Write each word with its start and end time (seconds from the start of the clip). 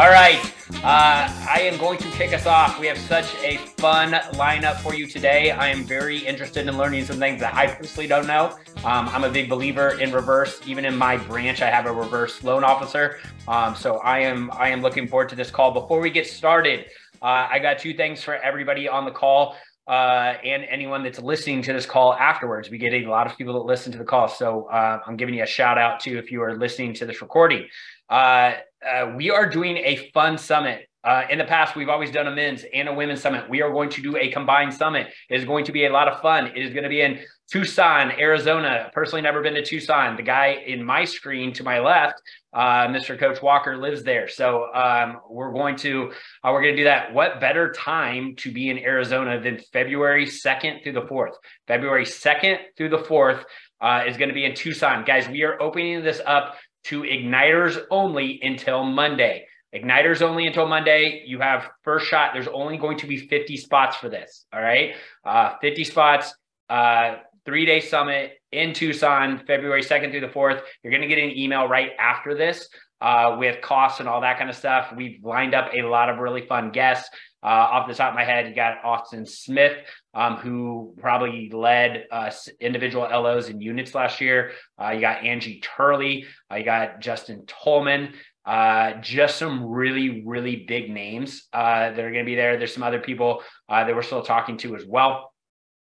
All 0.00 0.08
right. 0.08 0.40
Uh, 0.76 1.28
I 1.46 1.60
am 1.60 1.78
going 1.78 1.98
to 1.98 2.08
kick 2.12 2.32
us 2.32 2.46
off. 2.46 2.80
We 2.80 2.86
have 2.86 2.96
such 2.96 3.34
a 3.44 3.58
fun 3.76 4.12
lineup 4.32 4.80
for 4.80 4.94
you 4.94 5.06
today. 5.06 5.50
I 5.50 5.68
am 5.68 5.84
very 5.84 6.16
interested 6.16 6.66
in 6.66 6.78
learning 6.78 7.04
some 7.04 7.18
things 7.18 7.38
that 7.40 7.52
I 7.52 7.66
personally 7.66 8.08
don't 8.08 8.26
know. 8.26 8.56
Um, 8.78 9.10
I'm 9.10 9.24
a 9.24 9.28
big 9.28 9.50
believer 9.50 10.00
in 10.00 10.10
reverse. 10.10 10.58
Even 10.64 10.86
in 10.86 10.96
my 10.96 11.18
branch, 11.18 11.60
I 11.60 11.68
have 11.68 11.84
a 11.84 11.92
reverse 11.92 12.42
loan 12.42 12.64
officer. 12.64 13.18
Um, 13.46 13.76
so 13.76 13.98
I 13.98 14.20
am 14.20 14.50
I 14.52 14.70
am 14.70 14.80
looking 14.80 15.06
forward 15.06 15.28
to 15.28 15.36
this 15.36 15.50
call. 15.50 15.70
Before 15.70 16.00
we 16.00 16.08
get 16.08 16.26
started, 16.26 16.86
uh, 17.20 17.48
I 17.50 17.58
got 17.58 17.78
two 17.78 17.92
things 17.92 18.24
for 18.24 18.36
everybody 18.36 18.88
on 18.88 19.04
the 19.04 19.12
call. 19.12 19.54
Uh, 19.86 20.36
and 20.42 20.64
anyone 20.70 21.02
that's 21.02 21.18
listening 21.18 21.60
to 21.60 21.74
this 21.74 21.84
call 21.84 22.14
afterwards. 22.14 22.70
We 22.70 22.78
get 22.78 22.94
a 22.94 23.04
lot 23.04 23.26
of 23.26 23.36
people 23.36 23.52
that 23.52 23.66
listen 23.66 23.92
to 23.92 23.98
the 23.98 24.04
call. 24.04 24.28
So 24.28 24.64
uh, 24.66 25.00
I'm 25.06 25.18
giving 25.18 25.34
you 25.34 25.42
a 25.42 25.46
shout 25.46 25.76
out 25.76 26.00
to 26.00 26.16
if 26.16 26.32
you 26.32 26.42
are 26.42 26.56
listening 26.56 26.94
to 26.94 27.06
this 27.06 27.20
recording. 27.20 27.66
Uh, 28.08 28.52
uh, 28.86 29.12
we 29.16 29.30
are 29.30 29.48
doing 29.48 29.76
a 29.78 30.10
fun 30.12 30.38
summit. 30.38 30.86
Uh, 31.02 31.22
in 31.30 31.38
the 31.38 31.44
past, 31.44 31.76
we've 31.76 31.88
always 31.88 32.10
done 32.10 32.26
a 32.26 32.30
men's 32.30 32.64
and 32.74 32.86
a 32.86 32.92
women's 32.92 33.22
summit. 33.22 33.48
We 33.48 33.62
are 33.62 33.72
going 33.72 33.88
to 33.90 34.02
do 34.02 34.18
a 34.18 34.30
combined 34.30 34.74
summit. 34.74 35.06
It 35.30 35.40
is 35.40 35.46
going 35.46 35.64
to 35.64 35.72
be 35.72 35.86
a 35.86 35.90
lot 35.90 36.08
of 36.08 36.20
fun. 36.20 36.48
It 36.48 36.58
is 36.58 36.74
going 36.74 36.82
to 36.82 36.90
be 36.90 37.00
in 37.00 37.20
Tucson, 37.50 38.12
Arizona. 38.12 38.90
Personally, 38.92 39.22
never 39.22 39.42
been 39.42 39.54
to 39.54 39.64
Tucson. 39.64 40.16
The 40.16 40.22
guy 40.22 40.62
in 40.66 40.84
my 40.84 41.06
screen 41.06 41.54
to 41.54 41.64
my 41.64 41.80
left, 41.80 42.20
uh, 42.52 42.86
Mr. 42.88 43.18
Coach 43.18 43.40
Walker, 43.40 43.78
lives 43.78 44.02
there. 44.02 44.28
So 44.28 44.72
um, 44.74 45.20
we're 45.28 45.52
going 45.52 45.76
to 45.76 46.12
uh, 46.44 46.50
we're 46.52 46.62
going 46.62 46.76
to 46.76 46.82
do 46.82 46.84
that. 46.84 47.14
What 47.14 47.40
better 47.40 47.72
time 47.72 48.36
to 48.36 48.52
be 48.52 48.68
in 48.68 48.78
Arizona 48.78 49.40
than 49.40 49.58
February 49.72 50.26
second 50.26 50.80
through 50.82 50.92
the 50.92 51.06
fourth? 51.06 51.34
February 51.66 52.04
second 52.04 52.58
through 52.76 52.90
the 52.90 52.98
fourth 53.04 53.42
uh, 53.80 54.04
is 54.06 54.18
going 54.18 54.28
to 54.28 54.34
be 54.34 54.44
in 54.44 54.54
Tucson, 54.54 55.04
guys. 55.04 55.26
We 55.28 55.42
are 55.44 55.60
opening 55.62 56.04
this 56.04 56.20
up 56.26 56.56
to 56.84 57.02
igniters 57.02 57.78
only 57.90 58.40
until 58.42 58.84
Monday. 58.84 59.46
Igniters 59.74 60.22
only 60.22 60.46
until 60.46 60.66
Monday. 60.66 61.22
You 61.26 61.38
have 61.40 61.70
first 61.84 62.06
shot. 62.06 62.30
There's 62.34 62.48
only 62.48 62.76
going 62.76 62.98
to 62.98 63.06
be 63.06 63.16
50 63.16 63.56
spots 63.56 63.96
for 63.96 64.08
this. 64.08 64.46
All 64.52 64.60
right. 64.60 64.94
Uh, 65.24 65.54
50 65.60 65.84
spots, 65.84 66.34
uh, 66.68 67.16
three 67.44 67.66
day 67.66 67.80
summit 67.80 68.32
in 68.52 68.72
Tucson, 68.72 69.42
February 69.46 69.82
2nd 69.82 70.10
through 70.10 70.22
the 70.22 70.28
4th. 70.28 70.62
You're 70.82 70.90
going 70.90 71.02
to 71.02 71.08
get 71.08 71.18
an 71.18 71.36
email 71.36 71.68
right 71.68 71.90
after 71.98 72.34
this 72.34 72.68
uh, 73.00 73.36
with 73.38 73.60
costs 73.60 74.00
and 74.00 74.08
all 74.08 74.20
that 74.22 74.38
kind 74.38 74.50
of 74.50 74.56
stuff. 74.56 74.92
We've 74.96 75.22
lined 75.22 75.54
up 75.54 75.70
a 75.72 75.82
lot 75.82 76.08
of 76.08 76.18
really 76.18 76.46
fun 76.46 76.70
guests. 76.70 77.08
Uh, 77.42 77.46
off 77.46 77.88
the 77.88 77.94
top 77.94 78.10
of 78.10 78.14
my 78.14 78.24
head, 78.24 78.48
you 78.48 78.54
got 78.54 78.84
Austin 78.84 79.24
Smith, 79.24 79.72
um, 80.12 80.36
who 80.36 80.94
probably 80.98 81.48
led 81.50 82.04
uh, 82.10 82.30
individual 82.60 83.04
LOs 83.04 83.48
and 83.48 83.62
units 83.62 83.94
last 83.94 84.20
year. 84.20 84.52
Uh, 84.78 84.90
you 84.90 85.00
got 85.00 85.24
Angie 85.24 85.60
Turley. 85.60 86.26
Uh, 86.50 86.56
you 86.56 86.64
got 86.64 87.00
Justin 87.00 87.44
Tolman. 87.46 88.12
Uh, 88.44 88.94
just 89.00 89.38
some 89.38 89.64
really, 89.64 90.22
really 90.26 90.64
big 90.68 90.90
names 90.90 91.48
uh, 91.54 91.90
that 91.90 91.98
are 91.98 92.10
going 92.10 92.24
to 92.24 92.30
be 92.30 92.34
there. 92.34 92.58
There's 92.58 92.74
some 92.74 92.82
other 92.82 93.00
people 93.00 93.42
that 93.68 93.94
we're 93.94 94.02
still 94.02 94.22
talking 94.22 94.58
to 94.58 94.76
as 94.76 94.84
well. 94.84 95.32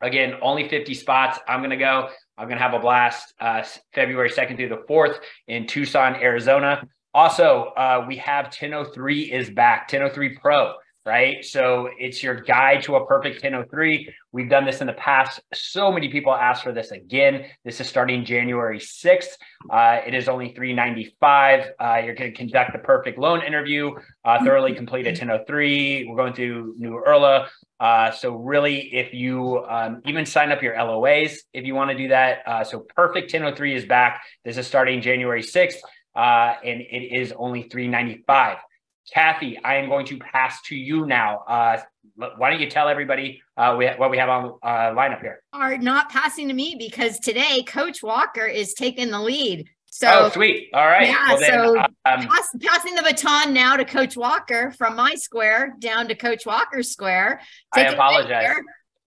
Again, 0.00 0.36
only 0.40 0.68
50 0.68 0.94
spots. 0.94 1.38
I'm 1.46 1.60
going 1.60 1.70
to 1.70 1.76
go. 1.76 2.08
I'm 2.38 2.48
going 2.48 2.58
to 2.58 2.62
have 2.62 2.74
a 2.74 2.78
blast 2.78 3.34
February 3.94 4.30
2nd 4.30 4.56
through 4.56 4.68
the 4.70 4.84
4th 4.88 5.18
in 5.46 5.66
Tucson, 5.66 6.14
Arizona. 6.16 6.86
Also, 7.12 7.72
we 8.06 8.16
have 8.16 8.46
1003 8.46 9.32
is 9.32 9.50
back, 9.50 9.92
1003 9.92 10.38
Pro 10.38 10.74
right? 11.06 11.44
So 11.44 11.90
it's 11.98 12.22
your 12.22 12.34
guide 12.34 12.82
to 12.84 12.96
a 12.96 13.06
perfect 13.06 13.42
1003. 13.42 14.08
We've 14.32 14.48
done 14.48 14.64
this 14.64 14.80
in 14.80 14.86
the 14.86 14.94
past. 14.94 15.40
So 15.52 15.92
many 15.92 16.08
people 16.08 16.34
ask 16.34 16.62
for 16.62 16.72
this 16.72 16.92
again. 16.92 17.44
This 17.62 17.78
is 17.80 17.86
starting 17.86 18.24
January 18.24 18.78
6th. 18.78 19.36
Uh, 19.70 20.00
it 20.06 20.14
is 20.14 20.28
only 20.28 20.54
395. 20.54 21.72
Uh, 21.78 22.00
you're 22.04 22.14
going 22.14 22.30
to 22.30 22.36
conduct 22.36 22.72
the 22.72 22.78
perfect 22.78 23.18
loan 23.18 23.42
interview, 23.42 23.92
uh, 24.24 24.42
thoroughly 24.42 24.74
complete 24.74 25.06
a 25.06 25.10
1003. 25.10 26.06
We're 26.08 26.16
going 26.16 26.32
through 26.32 26.74
new 26.78 27.02
URLA. 27.06 27.48
Uh, 27.78 28.10
so 28.10 28.36
really, 28.36 28.94
if 28.94 29.12
you 29.12 29.62
um, 29.68 30.00
even 30.06 30.24
sign 30.24 30.52
up 30.52 30.62
your 30.62 30.74
LOAs, 30.74 31.36
if 31.52 31.66
you 31.66 31.74
want 31.74 31.90
to 31.90 31.96
do 31.96 32.08
that. 32.08 32.38
Uh, 32.46 32.64
so 32.64 32.86
perfect 32.96 33.32
1003 33.32 33.74
is 33.74 33.84
back. 33.84 34.22
This 34.42 34.56
is 34.56 34.66
starting 34.66 35.02
January 35.02 35.42
6th. 35.42 35.76
Uh, 36.16 36.54
and 36.64 36.80
it 36.80 37.12
is 37.12 37.32
only 37.36 37.64
395 37.64 38.58
Kathy, 39.12 39.58
I 39.62 39.76
am 39.76 39.88
going 39.88 40.06
to 40.06 40.18
pass 40.18 40.62
to 40.62 40.76
you 40.76 41.06
now. 41.06 41.38
Uh, 41.46 41.78
why 42.36 42.50
don't 42.50 42.60
you 42.60 42.70
tell 42.70 42.88
everybody 42.88 43.42
uh, 43.56 43.74
what 43.74 44.10
we 44.10 44.18
have 44.18 44.28
on 44.28 44.58
uh, 44.62 44.94
lineup 44.94 45.20
here? 45.20 45.42
Are 45.52 45.76
not 45.76 46.10
passing 46.10 46.48
to 46.48 46.54
me 46.54 46.76
because 46.78 47.18
today 47.18 47.62
Coach 47.66 48.02
Walker 48.02 48.46
is 48.46 48.74
taking 48.74 49.10
the 49.10 49.20
lead. 49.20 49.68
So 49.86 50.08
oh, 50.10 50.30
sweet. 50.30 50.70
All 50.74 50.86
right. 50.86 51.06
Yeah. 51.08 51.28
Well, 51.28 51.38
then, 51.38 51.50
so 51.50 51.78
um, 51.78 52.26
pass, 52.26 52.48
passing 52.60 52.94
the 52.96 53.02
baton 53.02 53.54
now 53.54 53.76
to 53.76 53.84
Coach 53.84 54.16
Walker 54.16 54.72
from 54.72 54.96
my 54.96 55.14
square 55.14 55.76
down 55.78 56.08
to 56.08 56.14
Coach 56.14 56.46
Walker's 56.46 56.90
square. 56.90 57.40
I 57.72 57.82
apologize. 57.82 58.56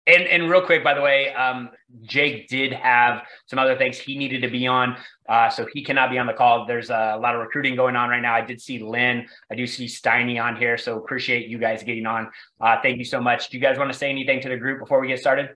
And 0.08 0.24
and 0.24 0.50
real 0.50 0.66
quick, 0.66 0.84
by 0.84 0.96
the 0.96 1.02
way, 1.02 1.32
um, 1.34 1.70
Jake 2.02 2.48
did 2.48 2.74
have 2.74 3.22
some 3.46 3.60
other 3.60 3.78
things 3.78 4.00
he 4.00 4.18
needed 4.18 4.42
to 4.42 4.48
be 4.50 4.66
on, 4.66 4.98
uh, 5.30 5.48
so 5.50 5.68
he 5.72 5.84
cannot 5.84 6.10
be 6.10 6.18
on 6.18 6.26
the 6.26 6.34
call. 6.34 6.66
There's 6.66 6.90
a 6.90 7.20
lot 7.22 7.36
of 7.36 7.42
recruiting 7.42 7.76
going 7.76 7.96
on 7.96 8.10
right 8.10 8.22
now. 8.22 8.34
I 8.34 8.42
did 8.42 8.60
see 8.60 8.80
Lynn, 8.80 9.28
I 9.52 9.56
do 9.56 9.68
see 9.68 9.86
Steiny 9.86 10.44
on 10.44 10.56
here, 10.56 10.76
so 10.78 10.98
appreciate 10.98 11.50
you 11.50 11.60
guys 11.60 11.84
getting 11.84 12.08
on. 12.08 12.32
Uh, 12.60 12.78
thank 12.82 12.98
you 12.98 13.06
so 13.06 13.22
much. 13.22 13.50
Do 13.50 13.58
you 13.58 13.62
guys 13.62 13.78
want 13.78 13.92
to 13.92 13.98
say 13.98 14.10
anything 14.10 14.42
to 14.42 14.50
the 14.50 14.58
group 14.58 14.80
before 14.80 15.00
we 15.00 15.08
get 15.08 15.20
started? 15.20 15.50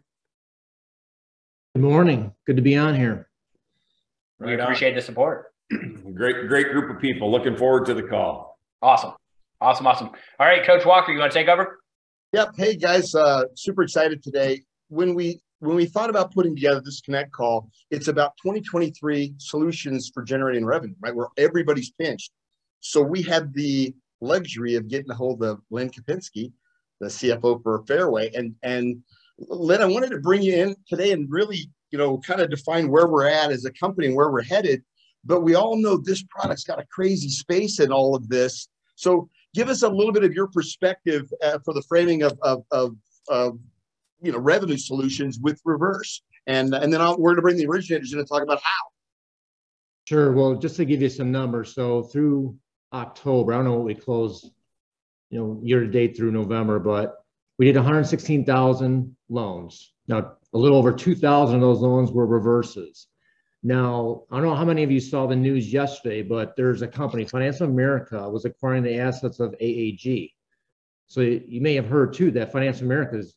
Good 1.73 1.81
morning. 1.81 2.31
Good 2.45 2.57
to 2.57 2.61
be 2.61 2.77
on 2.77 2.95
here. 2.95 3.27
We 4.39 4.51
right 4.51 4.59
appreciate 4.59 4.91
on. 4.91 4.95
the 4.95 5.01
support. 5.01 5.47
great, 6.13 6.47
great 6.47 6.71
group 6.71 6.95
of 6.95 7.01
people. 7.01 7.31
Looking 7.31 7.57
forward 7.57 7.87
to 7.87 7.95
the 7.95 8.03
call. 8.03 8.59
Awesome, 8.79 9.13
awesome, 9.59 9.87
awesome. 9.87 10.09
All 10.39 10.45
right, 10.45 10.63
Coach 10.63 10.85
Walker, 10.85 11.11
you 11.11 11.17
want 11.17 11.31
to 11.31 11.37
take 11.39 11.47
over? 11.47 11.79
Yep. 12.35 12.55
Hey 12.57 12.75
guys, 12.75 13.15
uh, 13.15 13.45
super 13.55 13.83
excited 13.83 14.21
today. 14.21 14.63
When 14.89 15.15
we 15.15 15.39
when 15.59 15.77
we 15.77 15.85
thought 15.85 16.09
about 16.09 16.33
putting 16.33 16.53
together 16.53 16.81
this 16.81 16.99
connect 16.99 17.31
call, 17.31 17.69
it's 17.91 18.09
about 18.09 18.33
2023 18.43 19.35
solutions 19.37 20.11
for 20.13 20.21
generating 20.21 20.65
revenue, 20.65 20.95
right? 20.99 21.15
Where 21.15 21.29
everybody's 21.37 21.91
pinched. 21.91 22.33
So 22.81 23.01
we 23.01 23.21
had 23.21 23.53
the 23.53 23.95
luxury 24.19 24.75
of 24.75 24.89
getting 24.89 25.09
a 25.11 25.13
hold 25.13 25.43
of 25.43 25.61
Lynn 25.71 25.89
Kapinski, 25.89 26.51
the 26.99 27.07
CFO 27.07 27.63
for 27.63 27.85
Fairway, 27.87 28.29
and 28.33 28.53
and 28.63 28.97
Lynn, 29.39 29.81
I 29.81 29.85
wanted 29.85 30.09
to 30.09 30.19
bring 30.19 30.41
you 30.41 30.57
in 30.57 30.75
today 30.89 31.13
and 31.13 31.31
really, 31.31 31.71
you 31.91 31.97
know, 31.97 32.17
kind 32.17 32.41
of 32.41 32.49
define 32.49 32.91
where 32.91 33.07
we're 33.07 33.29
at 33.29 33.49
as 33.49 33.63
a 33.63 33.71
company 33.71 34.07
and 34.07 34.15
where 34.17 34.29
we're 34.29 34.43
headed. 34.43 34.83
But 35.23 35.43
we 35.43 35.55
all 35.55 35.77
know 35.77 35.95
this 35.95 36.25
product's 36.29 36.65
got 36.65 36.81
a 36.81 36.85
crazy 36.91 37.29
space 37.29 37.79
in 37.79 37.93
all 37.93 38.13
of 38.13 38.27
this. 38.27 38.67
So 38.97 39.29
give 39.55 39.69
us 39.69 39.81
a 39.81 39.89
little 39.89 40.13
bit 40.13 40.23
of 40.23 40.33
your 40.33 40.47
perspective 40.47 41.31
uh, 41.41 41.57
for 41.63 41.73
the 41.73 41.81
framing 41.83 42.21
of, 42.23 42.37
of, 42.41 42.63
of, 42.71 42.95
of, 43.29 43.59
you 44.21 44.31
know 44.31 44.39
revenue 44.39 44.77
solutions 44.77 45.39
with 45.39 45.59
reverse. 45.65 46.21
And 46.47 46.73
and 46.73 46.91
then 46.91 47.01
I'll, 47.01 47.17
we're 47.17 47.31
going 47.31 47.37
to 47.37 47.41
bring 47.41 47.57
the 47.57 47.67
originators 47.67 48.13
in 48.13 48.19
and 48.19 48.27
talk 48.27 48.43
about 48.43 48.61
how. 48.61 48.85
Sure. 50.05 50.31
Well 50.31 50.55
just 50.55 50.75
to 50.77 50.85
give 50.85 51.01
you 51.01 51.09
some 51.09 51.31
numbers. 51.31 51.73
So 51.73 52.03
through 52.03 52.57
october 52.93 53.51
i 53.51 53.57
don't 53.57 53.65
know 53.65 53.73
what 53.73 53.83
we 53.83 53.95
closed 53.95 54.51
you 55.29 55.39
know 55.39 55.59
year 55.63 55.81
to 55.81 55.87
date 55.87 56.15
through 56.15 56.31
november 56.31 56.79
but 56.79 57.25
we 57.57 57.65
did 57.65 57.75
116000 57.75 59.15
loans. 59.29 59.93
Now 60.07 60.33
a 60.53 60.57
little 60.57 60.77
over 60.77 60.91
2000 60.91 61.55
of 61.55 61.61
those 61.61 61.79
loans 61.79 62.11
were 62.11 62.25
reverses 62.25 63.07
now, 63.65 64.21
I 64.29 64.35
don't 64.35 64.45
know 64.45 64.53
how 64.53 64.63
many 64.63 64.83
of 64.83 64.91
you 64.91 64.99
saw 64.99 65.25
the 65.25 65.35
news 65.35 65.73
yesterday, 65.73 66.21
but 66.21 66.55
there's 66.55 66.83
a 66.83 66.87
company, 66.87 67.25
Financial 67.25 67.67
America, 67.67 68.29
was 68.29 68.45
acquiring 68.45 68.83
the 68.83 68.99
assets 68.99 69.39
of 69.39 69.55
AAG. 69.59 70.33
So 71.07 71.21
you 71.21 71.61
may 71.61 71.73
have 71.73 71.87
heard 71.87 72.13
too 72.13 72.29
that 72.29 72.51
Finance 72.51 72.77
of 72.77 72.85
America 72.85 73.17
is 73.17 73.35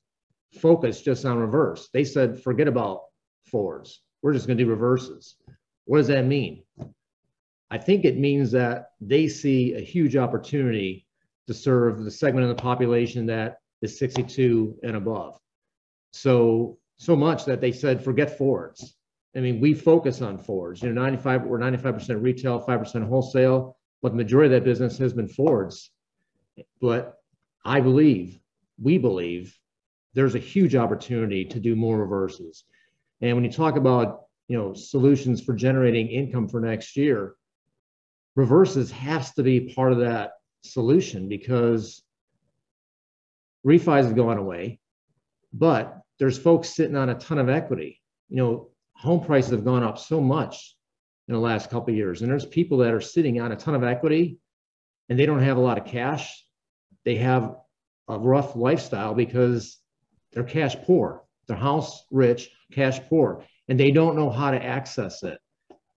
focused 0.60 1.02
just 1.02 1.24
on 1.24 1.38
reverse. 1.38 1.88
They 1.94 2.04
said, 2.04 2.42
forget 2.42 2.68
about 2.68 3.04
fours. 3.50 4.02
We're 4.20 4.34
just 4.34 4.46
going 4.46 4.58
to 4.58 4.64
do 4.64 4.68
reverses. 4.68 5.36
What 5.86 5.96
does 5.96 6.08
that 6.08 6.26
mean? 6.26 6.62
I 7.70 7.78
think 7.78 8.04
it 8.04 8.18
means 8.18 8.50
that 8.50 8.90
they 9.00 9.28
see 9.28 9.76
a 9.76 9.80
huge 9.80 10.14
opportunity 10.14 11.06
to 11.46 11.54
serve 11.54 12.04
the 12.04 12.10
segment 12.10 12.44
of 12.44 12.54
the 12.54 12.62
population 12.62 13.24
that 13.26 13.60
is 13.80 13.98
62 13.98 14.76
and 14.82 14.94
above. 14.94 15.40
So, 16.12 16.76
so 16.98 17.16
much 17.16 17.46
that 17.46 17.62
they 17.62 17.72
said, 17.72 18.04
forget 18.04 18.36
forwards 18.36 18.97
I 19.36 19.40
mean, 19.40 19.60
we 19.60 19.74
focus 19.74 20.22
on 20.22 20.38
Fords. 20.38 20.82
You 20.82 20.92
know, 20.92 21.02
95, 21.02 21.44
we're 21.44 21.58
95% 21.58 22.22
retail, 22.22 22.64
5% 22.64 23.08
wholesale, 23.08 23.76
but 24.02 24.10
the 24.10 24.16
majority 24.16 24.54
of 24.54 24.60
that 24.60 24.68
business 24.68 24.98
has 24.98 25.12
been 25.12 25.28
Fords. 25.28 25.90
But 26.80 27.14
I 27.64 27.80
believe, 27.80 28.38
we 28.82 28.98
believe, 28.98 29.56
there's 30.14 30.34
a 30.34 30.40
huge 30.40 30.74
opportunity 30.74 31.44
to 31.44 31.60
do 31.60 31.76
more 31.76 31.98
reverses. 31.98 32.64
And 33.20 33.36
when 33.36 33.44
you 33.44 33.52
talk 33.52 33.76
about, 33.76 34.22
you 34.48 34.56
know, 34.56 34.72
solutions 34.74 35.42
for 35.42 35.52
generating 35.52 36.08
income 36.08 36.48
for 36.48 36.60
next 36.60 36.96
year, 36.96 37.34
reverses 38.34 38.90
has 38.90 39.32
to 39.34 39.42
be 39.42 39.72
part 39.74 39.92
of 39.92 39.98
that 39.98 40.32
solution 40.62 41.28
because 41.28 42.02
refis 43.66 44.04
have 44.04 44.16
gone 44.16 44.38
away, 44.38 44.80
but 45.52 46.00
there's 46.18 46.38
folks 46.38 46.70
sitting 46.70 46.96
on 46.96 47.10
a 47.10 47.14
ton 47.14 47.38
of 47.38 47.48
equity. 47.48 48.00
You 48.28 48.36
know, 48.36 48.70
home 48.98 49.24
prices 49.24 49.52
have 49.52 49.64
gone 49.64 49.82
up 49.82 49.98
so 49.98 50.20
much 50.20 50.76
in 51.28 51.34
the 51.34 51.40
last 51.40 51.70
couple 51.70 51.94
years, 51.94 52.22
and 52.22 52.30
there's 52.30 52.46
people 52.46 52.78
that 52.78 52.92
are 52.92 53.00
sitting 53.00 53.40
on 53.40 53.52
a 53.52 53.56
ton 53.56 53.74
of 53.74 53.84
equity 53.84 54.38
and 55.08 55.18
they 55.18 55.26
don't 55.26 55.42
have 55.42 55.56
a 55.56 55.60
lot 55.60 55.78
of 55.78 55.84
cash, 55.84 56.44
they 57.04 57.16
have 57.16 57.56
a 58.08 58.18
rough 58.18 58.56
lifestyle 58.56 59.14
because 59.14 59.78
they're 60.32 60.44
cash 60.44 60.76
poor. 60.84 61.24
They're 61.46 61.56
house 61.56 62.04
rich, 62.10 62.50
cash 62.72 63.00
poor, 63.08 63.44
and 63.68 63.80
they 63.80 63.90
don't 63.90 64.16
know 64.16 64.30
how 64.30 64.50
to 64.50 64.62
access 64.62 65.22
it. 65.22 65.38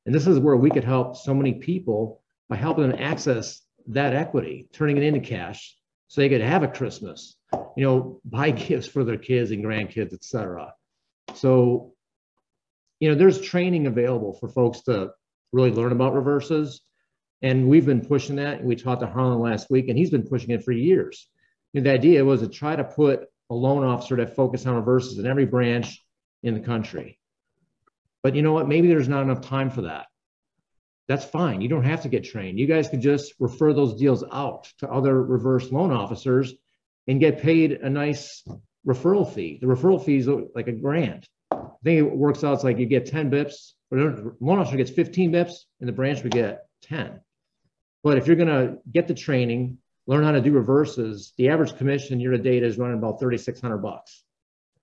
And 0.05 0.15
this 0.15 0.27
is 0.27 0.39
where 0.39 0.55
we 0.55 0.69
could 0.69 0.83
help 0.83 1.17
so 1.17 1.33
many 1.33 1.53
people 1.53 2.21
by 2.49 2.55
helping 2.55 2.89
them 2.89 2.99
access 2.99 3.61
that 3.87 4.13
equity, 4.13 4.67
turning 4.73 4.97
it 4.97 5.03
into 5.03 5.19
cash 5.19 5.75
so 6.07 6.21
they 6.21 6.29
could 6.29 6.41
have 6.41 6.63
a 6.63 6.67
Christmas, 6.67 7.35
you 7.75 7.83
know, 7.83 8.21
buy 8.25 8.51
gifts 8.51 8.87
for 8.87 9.03
their 9.03 9.17
kids 9.17 9.51
and 9.51 9.63
grandkids, 9.63 10.13
et 10.13 10.23
cetera. 10.23 10.73
So, 11.33 11.93
you 13.01 13.09
know, 13.09 13.15
there's 13.15 13.41
training 13.41 13.87
available 13.87 14.33
for 14.33 14.47
folks 14.47 14.81
to 14.83 15.09
really 15.51 15.71
learn 15.71 15.91
about 15.91 16.13
reverses. 16.13 16.81
And 17.41 17.67
we've 17.67 17.85
been 17.85 18.05
pushing 18.05 18.35
that. 18.35 18.63
We 18.63 18.75
talked 18.75 19.01
to 19.01 19.07
Harlan 19.07 19.39
last 19.39 19.71
week, 19.71 19.89
and 19.89 19.97
he's 19.97 20.11
been 20.11 20.27
pushing 20.27 20.51
it 20.51 20.63
for 20.63 20.71
years. 20.71 21.27
The 21.73 21.89
idea 21.89 22.23
was 22.23 22.41
to 22.41 22.47
try 22.47 22.75
to 22.75 22.83
put 22.83 23.27
a 23.49 23.55
loan 23.55 23.83
officer 23.83 24.15
to 24.17 24.27
focus 24.27 24.67
on 24.67 24.75
reverses 24.75 25.17
in 25.17 25.25
every 25.25 25.47
branch 25.47 26.05
in 26.43 26.53
the 26.53 26.59
country. 26.59 27.19
But 28.21 28.35
you 28.35 28.43
know 28.43 28.53
what? 28.53 28.67
Maybe 28.67 28.87
there's 28.87 29.09
not 29.09 29.23
enough 29.23 29.41
time 29.41 29.71
for 29.71 29.81
that. 29.81 30.05
That's 31.07 31.25
fine. 31.25 31.61
You 31.61 31.69
don't 31.69 31.83
have 31.83 32.03
to 32.03 32.09
get 32.09 32.23
trained. 32.23 32.59
You 32.59 32.67
guys 32.67 32.87
could 32.87 33.01
just 33.01 33.33
refer 33.39 33.73
those 33.73 33.99
deals 33.99 34.23
out 34.31 34.71
to 34.77 34.87
other 34.87 35.19
reverse 35.19 35.71
loan 35.71 35.91
officers 35.91 36.53
and 37.07 37.19
get 37.19 37.41
paid 37.41 37.71
a 37.71 37.89
nice 37.89 38.45
referral 38.87 39.27
fee. 39.27 39.57
The 39.59 39.67
referral 39.67 40.05
fee 40.05 40.17
is 40.17 40.29
like 40.53 40.67
a 40.67 40.71
grant. 40.71 41.27
I 41.81 41.83
think 41.83 41.99
it 41.99 42.15
works 42.15 42.43
out. 42.43 42.53
It's 42.53 42.63
like 42.63 42.77
you 42.77 42.85
get 42.85 43.07
10 43.07 43.31
bips, 43.31 43.71
or 43.89 44.35
loan 44.39 44.59
officer 44.59 44.77
gets 44.77 44.91
15 44.91 45.31
bips, 45.31 45.53
and 45.79 45.89
the 45.89 45.93
branch 45.93 46.21
would 46.23 46.31
get 46.31 46.65
10. 46.83 47.19
But 48.03 48.17
if 48.17 48.27
you're 48.27 48.35
going 48.35 48.47
to 48.49 48.77
get 48.91 49.07
the 49.07 49.13
training, 49.13 49.77
learn 50.07 50.23
how 50.23 50.31
to 50.31 50.41
do 50.41 50.51
reverses, 50.51 51.33
the 51.37 51.49
average 51.49 51.77
commission 51.77 52.19
year 52.19 52.31
to 52.31 52.37
date 52.37 52.63
is 52.63 52.77
running 52.77 52.97
about 52.97 53.19
3,600 53.19 53.77
bucks. 53.77 54.23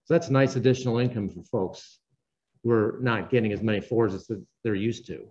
So 0.04 0.14
that's 0.14 0.30
nice 0.30 0.56
additional 0.56 0.98
income 0.98 1.28
for 1.28 1.42
folks 1.42 1.98
who 2.62 2.70
are 2.70 2.98
not 3.00 3.30
getting 3.30 3.52
as 3.52 3.62
many 3.62 3.80
fours 3.80 4.14
as 4.14 4.30
they're 4.64 4.74
used 4.74 5.06
to. 5.06 5.28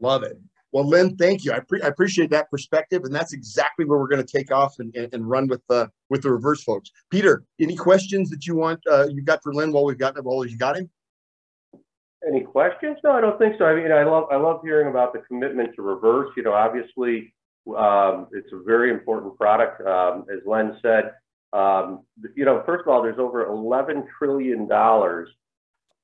Love 0.00 0.22
it. 0.22 0.38
Well, 0.74 0.88
Lynn, 0.88 1.16
thank 1.16 1.44
you. 1.44 1.52
I, 1.52 1.60
pre- 1.60 1.82
I 1.82 1.86
appreciate 1.86 2.30
that 2.30 2.50
perspective, 2.50 3.04
and 3.04 3.14
that's 3.14 3.32
exactly 3.32 3.84
where 3.84 3.96
we're 3.96 4.08
going 4.08 4.26
to 4.26 4.38
take 4.38 4.50
off 4.50 4.80
and, 4.80 4.92
and, 4.96 5.14
and, 5.14 5.30
run 5.30 5.46
with 5.46 5.62
the 5.68 5.88
with 6.10 6.22
the 6.22 6.32
reverse 6.32 6.64
folks. 6.64 6.90
Peter, 7.10 7.44
any 7.60 7.76
questions 7.76 8.28
that 8.30 8.44
you 8.44 8.56
want 8.56 8.80
uh, 8.90 9.06
you 9.06 9.22
got 9.22 9.40
for 9.44 9.54
Lynn 9.54 9.70
while 9.70 9.84
we've 9.84 9.96
got 9.96 10.20
while 10.24 10.44
you 10.44 10.58
got 10.58 10.76
him? 10.76 10.90
Any 12.26 12.40
questions? 12.40 12.98
No, 13.04 13.12
I 13.12 13.20
don't 13.20 13.38
think 13.38 13.54
so. 13.56 13.66
I 13.66 13.76
mean, 13.76 13.92
I 13.92 14.02
love 14.02 14.24
I 14.32 14.36
love 14.36 14.62
hearing 14.64 14.88
about 14.88 15.12
the 15.12 15.20
commitment 15.20 15.76
to 15.76 15.82
reverse. 15.82 16.30
You 16.36 16.42
know, 16.42 16.54
obviously, 16.54 17.32
um, 17.68 18.26
it's 18.32 18.52
a 18.52 18.60
very 18.66 18.90
important 18.90 19.38
product. 19.38 19.80
Um, 19.86 20.24
as 20.28 20.40
Len 20.44 20.76
said, 20.82 21.12
um, 21.52 22.02
you 22.34 22.44
know, 22.44 22.64
first 22.66 22.82
of 22.84 22.88
all, 22.88 23.00
there's 23.00 23.20
over 23.20 23.46
11 23.46 24.08
trillion 24.18 24.66
dollars 24.66 25.28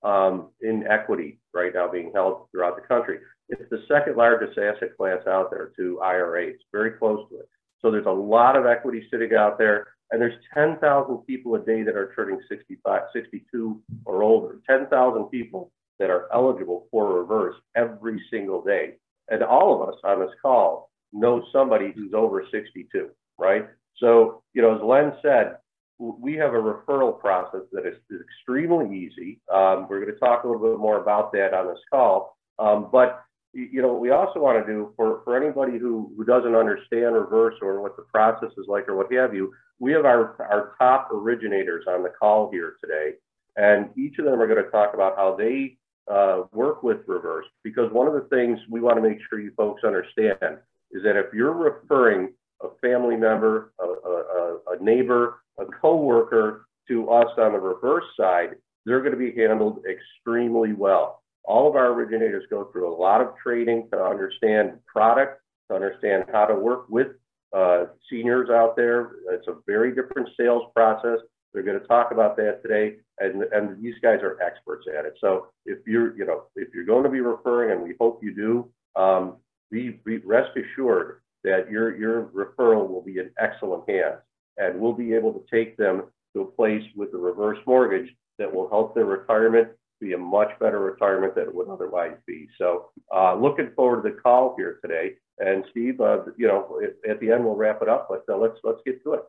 um, 0.05 0.51
in 0.61 0.87
equity 0.87 1.41
right 1.53 1.75
now 1.75 1.91
being 1.91 2.13
held 2.15 2.47
throughout 2.53 2.77
the 2.77 2.87
country. 2.87 3.19
It's 3.51 3.71
the 3.71 3.83
second 3.89 4.17
largest 4.17 4.59
asset 4.59 4.97
class 4.97 5.27
out 5.27 5.51
there 5.51 5.73
to 5.77 6.01
IRAs, 6.01 6.57
very 6.73 6.93
close 6.93 7.29
to 7.31 7.41
it. 7.41 7.49
So 7.81 7.91
there's 7.91 8.07
a 8.07 8.11
lot 8.11 8.57
of 8.57 8.67
equity 8.67 9.07
sitting 9.11 9.35
out 9.35 9.59
there, 9.59 9.89
and 10.11 10.21
there's 10.21 10.39
10,000 10.55 11.19
people 11.27 11.55
a 11.55 11.61
day 11.61 11.83
that 11.83 11.97
are 11.97 12.13
turning 12.15 12.41
65, 12.49 13.03
62 13.13 13.83
or 14.05 14.23
older. 14.23 14.61
10,000 14.69 15.25
people 15.25 15.73
that 15.99 16.11
are 16.11 16.29
eligible 16.33 16.87
for 16.91 17.21
reverse 17.21 17.57
every 17.77 18.23
single 18.31 18.63
day. 18.63 18.95
And 19.29 19.43
all 19.43 19.83
of 19.83 19.89
us 19.89 19.95
on 20.05 20.21
this 20.21 20.35
call 20.43 20.91
know 21.13 21.45
somebody 21.53 21.93
who's 21.95 22.13
over 22.15 22.45
62, 22.51 23.11
right? 23.39 23.69
So, 23.99 24.43
you 24.55 24.63
know, 24.63 24.77
as 24.77 24.83
Len 24.83 25.13
said, 25.23 25.57
we 25.99 26.35
have 26.35 26.55
a 26.55 26.57
referral 26.57 27.19
process 27.19 27.61
that 27.73 27.87
is, 27.87 27.97
is 28.11 28.21
extremely 28.23 28.97
easy. 28.97 29.41
Um, 29.53 29.87
we're 29.89 30.01
going 30.01 30.13
to 30.13 30.19
talk 30.19 30.45
a 30.45 30.49
little 30.49 30.71
bit 30.71 30.79
more 30.79 31.01
about 31.01 31.33
that 31.33 31.53
on 31.53 31.69
this 31.69 31.83
call. 31.91 32.37
Um, 32.59 32.89
but, 32.91 33.23
you 33.53 33.83
know, 33.83 33.95
we 33.95 34.11
also 34.11 34.41
want 34.41 34.65
to 34.65 34.73
do 34.73 34.93
for, 34.97 35.23
for 35.25 35.37
anybody 35.37 35.79
who, 35.79 36.13
who 36.17 36.25
doesn't 36.25 36.55
understand 36.55 37.15
reverse 37.15 37.55
or 37.61 37.81
what 37.83 37.97
the 37.97 38.03
process 38.03 38.51
is 38.57 38.67
like 38.69 38.89
or 38.89 38.97
what 38.97 39.13
have 39.13 39.35
you, 39.35 39.53
we 39.79 39.93
have 39.93 40.05
our, 40.05 40.37
our 40.51 40.75
top 40.79 41.09
originators 41.13 41.85
on 41.89 42.03
the 42.03 42.11
call 42.11 42.51
here 42.51 42.77
today. 42.83 43.17
And 43.57 43.91
each 43.97 44.19
of 44.19 44.25
them 44.25 44.41
are 44.41 44.47
going 44.47 44.63
to 44.63 44.71
talk 44.71 44.95
about 44.95 45.17
how 45.17 45.35
they 45.37 45.77
uh, 46.11 46.43
work 46.53 46.83
with 46.83 46.99
reverse 47.07 47.47
because 47.65 47.91
one 47.93 48.07
of 48.07 48.15
the 48.15 48.29
things 48.29 48.59
we 48.71 48.81
want 48.81 48.97
to 48.97 49.03
make 49.03 49.19
sure 49.29 49.41
you 49.41 49.53
folks 49.57 49.83
understand 49.85 50.59
is 50.93 51.03
that 51.03 51.17
if 51.17 51.27
you're 51.35 51.53
referring 51.53 52.33
a 52.63 52.69
family 52.81 53.17
member, 53.17 53.73
a, 53.81 53.85
a, 53.85 54.59
a 54.79 54.83
neighbor, 54.83 55.43
a 55.59 55.65
coworker 55.65 56.67
to 56.89 57.09
us 57.11 57.29
on 57.39 57.53
the 57.53 57.59
reverse 57.59 58.05
side, 58.19 58.51
they're 58.85 59.01
going 59.01 59.13
to 59.13 59.19
be 59.19 59.33
handled 59.35 59.85
extremely 59.91 60.73
well. 60.73 61.23
All 61.45 61.69
of 61.69 61.77
our 61.77 61.93
originators 61.93 62.45
go 62.51 62.65
through 62.65 62.93
a 62.93 62.97
lot 62.97 63.21
of 63.21 63.35
training 63.43 63.89
to 63.93 64.03
understand 64.03 64.73
product, 64.87 65.41
to 65.69 65.75
understand 65.75 66.25
how 66.33 66.47
to 66.47 66.55
work 66.55 66.89
with 66.89 67.09
uh, 67.57 67.87
seniors 68.09 68.51
out 68.51 68.77
there. 68.77 69.13
It's 69.31 69.49
a 69.49 69.57
very 69.67 69.95
different 69.95 70.29
sales 70.39 70.65
process. 70.75 71.19
They're 71.53 71.63
going 71.63 71.81
to 71.81 71.87
talk 71.87 72.13
about 72.13 72.37
that 72.37 72.63
today, 72.63 72.97
and 73.19 73.43
and 73.53 73.83
these 73.83 73.97
guys 74.03 74.21
are 74.23 74.41
experts 74.41 74.87
at 74.97 75.05
it. 75.05 75.15
So 75.21 75.49
if 75.67 75.79
you're 75.87 76.17
you 76.17 76.25
know 76.25 76.45
if 76.55 76.69
you're 76.73 76.85
going 76.85 77.03
to 77.03 77.11
be 77.11 77.21
referring, 77.21 77.73
and 77.73 77.83
we 77.83 77.95
hope 78.01 78.23
you 78.23 78.33
do, 78.35 78.71
um, 79.01 79.37
be, 79.71 80.01
be 80.05 80.19
rest 80.19 80.51
assured 80.57 81.23
that 81.43 81.69
your 81.69 81.97
your 81.97 82.27
referral 82.27 82.89
will 82.89 83.03
be 83.03 83.19
in 83.19 83.31
excellent 83.39 83.89
hands, 83.91 84.21
and 84.59 84.79
we'll 84.79 84.93
be 84.93 85.13
able 85.13 85.33
to 85.33 85.43
take 85.51 85.77
them 85.77 86.05
to 86.35 86.43
a 86.43 86.47
place 86.47 86.85
with 86.95 87.13
a 87.15 87.19
reverse 87.19 87.59
mortgage 87.67 88.15
that 88.39 88.53
will 88.53 88.69
help 88.69 88.95
their 88.95 89.07
retirement 89.07 89.69
be 90.01 90.13
a 90.15 90.19
much 90.19 90.51
better 90.59 90.81
retirement 90.81 91.35
than 91.35 91.45
it 91.45 91.55
would 91.55 91.69
otherwise 91.69 92.17
be. 92.27 92.49
So 92.59 92.91
uh, 93.15 93.35
looking 93.35 93.71
forward 93.77 94.03
to 94.03 94.11
the 94.11 94.17
call 94.17 94.55
here 94.57 94.79
today. 94.83 95.15
And 95.39 95.65
Steve, 95.71 96.01
uh, 96.01 96.19
you 96.37 96.49
know, 96.49 96.81
at, 97.09 97.21
the 97.21 97.31
end 97.31 97.45
we'll 97.45 97.57
wrap 97.57 97.81
it 97.83 97.89
up, 97.89 98.09
but 98.11 98.25
uh, 98.33 98.37
let's 98.37 98.59
let's 98.63 98.81
get 98.85 99.03
to 99.05 99.15
it. 99.15 99.23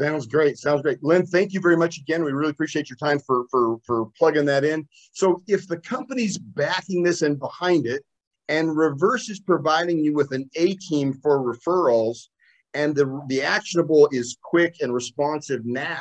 Sounds 0.00 0.26
great. 0.26 0.56
Sounds 0.56 0.80
great. 0.80 1.02
Lynn, 1.02 1.26
thank 1.26 1.52
you 1.52 1.60
very 1.60 1.76
much 1.76 1.98
again. 1.98 2.24
We 2.24 2.32
really 2.32 2.52
appreciate 2.52 2.88
your 2.88 2.96
time 2.96 3.18
for, 3.18 3.44
for, 3.50 3.78
for 3.84 4.06
plugging 4.16 4.46
that 4.46 4.64
in. 4.64 4.88
So 5.12 5.42
if 5.46 5.68
the 5.68 5.76
company's 5.76 6.38
backing 6.38 7.02
this 7.02 7.20
and 7.20 7.38
behind 7.38 7.86
it, 7.86 8.02
and 8.48 8.74
Reverse 8.74 9.28
is 9.28 9.40
providing 9.40 10.02
you 10.02 10.14
with 10.14 10.32
an 10.32 10.48
A 10.56 10.74
team 10.76 11.12
for 11.12 11.38
referrals, 11.40 12.28
and 12.72 12.94
the, 12.94 13.20
the 13.28 13.42
actionable 13.42 14.08
is 14.10 14.38
quick 14.42 14.76
and 14.80 14.94
responsive 14.94 15.66
now, 15.66 16.00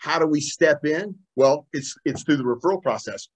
how 0.00 0.18
do 0.18 0.26
we 0.26 0.40
step 0.40 0.84
in? 0.84 1.14
Well, 1.36 1.66
it's 1.72 1.96
it's 2.04 2.22
through 2.24 2.36
the 2.36 2.44
referral 2.44 2.82
process 2.82 3.28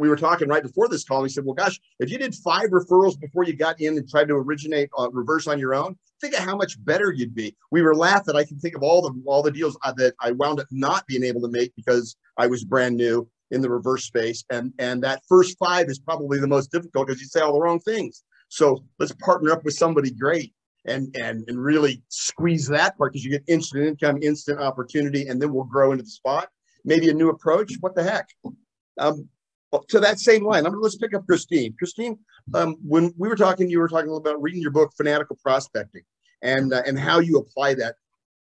we 0.00 0.08
were 0.08 0.16
talking 0.16 0.48
right 0.48 0.62
before 0.62 0.88
this 0.88 1.04
call. 1.04 1.22
He 1.22 1.28
said, 1.28 1.44
"Well, 1.44 1.54
gosh, 1.54 1.78
if 2.00 2.10
you 2.10 2.18
did 2.18 2.34
five 2.34 2.70
referrals 2.70 3.20
before 3.20 3.44
you 3.44 3.54
got 3.54 3.80
in 3.80 3.98
and 3.98 4.08
tried 4.08 4.28
to 4.28 4.34
originate 4.34 4.88
uh, 4.98 5.10
reverse 5.10 5.46
on 5.46 5.58
your 5.58 5.74
own, 5.74 5.96
think 6.20 6.34
of 6.34 6.40
how 6.40 6.56
much 6.56 6.82
better 6.84 7.12
you'd 7.12 7.34
be." 7.34 7.54
We 7.70 7.82
were 7.82 7.94
laughing. 7.94 8.34
I 8.34 8.44
can 8.44 8.58
think 8.58 8.74
of 8.74 8.82
all 8.82 9.02
the 9.02 9.12
all 9.26 9.42
the 9.42 9.52
deals 9.52 9.78
uh, 9.84 9.92
that 9.98 10.14
I 10.18 10.32
wound 10.32 10.58
up 10.58 10.66
not 10.70 11.06
being 11.06 11.22
able 11.22 11.42
to 11.42 11.48
make 11.48 11.72
because 11.76 12.16
I 12.38 12.46
was 12.46 12.64
brand 12.64 12.96
new 12.96 13.28
in 13.50 13.60
the 13.60 13.70
reverse 13.70 14.04
space, 14.04 14.42
and 14.50 14.72
and 14.78 15.02
that 15.04 15.22
first 15.28 15.58
five 15.58 15.88
is 15.88 15.98
probably 15.98 16.40
the 16.40 16.48
most 16.48 16.72
difficult 16.72 17.06
because 17.06 17.20
you 17.20 17.28
say 17.28 17.40
all 17.40 17.52
the 17.52 17.60
wrong 17.60 17.80
things. 17.80 18.24
So 18.48 18.82
let's 18.98 19.12
partner 19.12 19.52
up 19.52 19.64
with 19.64 19.74
somebody 19.74 20.10
great 20.10 20.54
and 20.86 21.14
and 21.20 21.44
and 21.48 21.58
really 21.62 22.02
squeeze 22.08 22.66
that 22.68 22.96
part 22.96 23.12
because 23.12 23.24
you 23.24 23.30
get 23.30 23.44
instant 23.48 23.86
income, 23.86 24.18
instant 24.22 24.60
opportunity, 24.60 25.28
and 25.28 25.40
then 25.40 25.52
we'll 25.52 25.64
grow 25.64 25.92
into 25.92 26.04
the 26.04 26.10
spot. 26.10 26.48
Maybe 26.84 27.10
a 27.10 27.14
new 27.14 27.28
approach. 27.28 27.72
What 27.80 27.94
the 27.94 28.02
heck? 28.02 28.28
Um, 28.98 29.28
to 29.88 30.00
that 30.00 30.18
same 30.18 30.44
line, 30.44 30.66
I'm, 30.66 30.80
let's 30.80 30.96
pick 30.96 31.14
up 31.14 31.26
Christine. 31.26 31.74
Christine, 31.78 32.18
um, 32.54 32.76
when 32.82 33.14
we 33.16 33.28
were 33.28 33.36
talking, 33.36 33.70
you 33.70 33.78
were 33.78 33.88
talking 33.88 34.14
about 34.14 34.42
reading 34.42 34.60
your 34.60 34.72
book, 34.72 34.92
Fanatical 34.96 35.38
Prospecting, 35.42 36.02
and 36.42 36.72
uh, 36.72 36.82
and 36.86 36.98
how 36.98 37.20
you 37.20 37.38
apply 37.38 37.74
that. 37.74 37.96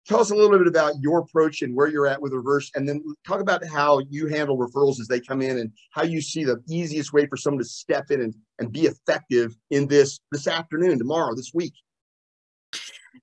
Tell 0.08 0.20
us 0.20 0.30
a 0.30 0.36
little 0.36 0.56
bit 0.56 0.68
about 0.68 0.94
your 1.02 1.20
approach 1.20 1.64
and 1.64 1.76
where 1.76 1.88
you're 1.88 2.06
at 2.06 2.22
with 2.22 2.32
reverse, 2.32 2.70
and 2.76 2.88
then 2.88 3.04
talk 3.26 3.40
about 3.40 3.66
how 3.66 4.00
you 4.10 4.28
handle 4.28 4.56
referrals 4.56 5.00
as 5.00 5.08
they 5.08 5.20
come 5.20 5.42
in, 5.42 5.58
and 5.58 5.72
how 5.92 6.04
you 6.04 6.22
see 6.22 6.44
the 6.44 6.62
easiest 6.68 7.12
way 7.12 7.26
for 7.26 7.38
someone 7.38 7.64
to 7.64 7.68
step 7.68 8.12
in 8.12 8.22
and, 8.22 8.36
and 8.60 8.72
be 8.72 8.82
effective 8.82 9.56
in 9.72 9.88
this 9.88 10.20
this 10.32 10.48
afternoon, 10.48 11.00
tomorrow, 11.00 11.34
this 11.34 11.52
week. 11.56 11.74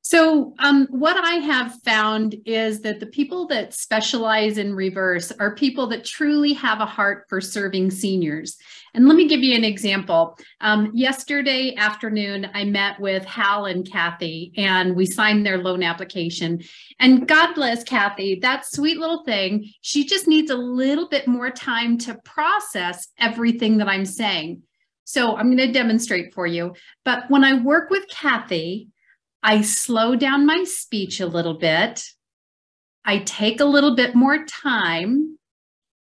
So, 0.01 0.55
um, 0.59 0.87
what 0.91 1.17
I 1.17 1.35
have 1.35 1.75
found 1.85 2.35
is 2.47 2.81
that 2.81 2.99
the 2.99 3.07
people 3.07 3.47
that 3.49 3.75
specialize 3.75 4.59
in 4.59 4.75
reverse 4.75 5.31
are 5.39 5.55
people 5.55 5.87
that 5.89 6.05
truly 6.05 6.55
have 6.55 6.81
a 6.81 6.87
heart 6.87 7.27
for 7.29 7.41
serving 7.41 7.91
seniors. 7.91 8.57
And 8.95 9.07
let 9.07 9.17
me 9.17 9.29
give 9.29 9.43
you 9.43 9.55
an 9.55 9.65
example. 9.65 10.39
Um, 10.61 10.91
yesterday 10.95 11.75
afternoon, 11.77 12.49
I 12.53 12.65
met 12.65 13.01
with 13.01 13.25
Hal 13.25 13.67
and 13.67 13.91
Kathy, 13.91 14.53
and 14.57 14.97
we 14.97 15.07
signed 15.07 15.47
their 15.47 15.59
loan 15.59 15.83
application. 15.83 16.63
And 16.99 17.29
God 17.29 17.55
bless 17.55 17.85
Kathy, 17.85 18.39
that 18.41 18.67
sweet 18.67 18.99
little 18.99 19.25
thing, 19.25 19.71
she 19.83 20.05
just 20.05 20.27
needs 20.27 20.51
a 20.51 20.57
little 20.57 21.09
bit 21.09 21.29
more 21.29 21.51
time 21.51 21.99
to 21.99 22.15
process 22.25 23.09
everything 23.19 23.79
that 23.79 23.89
I'm 23.89 24.07
saying. 24.07 24.63
So, 25.05 25.37
I'm 25.37 25.47
going 25.47 25.59
to 25.59 25.73
demonstrate 25.73 26.33
for 26.33 26.47
you. 26.47 26.75
But 27.05 27.25
when 27.29 27.45
I 27.45 27.61
work 27.61 27.91
with 27.91 28.09
Kathy, 28.09 28.89
I 29.43 29.63
slow 29.63 30.15
down 30.15 30.47
my 30.47 30.65
speech 30.65 31.21
a 31.21 31.27
little 31.27 31.55
bit. 31.55 32.05
I 33.05 33.19
take 33.19 33.61
a 33.61 33.65
little 33.65 33.97
bit 33.97 34.15
more 34.15 34.45
time 34.45 35.39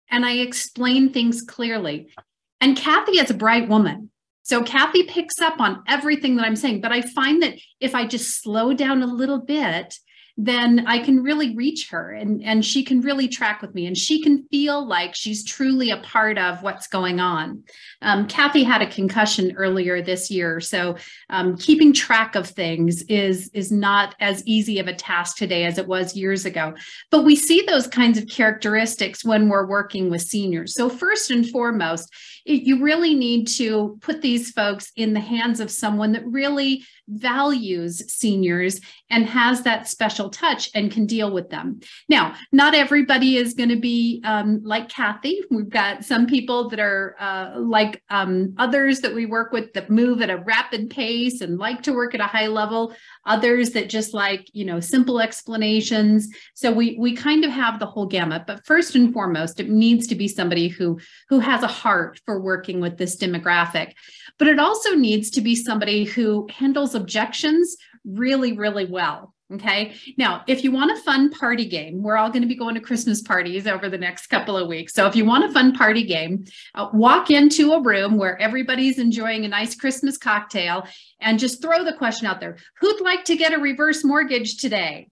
and 0.10 0.26
I 0.26 0.34
explain 0.34 1.12
things 1.12 1.42
clearly. 1.42 2.14
And 2.60 2.78
Kathy 2.78 3.14
is 3.18 3.32
a 3.32 3.36
bright 3.36 3.68
woman. 3.68 4.12
So 4.44 4.64
Kathy 4.64 5.04
picks 5.04 5.40
up 5.40 5.60
on 5.60 5.84
everything 5.88 6.36
that 6.36 6.46
I'm 6.46 6.56
saying, 6.56 6.82
but 6.82 6.92
I 6.92 7.02
find 7.02 7.42
that 7.42 7.56
if 7.80 7.96
I 7.96 8.06
just 8.06 8.42
slow 8.42 8.74
down 8.74 9.02
a 9.02 9.08
little 9.08 9.40
bit, 9.40 9.96
then 10.38 10.86
I 10.88 11.00
can 11.00 11.24
really 11.24 11.56
reach 11.56 11.90
her 11.90 12.12
and, 12.12 12.44
and 12.44 12.66
she 12.66 12.84
can 12.84 13.02
really 13.02 13.28
track 13.28 13.62
with 13.62 13.76
me 13.76 13.86
and 13.86 13.98
she 13.98 14.22
can 14.22 14.46
feel 14.52 14.86
like 14.88 15.16
she's 15.16 15.44
truly 15.44 15.92
a 15.92 15.98
part 15.98 16.38
of 16.38 16.64
what's 16.64 16.88
going 16.88 17.20
on. 17.20 17.64
Um, 18.02 18.28
Kathy 18.28 18.64
had 18.64 18.82
a 18.82 18.90
concussion 18.90 19.54
earlier 19.56 20.02
this 20.02 20.32
year, 20.32 20.60
so 20.60 20.98
um, 21.30 21.58
keeping 21.58 21.94
track 21.94 22.36
of 22.36 22.48
things 22.48 23.04
is, 23.04 23.50
is 23.54 23.72
not 23.72 24.16
as 24.20 24.46
easy 24.46 24.80
of 24.80 24.88
a 24.88 24.96
task 24.96 25.38
today 25.38 25.66
as 25.66 25.78
it 25.78 25.88
was 25.88 26.16
years 26.16 26.46
ago. 26.46 26.74
But 27.10 27.26
we 27.26 27.36
see 27.36 27.62
those 27.62 27.88
kinds 27.88 28.18
of 28.18 28.28
characteristics 28.28 29.24
when 29.24 29.50
we're 29.50 29.68
working 29.68 30.10
with 30.10 30.22
seniors. 30.22 30.74
So 30.74 30.90
first 30.90 31.32
and 31.32 31.48
foremost, 31.50 32.12
you 32.46 32.82
really 32.82 33.14
need 33.14 33.48
to 33.48 33.98
put 34.02 34.22
these 34.22 34.52
folks 34.52 34.92
in 34.96 35.14
the 35.14 35.20
hands 35.20 35.60
of 35.60 35.70
someone 35.70 36.12
that 36.14 36.26
really 36.26 36.84
values 37.12 38.02
seniors 38.12 38.80
and 39.10 39.26
has 39.26 39.62
that 39.64 39.88
special 39.88 40.30
touch 40.30 40.70
and 40.74 40.92
can 40.92 41.06
deal 41.06 41.32
with 41.32 41.50
them. 41.50 41.82
Now, 42.08 42.36
not 42.52 42.74
everybody 42.74 43.38
is 43.38 43.54
going 43.54 43.70
to 43.70 43.80
be 43.80 44.22
um, 44.24 44.62
like 44.64 44.90
Kathy. 44.90 45.42
We've 45.52 45.70
got 45.70 46.06
some 46.06 46.26
people 46.26 46.70
that 46.70 46.80
are 46.80 47.16
uh, 47.20 47.60
like 47.60 48.02
um, 48.10 48.56
others 48.58 49.02
that 49.02 49.14
we 49.14 49.26
work 49.26 49.52
with 49.52 49.74
that 49.74 49.90
move 49.90 50.22
at 50.22 50.30
a 50.30 50.38
rapid 50.38 50.90
pace 50.90 51.42
and 51.42 51.58
like 51.58 51.84
to 51.84 51.94
work 51.94 52.16
at 52.16 52.22
a 52.22 52.26
high 52.26 52.48
level. 52.48 52.94
Others 53.26 53.72
that 53.72 53.90
just 53.90 54.14
like 54.14 54.50
you 54.54 54.66
know 54.66 54.80
simple 54.80 55.20
explanations. 55.20 56.30
So 56.54 56.72
we 56.72 56.98
we 56.98 57.16
kind 57.16 57.44
of 57.44 57.52
have 57.52 57.80
the 57.80 57.86
whole 57.86 58.06
gamut. 58.06 58.44
But 58.48 58.66
first 58.66 58.96
and 58.96 59.14
foremost, 59.14 59.60
it 59.60 59.70
needs 59.70 60.08
to 60.08 60.16
be 60.16 60.28
somebody 60.28 60.70
who 60.70 61.00
who 61.30 61.40
has 61.40 61.64
a 61.64 61.68
heart 61.68 62.20
for 62.26 62.42
working 62.42 62.80
with 62.80 62.98
this 62.98 63.18
demographic. 63.18 63.94
But 64.42 64.48
it 64.48 64.58
also 64.58 64.96
needs 64.96 65.30
to 65.30 65.42
be 65.42 65.56
somebody 65.56 66.04
who 66.04 66.48
handles 66.52 66.96
objections 66.96 67.78
really, 68.04 68.54
really 68.54 68.86
well. 68.86 69.36
Okay. 69.54 69.94
Now, 70.18 70.42
if 70.48 70.64
you 70.64 70.72
want 70.72 70.98
a 70.98 71.00
fun 71.04 71.30
party 71.30 71.64
game, 71.64 72.02
we're 72.02 72.18
all 72.18 72.30
going 72.32 72.42
to 72.42 72.48
be 72.48 72.56
going 72.56 72.74
to 72.74 72.82
Christmas 72.82 73.22
parties 73.22 73.68
over 73.68 73.88
the 73.88 74.00
next 74.00 74.28
couple 74.32 74.58
of 74.58 74.68
weeks. 74.68 74.96
So 74.96 75.06
if 75.06 75.16
you 75.16 75.26
want 75.26 75.44
a 75.44 75.54
fun 75.54 75.76
party 75.76 76.02
game, 76.02 76.46
uh, 76.74 76.90
walk 76.92 77.30
into 77.30 77.74
a 77.74 77.84
room 77.84 78.18
where 78.18 78.36
everybody's 78.42 78.98
enjoying 78.98 79.46
a 79.46 79.48
nice 79.48 79.76
Christmas 79.76 80.18
cocktail 80.18 80.88
and 81.20 81.38
just 81.38 81.62
throw 81.62 81.84
the 81.84 81.94
question 81.94 82.26
out 82.26 82.40
there 82.40 82.58
Who'd 82.80 83.00
like 83.02 83.26
to 83.26 83.36
get 83.36 83.54
a 83.54 83.60
reverse 83.60 84.04
mortgage 84.04 84.58
today? 84.58 85.10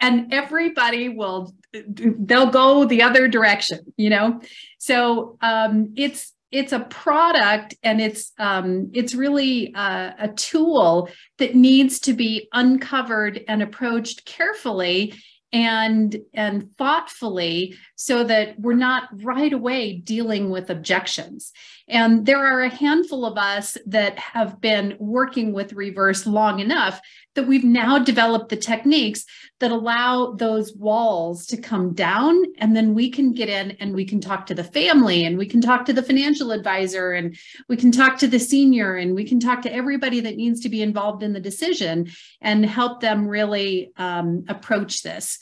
And 0.00 0.34
everybody 0.34 1.08
will, 1.08 1.54
they'll 1.72 2.50
go 2.50 2.84
the 2.84 3.04
other 3.04 3.26
direction, 3.26 3.94
you 3.96 4.10
know? 4.10 4.42
So 4.78 5.38
um, 5.40 5.94
it's, 5.96 6.34
it's 6.50 6.72
a 6.72 6.80
product 6.80 7.74
and 7.82 8.00
it's 8.00 8.32
um, 8.38 8.90
it's 8.92 9.14
really 9.14 9.72
a, 9.74 10.14
a 10.18 10.28
tool 10.28 11.08
that 11.38 11.54
needs 11.54 12.00
to 12.00 12.12
be 12.12 12.48
uncovered 12.52 13.40
and 13.48 13.62
approached 13.62 14.24
carefully 14.24 15.14
and 15.52 16.16
and 16.32 16.76
thoughtfully 16.76 17.76
so 17.96 18.22
that 18.24 18.58
we're 18.58 18.74
not 18.74 19.08
right 19.22 19.52
away 19.52 19.94
dealing 19.96 20.50
with 20.50 20.70
objections. 20.70 21.52
And 21.88 22.24
there 22.24 22.44
are 22.44 22.62
a 22.62 22.68
handful 22.68 23.24
of 23.24 23.36
us 23.36 23.76
that 23.86 24.18
have 24.18 24.60
been 24.60 24.96
working 25.00 25.52
with 25.52 25.72
reverse 25.72 26.26
long 26.26 26.60
enough 26.60 27.00
that 27.40 27.48
we've 27.48 27.64
now 27.64 27.98
developed 27.98 28.50
the 28.50 28.56
techniques 28.56 29.24
that 29.60 29.70
allow 29.70 30.32
those 30.32 30.74
walls 30.76 31.46
to 31.46 31.56
come 31.56 31.94
down 31.94 32.36
and 32.58 32.76
then 32.76 32.92
we 32.92 33.10
can 33.10 33.32
get 33.32 33.48
in 33.48 33.70
and 33.80 33.94
we 33.94 34.04
can 34.04 34.20
talk 34.20 34.44
to 34.44 34.54
the 34.54 34.62
family 34.62 35.24
and 35.24 35.38
we 35.38 35.46
can 35.46 35.62
talk 35.62 35.86
to 35.86 35.94
the 35.94 36.02
financial 36.02 36.52
advisor 36.52 37.12
and 37.12 37.38
we 37.66 37.78
can 37.78 37.90
talk 37.90 38.18
to 38.18 38.28
the 38.28 38.38
senior 38.38 38.96
and 38.96 39.14
we 39.14 39.24
can 39.24 39.40
talk 39.40 39.62
to 39.62 39.72
everybody 39.72 40.20
that 40.20 40.36
needs 40.36 40.60
to 40.60 40.68
be 40.68 40.82
involved 40.82 41.22
in 41.22 41.32
the 41.32 41.40
decision 41.40 42.10
and 42.42 42.66
help 42.66 43.00
them 43.00 43.26
really 43.26 43.90
um, 43.96 44.44
approach 44.46 45.02
this 45.02 45.38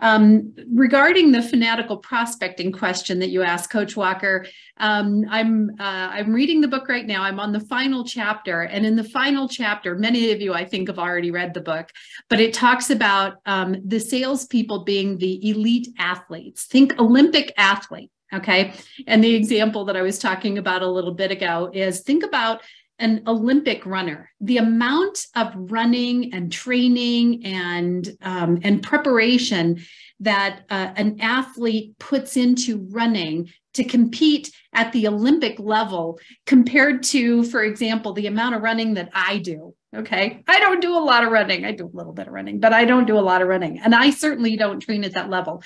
um, 0.00 0.54
regarding 0.72 1.32
the 1.32 1.42
fanatical 1.42 1.96
prospecting 1.96 2.72
question 2.72 3.18
that 3.18 3.30
you 3.30 3.42
asked, 3.42 3.70
Coach 3.70 3.96
Walker, 3.96 4.46
um, 4.78 5.24
I'm 5.28 5.70
uh, 5.80 6.08
I'm 6.12 6.32
reading 6.32 6.60
the 6.60 6.68
book 6.68 6.88
right 6.88 7.06
now. 7.06 7.22
I'm 7.22 7.40
on 7.40 7.52
the 7.52 7.60
final 7.60 8.04
chapter, 8.04 8.62
and 8.62 8.86
in 8.86 8.96
the 8.96 9.04
final 9.04 9.48
chapter, 9.48 9.94
many 9.94 10.30
of 10.30 10.40
you 10.40 10.54
I 10.54 10.64
think 10.64 10.88
have 10.88 10.98
already 10.98 11.30
read 11.30 11.54
the 11.54 11.60
book, 11.60 11.90
but 12.28 12.40
it 12.40 12.54
talks 12.54 12.90
about 12.90 13.36
um, 13.46 13.76
the 13.84 13.98
salespeople 13.98 14.84
being 14.84 15.18
the 15.18 15.50
elite 15.50 15.88
athletes. 15.98 16.64
Think 16.64 16.98
Olympic 16.98 17.52
athlete. 17.56 18.10
Okay. 18.32 18.74
And 19.06 19.24
the 19.24 19.34
example 19.34 19.86
that 19.86 19.96
I 19.96 20.02
was 20.02 20.18
talking 20.18 20.58
about 20.58 20.82
a 20.82 20.86
little 20.86 21.14
bit 21.14 21.30
ago 21.30 21.70
is 21.72 22.00
think 22.00 22.22
about 22.22 22.60
an 22.98 23.22
Olympic 23.26 23.86
runner, 23.86 24.30
the 24.40 24.58
amount 24.58 25.26
of 25.36 25.52
running 25.54 26.32
and 26.34 26.50
training 26.52 27.44
and 27.44 28.16
um, 28.22 28.58
and 28.62 28.82
preparation 28.82 29.80
that 30.20 30.64
uh, 30.68 30.92
an 30.96 31.20
athlete 31.20 31.98
puts 31.98 32.36
into 32.36 32.86
running 32.90 33.48
to 33.74 33.84
compete 33.84 34.50
at 34.72 34.92
the 34.92 35.06
Olympic 35.06 35.58
level 35.60 36.18
compared 36.46 37.02
to, 37.04 37.44
for 37.44 37.62
example, 37.62 38.12
the 38.12 38.26
amount 38.26 38.54
of 38.54 38.62
running 38.62 38.94
that 38.94 39.10
I 39.14 39.38
do. 39.38 39.74
Okay. 39.96 40.42
I 40.46 40.60
don't 40.60 40.82
do 40.82 40.96
a 40.96 40.98
lot 40.98 41.24
of 41.24 41.30
running. 41.30 41.64
I 41.64 41.72
do 41.72 41.86
a 41.86 41.96
little 41.96 42.12
bit 42.12 42.26
of 42.26 42.32
running, 42.32 42.60
but 42.60 42.72
I 42.72 42.84
don't 42.84 43.06
do 43.06 43.18
a 43.18 43.20
lot 43.20 43.40
of 43.40 43.48
running. 43.48 43.78
And 43.78 43.94
I 43.94 44.10
certainly 44.10 44.56
don't 44.56 44.80
train 44.80 45.04
at 45.04 45.14
that 45.14 45.30
level. 45.30 45.62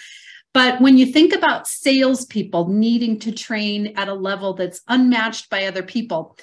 But 0.55 0.81
when 0.81 0.99
you 0.99 1.07
think 1.07 1.35
about 1.35 1.67
salespeople 1.67 2.69
needing 2.69 3.19
to 3.21 3.33
train 3.33 3.95
at 3.97 4.09
a 4.09 4.15
level 4.15 4.53
that's 4.53 4.83
unmatched 4.87 5.49
by 5.49 5.65
other 5.65 5.83
people, 5.83 6.37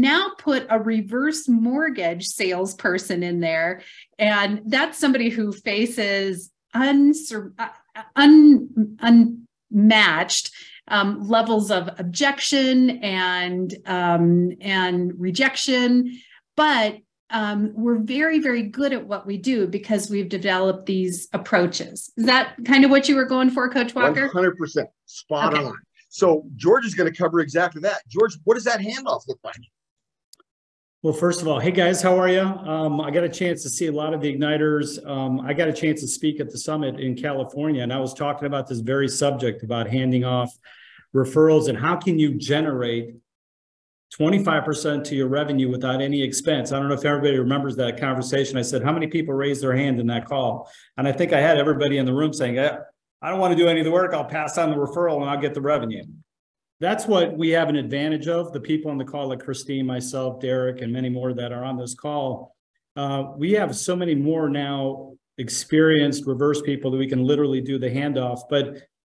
now 0.00 0.32
put 0.38 0.66
a 0.70 0.78
reverse 0.80 1.48
mortgage 1.48 2.26
salesperson 2.26 3.22
in 3.22 3.40
there. 3.40 3.82
And 4.18 4.62
that's 4.66 4.98
somebody 4.98 5.28
who 5.28 5.52
faces 5.52 6.50
unsur- 6.74 7.52
uh, 7.58 7.68
un- 8.16 8.96
unmatched 9.70 10.50
um, 10.88 11.28
levels 11.28 11.70
of 11.70 11.88
objection 11.98 12.90
and 13.02 13.74
um, 13.86 14.52
and 14.60 15.12
rejection, 15.18 16.18
but 16.56 16.98
um, 17.30 17.72
we're 17.74 18.00
very 18.00 18.40
very 18.40 18.62
good 18.62 18.92
at 18.92 19.06
what 19.06 19.26
we 19.26 19.38
do 19.38 19.66
because 19.66 20.10
we've 20.10 20.28
developed 20.28 20.86
these 20.86 21.28
approaches. 21.32 22.12
Is 22.16 22.26
that 22.26 22.56
kind 22.64 22.84
of 22.84 22.90
what 22.90 23.08
you 23.08 23.16
were 23.16 23.24
going 23.24 23.50
for, 23.50 23.68
Coach 23.70 23.94
Walker? 23.94 24.22
One 24.22 24.30
hundred 24.30 24.58
percent, 24.58 24.88
spot 25.06 25.54
okay. 25.54 25.64
on. 25.64 25.74
So 26.08 26.44
George 26.56 26.84
is 26.84 26.94
going 26.94 27.10
to 27.10 27.16
cover 27.16 27.40
exactly 27.40 27.80
that. 27.82 28.02
George, 28.08 28.36
what 28.44 28.54
does 28.54 28.64
that 28.64 28.80
handoff 28.80 29.22
look 29.28 29.38
like? 29.44 29.54
Well, 31.02 31.12
first 31.12 31.42
of 31.42 31.48
all, 31.48 31.58
hey 31.58 31.72
guys, 31.72 32.00
how 32.00 32.16
are 32.16 32.28
you? 32.28 32.42
Um, 32.42 33.00
I 33.00 33.10
got 33.10 33.24
a 33.24 33.28
chance 33.28 33.64
to 33.64 33.68
see 33.68 33.88
a 33.88 33.92
lot 33.92 34.14
of 34.14 34.20
the 34.20 34.32
igniters. 34.32 35.04
Um, 35.04 35.40
I 35.40 35.52
got 35.52 35.66
a 35.66 35.72
chance 35.72 36.00
to 36.02 36.06
speak 36.06 36.38
at 36.38 36.48
the 36.48 36.56
summit 36.56 37.00
in 37.00 37.16
California, 37.16 37.82
and 37.82 37.92
I 37.92 37.98
was 37.98 38.14
talking 38.14 38.46
about 38.46 38.68
this 38.68 38.78
very 38.78 39.08
subject 39.08 39.64
about 39.64 39.88
handing 39.88 40.24
off 40.24 40.56
referrals 41.12 41.68
and 41.68 41.76
how 41.76 41.96
can 41.96 42.20
you 42.20 42.36
generate 42.36 43.16
25% 44.16 45.02
to 45.02 45.16
your 45.16 45.26
revenue 45.26 45.68
without 45.68 46.00
any 46.00 46.22
expense. 46.22 46.70
I 46.70 46.78
don't 46.78 46.86
know 46.86 46.94
if 46.94 47.04
everybody 47.04 47.36
remembers 47.36 47.74
that 47.76 47.98
conversation. 47.98 48.56
I 48.56 48.62
said, 48.62 48.84
how 48.84 48.92
many 48.92 49.08
people 49.08 49.34
raised 49.34 49.60
their 49.60 49.74
hand 49.74 49.98
in 49.98 50.06
that 50.06 50.26
call? 50.26 50.70
And 50.98 51.08
I 51.08 51.12
think 51.12 51.32
I 51.32 51.40
had 51.40 51.58
everybody 51.58 51.98
in 51.98 52.06
the 52.06 52.14
room 52.14 52.32
saying, 52.32 52.60
I 52.60 53.28
don't 53.28 53.40
want 53.40 53.50
to 53.50 53.58
do 53.60 53.68
any 53.68 53.80
of 53.80 53.86
the 53.86 53.90
work. 53.90 54.14
I'll 54.14 54.24
pass 54.24 54.56
on 54.56 54.70
the 54.70 54.76
referral 54.76 55.20
and 55.20 55.28
I'll 55.28 55.40
get 55.40 55.54
the 55.54 55.62
revenue. 55.62 56.04
That's 56.82 57.06
what 57.06 57.38
we 57.38 57.50
have 57.50 57.68
an 57.68 57.76
advantage 57.76 58.26
of. 58.26 58.52
The 58.52 58.58
people 58.58 58.90
on 58.90 58.98
the 58.98 59.04
call, 59.04 59.28
like 59.28 59.38
Christine, 59.38 59.86
myself, 59.86 60.40
Derek, 60.40 60.82
and 60.82 60.92
many 60.92 61.08
more 61.08 61.32
that 61.32 61.52
are 61.52 61.62
on 61.62 61.76
this 61.76 61.94
call. 61.94 62.56
Uh, 62.96 63.26
we 63.36 63.52
have 63.52 63.76
so 63.76 63.94
many 63.94 64.16
more 64.16 64.48
now 64.48 65.12
experienced 65.38 66.26
reverse 66.26 66.60
people 66.60 66.90
that 66.90 66.96
we 66.96 67.06
can 67.06 67.22
literally 67.22 67.60
do 67.60 67.78
the 67.78 67.88
handoff. 67.88 68.40
But 68.50 68.78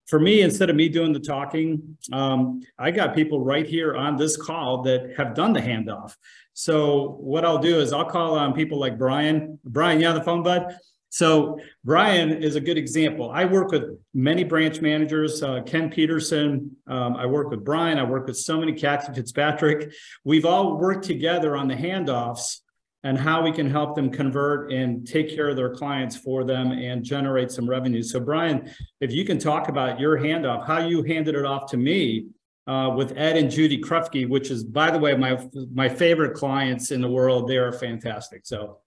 for 0.09 0.19
me, 0.19 0.41
instead 0.41 0.71
of 0.71 0.77
me 0.77 0.89
doing 0.89 1.13
the 1.13 1.21
talking, 1.21 1.97
um, 2.13 2.63
I 2.81 2.91
got 2.91 3.15
people 3.15 3.45
right 3.45 3.65
here 3.65 3.95
on 3.95 4.17
this 4.17 4.37
call 4.37 4.83
that 4.83 5.15
have 5.17 5.37
done 5.37 5.53
the 5.53 5.61
handoff. 5.61 6.17
So 6.55 7.17
what 7.21 7.45
I'll 7.45 7.59
do 7.59 7.79
is 7.79 7.93
I'll 7.93 8.11
call 8.11 8.37
on 8.37 8.55
people 8.55 8.81
like 8.81 8.99
Brian. 8.99 9.61
Brian, 9.65 10.01
you 10.01 10.09
on 10.09 10.17
the 10.17 10.25
phone, 10.25 10.43
bud? 10.43 10.77
So 11.13 11.61
Brian 11.85 12.43
is 12.43 12.57
a 12.57 12.61
good 12.61 12.79
example. 12.79 13.31
I 13.31 13.45
work 13.45 13.71
with 13.71 13.99
many 14.15 14.45
branch 14.45 14.81
managers, 14.81 15.43
uh, 15.43 15.61
Ken 15.61 15.91
Peterson. 15.91 16.75
Um, 16.87 17.17
I 17.17 17.27
work 17.27 17.51
with 17.51 17.63
Brian. 17.63 17.99
I 17.99 18.03
work 18.03 18.27
with 18.27 18.39
so 18.39 18.59
many 18.59 18.73
Kathy 18.73 19.13
Fitzpatrick. 19.13 19.93
We've 20.25 20.47
all 20.47 20.79
worked 20.79 21.05
together 21.05 21.55
on 21.55 21.69
the 21.69 21.75
handoffs 21.75 22.61
and 23.05 23.19
how 23.19 23.43
we 23.43 23.53
can 23.53 23.69
help 23.69 23.95
them 23.95 24.11
convert 24.11 24.73
and 24.73 25.07
take 25.07 25.35
care 25.37 25.51
of 25.51 25.57
their 25.57 25.75
clients 25.75 26.17
for 26.17 26.45
them 26.45 26.73
and 26.73 27.05
generate 27.05 27.51
some 27.51 27.69
revenue. 27.69 28.03
So 28.03 28.19
Brian, 28.19 28.71
if 29.03 29.13
you 29.13 29.27
can 29.27 29.39
talk 29.39 29.69
about 29.69 30.01
your 30.01 30.17
handoff, 30.17 30.67
how 30.67 30.79
you 30.79 31.03
handed 31.03 31.35
it 31.35 31.45
off 31.45 31.71
to 31.73 31.77
me 31.77 32.29
uh, 32.67 32.95
with 32.97 33.13
Ed 33.19 33.37
and 33.37 33.51
Judy 33.51 33.79
Krufke, 33.83 34.27
which 34.27 34.51
is, 34.51 34.65
by 34.65 34.91
the 34.91 34.99
way, 34.99 35.15
my 35.15 35.39
my 35.75 35.91
favorite 35.91 36.33
clients 36.33 36.91
in 36.91 37.03
the 37.03 37.09
world. 37.09 37.49
They 37.49 37.59
are 37.59 37.73
fantastic. 37.73 38.47
So 38.47 38.79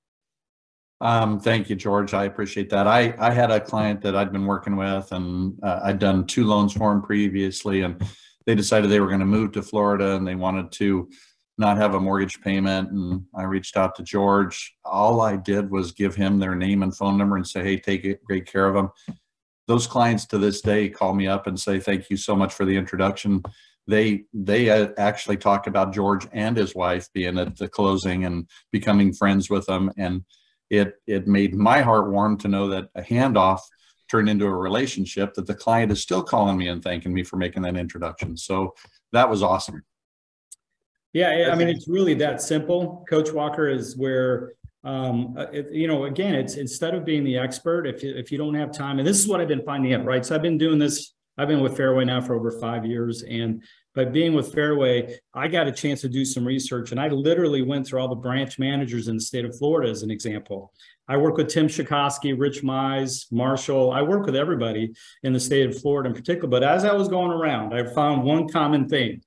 Um, 1.02 1.40
thank 1.40 1.70
you, 1.70 1.76
George. 1.76 2.14
I 2.14 2.24
appreciate 2.24 2.70
that. 2.70 2.88
I, 2.88 3.14
I 3.20 3.32
had 3.32 3.52
a 3.52 3.60
client 3.60 4.02
that 4.02 4.16
I'd 4.16 4.32
been 4.32 4.46
working 4.46 4.78
with 4.78 5.12
and 5.12 5.58
uh, 5.62 5.82
I'd 5.84 6.00
done 6.00 6.26
two 6.26 6.46
loans 6.46 6.74
for 6.74 6.92
him 6.92 7.02
previously 7.02 7.82
and 7.82 8.02
they 8.46 8.56
decided 8.56 8.90
they 8.90 9.00
were 9.00 9.08
going 9.08 9.20
to 9.20 9.26
move 9.26 9.52
to 9.54 9.62
Florida 9.62 10.16
and 10.16 10.26
they 10.26 10.36
wanted 10.36 10.72
to 10.74 11.10
not 11.58 11.78
have 11.78 11.96
a 11.96 12.00
mortgage 12.00 12.42
payment. 12.42 12.92
And 12.92 13.24
I 13.36 13.44
reached 13.44 13.78
out 13.78 13.96
to 13.96 14.04
George. 14.04 14.76
All 14.86 15.22
I 15.22 15.36
did 15.36 15.70
was 15.70 15.92
give 15.92 16.16
him 16.16 16.40
their 16.40 16.56
name 16.56 16.84
and 16.84 16.96
phone 16.96 17.18
number 17.18 17.36
and 17.36 17.48
say, 17.48 17.64
Hey, 17.64 17.78
take 17.78 18.24
great 18.24 18.46
care 18.46 18.68
of 18.68 18.76
them. 18.76 18.90
Those 19.68 19.88
clients 19.88 20.26
to 20.28 20.38
this 20.38 20.62
day 20.62 20.90
call 20.90 21.14
me 21.14 21.28
up 21.28 21.48
and 21.48 21.60
say, 21.60 21.80
thank 21.80 22.10
you 22.10 22.18
so 22.18 22.36
much 22.36 22.54
for 22.54 22.66
the 22.66 22.78
introduction. 22.78 23.42
They, 23.88 24.26
they 24.32 24.70
uh, 24.70 24.90
actually 24.98 25.38
talk 25.38 25.66
about 25.66 25.94
George 25.94 26.28
and 26.34 26.56
his 26.56 26.76
wife 26.76 27.08
being 27.14 27.40
at 27.40 27.58
the 27.58 27.68
closing 27.68 28.26
and 28.26 28.48
becoming 28.72 29.12
friends 29.12 29.50
with 29.50 29.66
them. 29.66 29.92
And 29.98 30.24
it 30.70 30.96
it 31.08 31.28
made 31.28 31.54
my 31.54 31.82
heart 31.82 32.10
warm 32.10 32.38
to 32.40 32.48
know 32.48 32.70
that 32.70 32.90
a 32.96 33.02
handoff 33.02 33.60
turned 34.10 34.30
into 34.30 34.46
a 34.46 34.54
relationship 34.54 35.34
that 35.34 35.48
the 35.48 35.56
client 35.56 35.92
is 35.92 36.02
still 36.02 36.24
calling 36.24 36.58
me 36.58 36.68
and 36.68 36.84
thanking 36.84 37.14
me 37.14 37.24
for 37.24 37.38
making 37.38 37.64
that 37.64 37.76
introduction. 37.76 38.38
So 38.38 38.76
that 39.12 39.30
was 39.30 39.42
awesome. 39.42 39.84
Yeah, 41.14 41.50
I 41.52 41.56
mean 41.56 41.70
it's 41.70 41.88
really 41.88 42.14
that 42.16 42.42
simple. 42.42 43.06
Coach 43.10 43.32
Walker 43.32 43.70
is 43.70 43.96
where 43.96 44.54
um, 44.84 45.36
uh, 45.38 45.48
it, 45.52 45.72
you 45.72 45.88
know 45.88 46.06
again 46.06 46.36
it's 46.36 46.56
instead 46.56 46.94
of 46.94 47.06
being 47.06 47.24
the 47.24 47.38
expert 47.38 47.88
if 47.88 48.04
you, 48.04 48.14
if 48.16 48.32
you 48.32 48.38
don't 48.38 48.54
have 48.54 48.72
time 48.72 49.00
and 49.00 49.08
this 49.08 49.18
is 49.18 49.28
what 49.28 49.42
I've 49.42 49.48
been 49.48 49.64
finding 49.64 49.94
out 49.94 50.06
right. 50.06 50.26
So 50.26 50.36
I've 50.36 50.42
been 50.42 50.58
doing 50.58 50.78
this. 50.78 51.14
I've 51.38 51.48
been 51.48 51.62
with 51.62 51.76
Fairway 51.76 52.06
now 52.06 52.22
for 52.22 52.36
over 52.36 52.52
five 52.52 52.86
years 52.86 53.24
and 53.24 53.64
but 53.96 54.12
being 54.12 54.34
with 54.34 54.54
Fairway, 54.54 55.18
I 55.34 55.48
got 55.48 55.68
a 55.68 55.72
chance 55.72 56.02
to 56.02 56.10
do 56.10 56.26
some 56.26 56.46
research 56.46 56.92
and 56.92 57.00
I 57.00 57.08
literally 57.08 57.62
went 57.62 57.88
through 57.88 58.02
all 58.02 58.10
the 58.10 58.16
branch 58.16 58.60
managers 58.60 59.08
in 59.08 59.16
the 59.16 59.24
state 59.24 59.46
of 59.46 59.58
Florida 59.58 59.90
as 59.90 60.04
an 60.04 60.12
example. 60.12 60.74
I 61.08 61.18
work 61.18 61.38
with 61.38 61.48
Tim 61.48 61.68
Shakoski, 61.68 62.38
Rich 62.38 62.64
Mize, 62.64 63.32
Marshall. 63.32 63.92
I 63.92 64.02
work 64.02 64.26
with 64.26 64.36
everybody 64.36 64.94
in 65.24 65.34
the 65.34 65.40
state 65.40 65.68
of 65.68 65.80
Florida 65.80 66.10
in 66.10 66.16
particular. 66.16 66.50
But 66.50 66.64
as 66.64 66.84
I 66.84 66.94
was 66.94 67.08
going 67.08 67.32
around, 67.32 67.74
I 67.74 67.86
found 67.94 68.24
one 68.24 68.48
common 68.50 68.90
thing. 68.90 69.22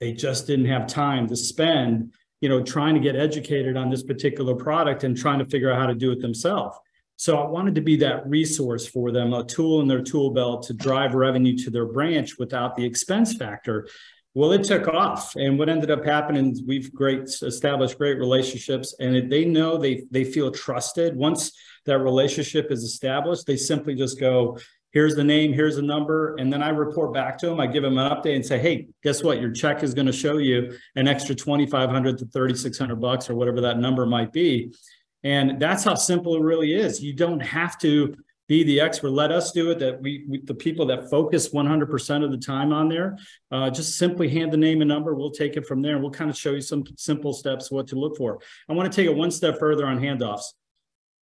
They 0.00 0.12
just 0.12 0.46
didn't 0.46 0.66
have 0.66 0.86
time 0.86 1.26
to 1.28 1.36
spend, 1.36 2.12
you 2.40 2.48
know, 2.48 2.62
trying 2.62 2.94
to 2.94 3.00
get 3.00 3.16
educated 3.16 3.76
on 3.76 3.90
this 3.90 4.02
particular 4.02 4.54
product 4.54 5.04
and 5.04 5.16
trying 5.16 5.40
to 5.40 5.44
figure 5.44 5.72
out 5.72 5.80
how 5.80 5.86
to 5.86 5.94
do 5.94 6.12
it 6.12 6.20
themselves. 6.20 6.78
So 7.16 7.36
I 7.36 7.46
wanted 7.46 7.76
to 7.76 7.80
be 7.80 7.96
that 7.96 8.28
resource 8.28 8.86
for 8.86 9.12
them, 9.12 9.32
a 9.32 9.44
tool 9.44 9.80
in 9.80 9.88
their 9.88 10.02
tool 10.02 10.30
belt 10.30 10.64
to 10.64 10.74
drive 10.74 11.14
revenue 11.14 11.56
to 11.58 11.70
their 11.70 11.86
branch 11.86 12.38
without 12.38 12.74
the 12.74 12.84
expense 12.84 13.34
factor. 13.36 13.88
Well, 14.36 14.50
it 14.50 14.64
took 14.64 14.88
off, 14.88 15.36
and 15.36 15.60
what 15.60 15.68
ended 15.68 15.92
up 15.92 16.04
happening 16.04 16.50
is 16.50 16.62
we've 16.66 16.92
great 16.92 17.28
established 17.42 17.98
great 17.98 18.18
relationships, 18.18 18.96
and 18.98 19.14
it, 19.14 19.30
they 19.30 19.44
know 19.44 19.78
they 19.78 20.02
they 20.10 20.24
feel 20.24 20.50
trusted. 20.50 21.16
Once 21.16 21.52
that 21.86 21.98
relationship 22.00 22.72
is 22.72 22.82
established, 22.82 23.46
they 23.46 23.56
simply 23.56 23.94
just 23.94 24.18
go, 24.18 24.58
"Here's 24.90 25.14
the 25.14 25.22
name, 25.22 25.52
here's 25.52 25.76
the 25.76 25.82
number," 25.82 26.34
and 26.34 26.52
then 26.52 26.64
I 26.64 26.70
report 26.70 27.14
back 27.14 27.38
to 27.38 27.46
them. 27.46 27.60
I 27.60 27.68
give 27.68 27.84
them 27.84 27.96
an 27.96 28.10
update 28.10 28.34
and 28.34 28.44
say, 28.44 28.58
"Hey, 28.58 28.88
guess 29.04 29.22
what? 29.22 29.40
Your 29.40 29.52
check 29.52 29.84
is 29.84 29.94
going 29.94 30.06
to 30.06 30.12
show 30.12 30.38
you 30.38 30.76
an 30.96 31.06
extra 31.06 31.36
twenty 31.36 31.66
five 31.66 31.88
hundred 31.88 32.18
to 32.18 32.26
thirty 32.26 32.56
six 32.56 32.76
hundred 32.76 33.00
bucks, 33.00 33.30
or 33.30 33.36
whatever 33.36 33.60
that 33.60 33.78
number 33.78 34.04
might 34.04 34.32
be." 34.32 34.74
And 35.22 35.60
that's 35.60 35.84
how 35.84 35.94
simple 35.94 36.34
it 36.34 36.42
really 36.42 36.74
is. 36.74 37.00
You 37.00 37.14
don't 37.14 37.40
have 37.40 37.78
to 37.78 38.14
be 38.46 38.62
the 38.62 38.80
expert. 38.80 39.10
Let 39.10 39.32
us 39.32 39.52
do 39.52 39.70
it. 39.70 39.78
That 39.78 40.00
we, 40.00 40.24
we 40.28 40.40
the 40.40 40.54
people 40.54 40.86
that 40.86 41.10
focus 41.10 41.48
100% 41.48 42.24
of 42.24 42.30
the 42.30 42.38
time 42.38 42.72
on 42.72 42.88
there, 42.88 43.16
uh, 43.50 43.70
just 43.70 43.96
simply 43.96 44.28
hand 44.28 44.52
the 44.52 44.56
name 44.56 44.82
and 44.82 44.88
number. 44.88 45.14
We'll 45.14 45.30
take 45.30 45.56
it 45.56 45.66
from 45.66 45.82
there. 45.82 45.98
We'll 45.98 46.10
kind 46.10 46.30
of 46.30 46.36
show 46.36 46.52
you 46.52 46.60
some 46.60 46.84
simple 46.96 47.32
steps 47.32 47.70
what 47.70 47.86
to 47.88 47.96
look 47.96 48.16
for. 48.16 48.38
I 48.68 48.72
want 48.74 48.90
to 48.90 48.94
take 48.94 49.06
it 49.06 49.16
one 49.16 49.30
step 49.30 49.58
further 49.58 49.86
on 49.86 49.98
handoffs. 49.98 50.52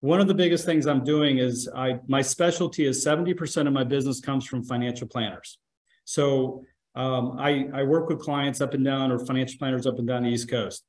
One 0.00 0.20
of 0.20 0.28
the 0.28 0.34
biggest 0.34 0.64
things 0.64 0.86
I'm 0.86 1.02
doing 1.02 1.38
is 1.38 1.68
I 1.74 1.98
my 2.06 2.22
specialty 2.22 2.86
is 2.86 3.04
70% 3.04 3.66
of 3.66 3.72
my 3.72 3.84
business 3.84 4.20
comes 4.20 4.46
from 4.46 4.62
financial 4.62 5.08
planners. 5.08 5.58
So 6.04 6.64
um, 6.94 7.36
I, 7.38 7.68
I 7.74 7.82
work 7.82 8.08
with 8.08 8.20
clients 8.20 8.60
up 8.60 8.74
and 8.74 8.84
down 8.84 9.10
or 9.10 9.18
financial 9.18 9.58
planners 9.58 9.86
up 9.86 9.98
and 9.98 10.06
down 10.06 10.22
the 10.22 10.30
East 10.30 10.48
Coast. 10.48 10.84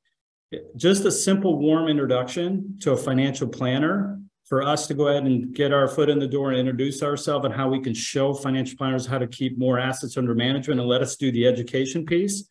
Just 0.76 1.04
a 1.04 1.10
simple 1.10 1.58
warm 1.58 1.88
introduction 1.88 2.78
to 2.80 2.92
a 2.92 2.96
financial 2.96 3.46
planner 3.46 4.20
for 4.50 4.64
us 4.64 4.88
to 4.88 4.94
go 4.94 5.06
ahead 5.06 5.22
and 5.22 5.54
get 5.54 5.72
our 5.72 5.86
foot 5.86 6.10
in 6.10 6.18
the 6.18 6.26
door 6.26 6.50
and 6.50 6.58
introduce 6.58 7.04
ourselves 7.04 7.44
and 7.46 7.54
how 7.54 7.68
we 7.68 7.78
can 7.78 7.94
show 7.94 8.34
financial 8.34 8.76
planners 8.76 9.06
how 9.06 9.16
to 9.16 9.28
keep 9.28 9.56
more 9.56 9.78
assets 9.78 10.16
under 10.16 10.34
management 10.34 10.80
and 10.80 10.88
let 10.88 11.00
us 11.00 11.14
do 11.14 11.30
the 11.30 11.46
education 11.46 12.04
piece. 12.04 12.50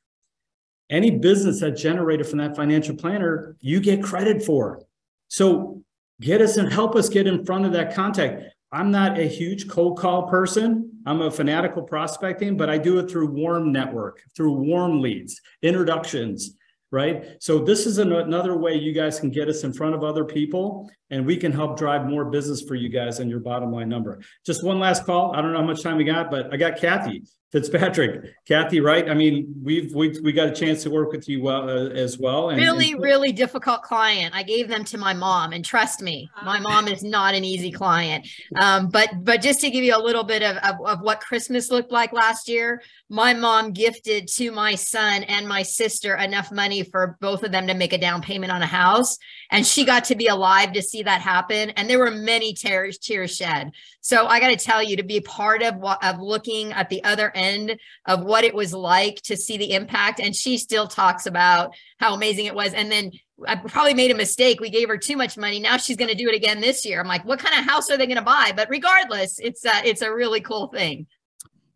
Any 0.90 1.12
business 1.12 1.60
that 1.60 1.72
generated 1.72 2.26
from 2.26 2.40
that 2.40 2.56
financial 2.56 2.96
planner, 2.96 3.58
you 3.60 3.82
get 3.82 4.02
credit 4.02 4.42
for. 4.42 4.82
So 5.28 5.84
get 6.22 6.42
us 6.42 6.56
and 6.56 6.72
help 6.72 6.96
us 6.96 7.10
get 7.10 7.28
in 7.28 7.44
front 7.44 7.66
of 7.66 7.74
that 7.74 7.94
contact. 7.94 8.44
I'm 8.72 8.92
not 8.92 9.20
a 9.20 9.28
huge 9.28 9.68
cold 9.68 10.00
call 10.00 10.30
person. 10.30 11.02
I'm 11.06 11.22
a 11.22 11.30
fanatical 11.30 11.84
prospecting, 11.84 12.56
but 12.56 12.70
I 12.70 12.78
do 12.78 13.00
it 13.00 13.12
through 13.12 13.28
warm 13.28 13.74
network, 13.74 14.22
through 14.38 14.54
warm 14.54 15.02
leads, 15.02 15.42
introductions, 15.62 16.56
right? 16.92 17.36
So 17.40 17.60
this 17.60 17.86
is 17.86 17.98
an, 17.98 18.12
another 18.12 18.58
way 18.58 18.76
you 18.76 18.94
guys 18.94 19.20
can 19.20 19.30
get 19.30 19.48
us 19.48 19.64
in 19.64 19.74
front 19.74 19.96
of 19.96 20.04
other 20.04 20.26
people 20.26 20.90
and 21.10 21.26
we 21.26 21.38
can 21.38 21.52
help 21.52 21.78
drive 21.78 22.06
more 22.06 22.26
business 22.26 22.64
for 22.68 22.76
you 22.76 22.90
guys 22.90 23.20
and 23.20 23.30
your 23.30 23.40
bottom 23.40 23.72
line 23.72 23.90
number. 23.90 24.22
Just 24.46 24.64
one 24.64 24.80
last 24.80 25.06
call. 25.06 25.36
I 25.36 25.42
don't 25.42 25.54
know 25.54 25.60
how 25.60 25.66
much 25.66 25.84
time 25.84 25.98
we 25.98 26.04
got, 26.04 26.32
but 26.32 26.54
I 26.54 26.58
got 26.58 26.78
Kathy 26.78 27.24
Fitzpatrick. 27.52 28.36
Kathy, 28.48 28.80
right? 28.80 29.10
I 29.10 29.16
mean, 29.16 29.56
we've 29.64 29.94
we 29.96 30.16
we 30.22 30.32
got 30.32 30.50
a 30.50 30.52
chance 30.52 30.84
to 30.84 30.92
work 30.92 31.12
with 31.12 31.28
you 31.28 31.42
well 31.42 31.68
uh, 31.68 31.90
as 31.90 32.20
well. 32.20 32.50
And, 32.50 32.62
really, 32.62 32.92
and- 32.92 33.02
really 33.02 33.32
difficult 33.32 33.82
client. 33.82 34.36
I 34.36 34.44
gave 34.44 34.68
them 34.68 34.84
to 34.86 35.00
my 35.00 35.14
mom, 35.14 35.54
and 35.54 35.66
trust 35.66 36.02
me, 36.02 36.30
my 36.46 36.60
mom 36.60 36.88
is 36.88 37.04
not 37.04 37.34
an 37.34 37.44
easy 37.44 37.72
client. 37.72 38.28
Um, 38.62 38.90
but 38.90 39.10
but 39.24 39.42
just 39.42 39.62
to 39.62 39.72
give 39.72 39.84
you 39.84 39.96
a 39.96 40.02
little 40.02 40.24
bit 40.24 40.44
of, 40.44 40.58
of, 40.58 40.76
of 40.86 41.02
what 41.02 41.22
Christmas 41.22 41.72
looked 41.72 41.92
like 41.92 42.14
last 42.14 42.48
year, 42.48 42.84
my 43.10 43.34
mom 43.34 43.72
gifted 43.72 44.28
to 44.36 44.52
my 44.52 44.76
son 44.76 45.24
and 45.24 45.48
my 45.48 45.64
sister 45.64 46.16
enough 46.16 46.52
money 46.52 46.84
for 46.84 47.18
both 47.20 47.42
of 47.42 47.52
them 47.52 47.66
to 47.66 47.74
make 47.74 47.94
a 47.94 47.98
down 47.98 48.22
payment 48.22 48.52
on 48.52 48.62
a 48.62 48.68
house, 48.68 49.18
and 49.50 49.66
she 49.66 49.86
got 49.86 50.04
to 50.06 50.16
be 50.16 50.28
alive 50.28 50.74
to 50.74 50.84
see 50.84 51.02
that 51.02 51.22
happen. 51.22 51.72
And 51.72 51.90
there 51.90 52.00
were 52.00 52.12
many 52.12 52.54
tears 52.54 53.00
tears 53.00 53.36
shed. 53.36 53.72
So 54.02 54.28
I 54.28 54.40
got 54.40 54.50
to 54.50 54.56
tell 54.56 54.84
you, 54.84 54.98
to 54.98 55.04
be 55.04 55.20
part 55.20 55.64
of 55.64 55.84
of 56.04 56.20
looking 56.20 56.74
at 56.74 56.90
the 56.90 57.04
other 57.04 57.32
end 57.40 57.80
of 58.06 58.24
what 58.24 58.44
it 58.44 58.54
was 58.54 58.74
like 58.74 59.22
to 59.24 59.36
see 59.36 59.58
the 59.58 59.74
impact. 59.74 60.20
And 60.20 60.36
she 60.36 60.58
still 60.58 60.88
talks 60.88 61.26
about 61.26 61.74
how 62.00 62.14
amazing 62.14 62.46
it 62.46 62.56
was. 62.56 62.74
And 62.74 62.92
then 62.92 63.12
I 63.48 63.56
probably 63.56 63.94
made 63.94 64.12
a 64.12 64.16
mistake. 64.16 64.60
We 64.60 64.70
gave 64.70 64.90
her 64.90 64.98
too 64.98 65.16
much 65.16 65.38
money. 65.38 65.60
Now 65.60 65.78
she's 65.78 65.98
going 65.98 66.10
to 66.10 66.16
do 66.16 66.28
it 66.28 66.36
again 66.36 66.60
this 66.60 66.86
year. 66.86 67.00
I'm 67.00 67.08
like, 67.08 67.26
what 67.26 67.40
kind 67.40 67.58
of 67.58 67.66
house 67.66 67.90
are 67.90 67.98
they 67.98 68.06
going 68.06 68.18
to 68.18 68.22
buy? 68.22 68.52
But 68.56 68.70
regardless, 68.70 69.40
it's 69.40 69.66
uh, 69.66 69.82
it's 69.86 70.02
a 70.02 70.14
really 70.14 70.42
cool 70.42 70.68
thing. 70.68 71.08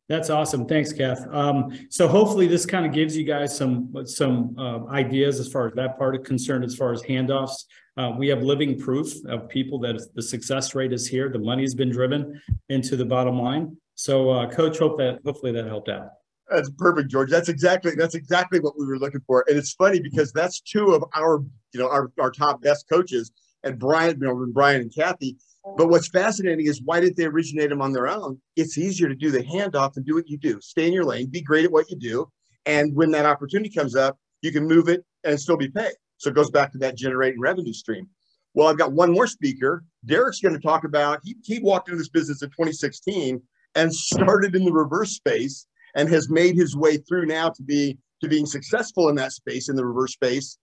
That's 0.10 0.30
awesome. 0.30 0.67
Thanks, 0.67 0.91
Kath. 0.91 1.26
Um, 1.32 1.88
so 1.89 2.08
hopefully 2.08 2.47
this 2.47 2.65
kind 2.65 2.86
of 2.86 2.91
gives 2.91 3.15
you 3.15 3.23
guys 3.23 3.56
some 3.58 3.93
some 4.06 4.56
uh, 4.58 4.86
ideas 4.88 5.39
as 5.39 5.47
far 5.47 5.67
as 5.67 5.73
that 5.76 5.97
part 5.97 6.15
is 6.15 6.28
concerned, 6.28 6.65
as 6.65 6.76
far 6.76 6.91
as 6.91 7.02
handoffs. 7.04 7.65
Uh, 7.95 8.12
we 8.17 8.28
have 8.28 8.41
living 8.41 8.78
proof 8.78 9.13
of 9.28 9.47
people 9.47 9.80
that 9.80 10.02
the 10.15 10.21
success 10.21 10.76
rate 10.76 10.91
is 10.91 11.08
here. 11.08 11.30
The 11.30 11.39
money's 11.39 11.76
been 11.76 11.91
driven 11.91 12.41
into 12.69 12.95
the 12.95 13.06
bottom 13.06 13.39
line. 13.39 13.78
So, 13.95 14.29
uh, 14.29 14.49
Coach, 14.49 14.79
hope 14.79 14.97
that 14.97 15.19
hopefully 15.25 15.51
that 15.53 15.65
helped 15.65 15.89
out. 15.89 16.10
That's 16.49 16.69
perfect, 16.77 17.10
George. 17.10 17.29
That's 17.29 17.49
exactly 17.49 17.93
that's 17.95 18.15
exactly 18.15 18.60
what 18.60 18.77
we 18.77 18.86
were 18.86 18.99
looking 18.99 19.21
for. 19.25 19.45
And 19.47 19.58
it's 19.58 19.73
funny 19.73 19.99
because 19.99 20.32
that's 20.32 20.62
two 20.62 20.93
of 20.93 21.03
our 21.15 21.43
you 21.73 21.79
know 21.79 21.89
our, 21.89 22.12
our 22.19 22.32
top 22.32 22.62
best 22.62 22.88
coaches 22.89 23.32
and 23.63 23.79
Brian, 23.79 24.19
you 24.19 24.27
know, 24.27 24.45
Brian 24.51 24.82
and 24.82 24.93
Kathy. 24.93 25.38
But 25.77 25.88
what's 25.88 26.10
fascinating 26.10 26.65
is 26.65 26.82
why 26.84 26.99
did 26.99 27.15
they 27.15 27.25
originate 27.25 27.69
them 27.69 27.82
on 27.82 27.93
their 27.93 28.10
own? 28.10 28.39
It's 28.58 28.77
easier 28.77 29.08
to 29.08 29.15
do 29.15 29.32
the 29.32 29.43
handoff 29.43 29.95
and 29.95 30.06
do 30.06 30.15
what 30.15 30.27
you 30.27 30.38
do. 30.38 30.60
Stay 30.60 30.88
in 30.88 30.93
your 30.93 31.06
lane, 31.06 31.29
be 31.29 31.41
great 31.41 31.63
at 31.63 31.71
what 31.71 31.89
you 31.89 31.97
do, 31.97 32.27
and 32.65 32.93
when 32.95 33.12
that 33.12 33.25
opportunity 33.25 33.69
comes 33.69 33.95
up, 33.95 34.17
you 34.41 34.51
can 34.51 34.67
move 34.67 34.89
it 34.89 35.06
and 35.23 35.39
still 35.39 35.56
be 35.56 35.69
paid. 35.69 35.93
So 36.17 36.29
it 36.29 36.36
goes 36.36 36.51
back 36.51 36.71
to 36.73 36.77
that 36.79 36.97
generating 36.97 37.39
revenue 37.39 37.73
stream. 37.73 38.10
Well, 38.53 38.67
I've 38.67 38.77
got 38.77 38.91
one 38.91 39.12
more 39.12 39.25
speaker. 39.25 39.84
Derek's 40.06 40.41
going 40.41 40.53
to 40.53 40.62
talk 40.62 40.84
about 40.84 41.21
he, 41.23 41.36
he 41.43 41.60
walked 41.60 41.88
into 41.88 41.97
this 41.97 42.10
business 42.10 42.43
in 42.43 42.49
2016 42.49 43.41
and 43.76 43.94
started 43.94 44.56
in 44.56 44.66
the 44.66 44.74
reverse 44.74 45.12
space 45.12 45.68
and 45.96 46.10
has 46.10 46.30
made 46.30 46.56
his 46.56 46.76
way 46.76 46.98
through 46.98 47.26
now 47.26 47.50
to 47.50 47.64
be 47.64 47.98
to 48.22 48.30
being 48.30 48.46
successful 48.46 49.10
in 49.10 49.16
that 49.16 49.32
space 49.32 49.70
in 49.70 49.76
the 49.76 49.86
reverse 49.86 50.14
space. 50.14 50.58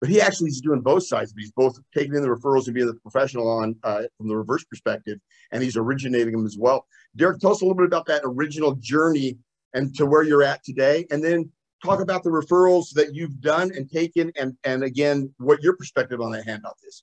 But 0.00 0.10
he 0.10 0.20
actually 0.20 0.50
is 0.50 0.60
doing 0.60 0.80
both 0.80 1.06
sides 1.06 1.34
he's 1.36 1.50
both 1.52 1.76
taking 1.96 2.14
in 2.14 2.22
the 2.22 2.28
referrals 2.28 2.66
and 2.66 2.74
being 2.74 2.86
the 2.86 2.94
professional 2.94 3.48
on 3.48 3.74
uh, 3.82 4.02
from 4.16 4.28
the 4.28 4.36
reverse 4.36 4.64
perspective 4.64 5.18
and 5.50 5.62
he's 5.62 5.76
originating 5.76 6.36
them 6.36 6.46
as 6.46 6.56
well. 6.58 6.86
Derek 7.16 7.40
tell 7.40 7.52
us 7.52 7.62
a 7.62 7.64
little 7.64 7.76
bit 7.76 7.86
about 7.86 8.06
that 8.06 8.22
original 8.24 8.76
journey 8.76 9.38
and 9.74 9.94
to 9.96 10.06
where 10.06 10.22
you're 10.22 10.44
at 10.44 10.62
today 10.62 11.06
and 11.10 11.22
then 11.22 11.50
talk 11.84 12.00
about 12.00 12.22
the 12.22 12.30
referrals 12.30 12.90
that 12.94 13.14
you've 13.14 13.40
done 13.40 13.70
and 13.74 13.90
taken 13.90 14.32
and 14.36 14.56
and 14.64 14.82
again 14.82 15.32
what 15.38 15.62
your 15.62 15.76
perspective 15.76 16.20
on 16.20 16.32
that 16.32 16.46
handoff 16.46 16.74
is 16.86 17.02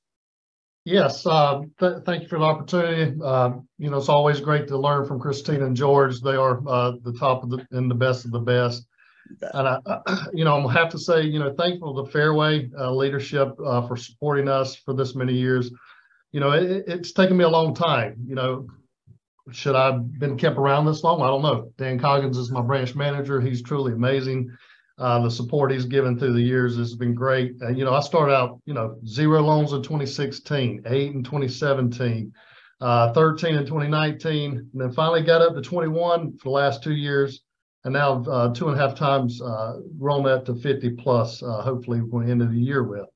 Yes, 0.85 1.25
uh, 1.25 1.61
th- 1.79 2.03
thank 2.05 2.23
you 2.23 2.29
for 2.29 2.37
the 2.39 2.45
opportunity. 2.45 3.17
Uh, 3.23 3.53
you 3.79 3.89
know, 3.89 3.97
it's 3.97 4.09
always 4.09 4.39
great 4.39 4.67
to 4.67 4.77
learn 4.77 5.05
from 5.07 5.19
Christina 5.19 5.65
and 5.65 5.75
George. 5.75 6.21
They 6.21 6.35
are 6.35 6.61
uh, 6.67 6.93
the 7.03 7.13
top 7.13 7.43
of 7.43 7.49
the 7.49 7.65
and 7.71 7.89
the 7.89 7.95
best 7.95 8.25
of 8.25 8.31
the 8.31 8.39
best. 8.39 8.85
And 9.53 9.67
I, 9.67 9.79
you 10.33 10.45
know, 10.45 10.55
I'm 10.55 10.69
have 10.69 10.89
to 10.91 10.99
say, 10.99 11.23
you 11.23 11.39
know, 11.39 11.53
thankful 11.53 12.03
to 12.03 12.11
Fairway 12.11 12.69
uh, 12.79 12.91
leadership 12.93 13.55
uh, 13.65 13.87
for 13.87 13.97
supporting 13.97 14.47
us 14.47 14.75
for 14.75 14.93
this 14.93 15.15
many 15.15 15.33
years. 15.33 15.71
you 16.31 16.39
know, 16.41 16.51
it, 16.51 16.85
it's 16.87 17.13
taken 17.13 17.37
me 17.37 17.45
a 17.45 17.49
long 17.49 17.75
time. 17.75 18.17
You 18.27 18.35
know, 18.35 18.67
should 19.51 19.75
I 19.75 19.93
have 19.93 20.19
been 20.19 20.37
kept 20.37 20.57
around 20.57 20.85
this 20.85 21.03
long? 21.03 21.21
I 21.21 21.27
don't 21.27 21.43
know. 21.43 21.71
Dan 21.77 21.99
Coggins 21.99 22.37
is 22.37 22.51
my 22.51 22.61
branch 22.61 22.95
manager. 22.95 23.41
He's 23.41 23.61
truly 23.63 23.93
amazing. 23.93 24.49
Uh, 24.97 25.19
the 25.21 25.29
support 25.29 25.71
he's 25.71 25.85
given 25.85 26.17
through 26.17 26.33
the 26.33 26.41
years 26.41 26.77
has 26.77 26.95
been 26.95 27.13
great. 27.13 27.53
Uh, 27.61 27.69
you 27.69 27.83
know, 27.83 27.93
I 27.93 27.99
started 27.99 28.33
out, 28.33 28.61
you 28.65 28.73
know, 28.73 28.97
zero 29.05 29.41
loans 29.41 29.73
in 29.73 29.83
2016, 29.83 30.83
eight 30.85 31.11
in 31.11 31.21
2017, 31.21 32.31
uh, 32.79 33.11
13 33.11 33.55
in 33.55 33.65
2019, 33.65 34.51
and 34.51 34.69
then 34.73 34.93
finally 34.93 35.21
got 35.21 35.41
up 35.41 35.53
to 35.55 35.61
21 35.61 36.37
for 36.37 36.43
the 36.43 36.49
last 36.49 36.81
two 36.81 36.93
years. 36.93 37.41
And 37.83 37.93
now 37.93 38.23
uh, 38.23 38.53
two 38.53 38.69
and 38.69 38.79
a 38.79 38.81
half 38.81 38.97
times 38.97 39.41
uh, 39.41 39.79
grown 39.99 40.23
that 40.23 40.45
to 40.45 40.55
50 40.55 40.91
plus, 40.91 41.43
uh, 41.43 41.61
hopefully 41.61 42.01
we're 42.01 42.23
end 42.23 42.41
of 42.41 42.51
the 42.51 42.57
year 42.57 42.83
with. 42.83 43.07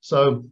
So 0.00 0.44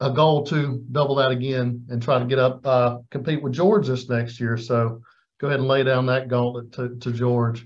a 0.00 0.10
goal 0.10 0.44
to 0.46 0.84
double 0.90 1.14
that 1.16 1.30
again 1.30 1.86
and 1.88 2.02
try 2.02 2.18
to 2.18 2.24
get 2.24 2.40
up, 2.40 3.08
compete 3.10 3.42
with 3.42 3.52
George 3.52 3.86
this 3.86 4.08
next 4.08 4.40
year. 4.40 4.56
So 4.56 5.02
go 5.38 5.46
ahead 5.46 5.60
and 5.60 5.68
lay 5.68 5.84
down 5.84 6.06
that 6.06 6.28
gauntlet 6.28 6.72
to, 6.72 6.96
to 6.96 7.12
George. 7.12 7.64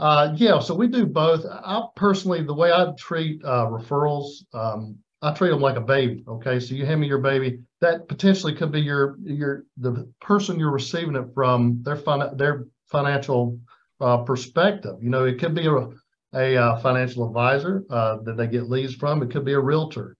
Uh, 0.00 0.32
yeah, 0.36 0.58
so 0.58 0.74
we 0.74 0.88
do 0.88 1.04
both. 1.06 1.44
I 1.46 1.82
personally, 1.94 2.42
the 2.42 2.54
way 2.54 2.72
I 2.72 2.92
treat 2.98 3.44
uh, 3.44 3.66
referrals, 3.66 4.28
um, 4.54 4.98
I 5.20 5.34
treat 5.34 5.50
them 5.50 5.60
like 5.60 5.76
a 5.76 5.82
baby. 5.82 6.24
Okay, 6.26 6.58
so 6.58 6.74
you 6.74 6.86
hand 6.86 7.02
me 7.02 7.06
your 7.06 7.18
baby, 7.18 7.60
that 7.82 8.08
potentially 8.08 8.54
could 8.54 8.72
be 8.72 8.80
your 8.80 9.18
your 9.22 9.64
the 9.76 10.10
person 10.20 10.58
you're 10.58 10.70
receiving 10.70 11.16
it 11.16 11.26
from 11.34 11.82
their 11.82 11.96
fin- 11.96 12.36
their 12.36 12.66
financial 12.86 13.60
uh, 14.00 14.18
perspective. 14.18 14.96
You 15.02 15.10
know, 15.10 15.24
it 15.26 15.38
could 15.38 15.54
be 15.54 15.66
a 15.66 15.88
a 16.32 16.56
uh, 16.56 16.78
financial 16.80 17.26
advisor 17.26 17.84
uh, 17.90 18.18
that 18.24 18.38
they 18.38 18.46
get 18.46 18.70
leads 18.70 18.94
from. 18.94 19.22
It 19.22 19.30
could 19.30 19.44
be 19.44 19.52
a 19.52 19.60
realtor 19.60 20.16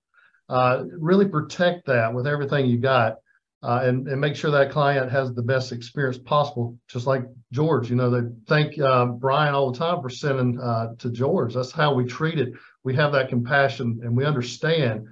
uh, 0.51 0.85
really 0.99 1.29
protect 1.29 1.87
that 1.87 2.13
with 2.13 2.27
everything 2.27 2.67
you 2.67 2.79
got 2.79 3.17
uh, 3.63 3.81
and, 3.85 4.09
and 4.09 4.21
make 4.21 4.35
sure 4.35 4.51
that 4.51 4.71
client 4.71 5.11
has 5.11 5.33
the 5.35 5.43
best 5.43 5.73
experience 5.73 6.19
possible. 6.19 6.79
Just 6.89 7.07
like 7.07 7.25
George, 7.53 7.91
you 7.91 7.97
know, 7.97 8.11
they 8.11 8.29
thank 8.47 8.79
uh, 8.79 9.07
Brian 9.07 9.55
all 9.55 9.71
the 9.71 9.79
time 9.79 10.01
for 10.01 10.09
sending 10.09 10.59
uh, 10.59 10.95
to 10.99 11.11
George. 11.11 11.55
That's 11.55 11.73
how 11.73 11.93
we 11.93 12.05
treat 12.05 12.39
it. 12.39 12.55
We 12.85 12.95
have 12.97 13.13
that 13.13 13.29
compassion 13.29 14.01
and 14.03 14.17
we 14.17 14.25
understand 14.25 15.07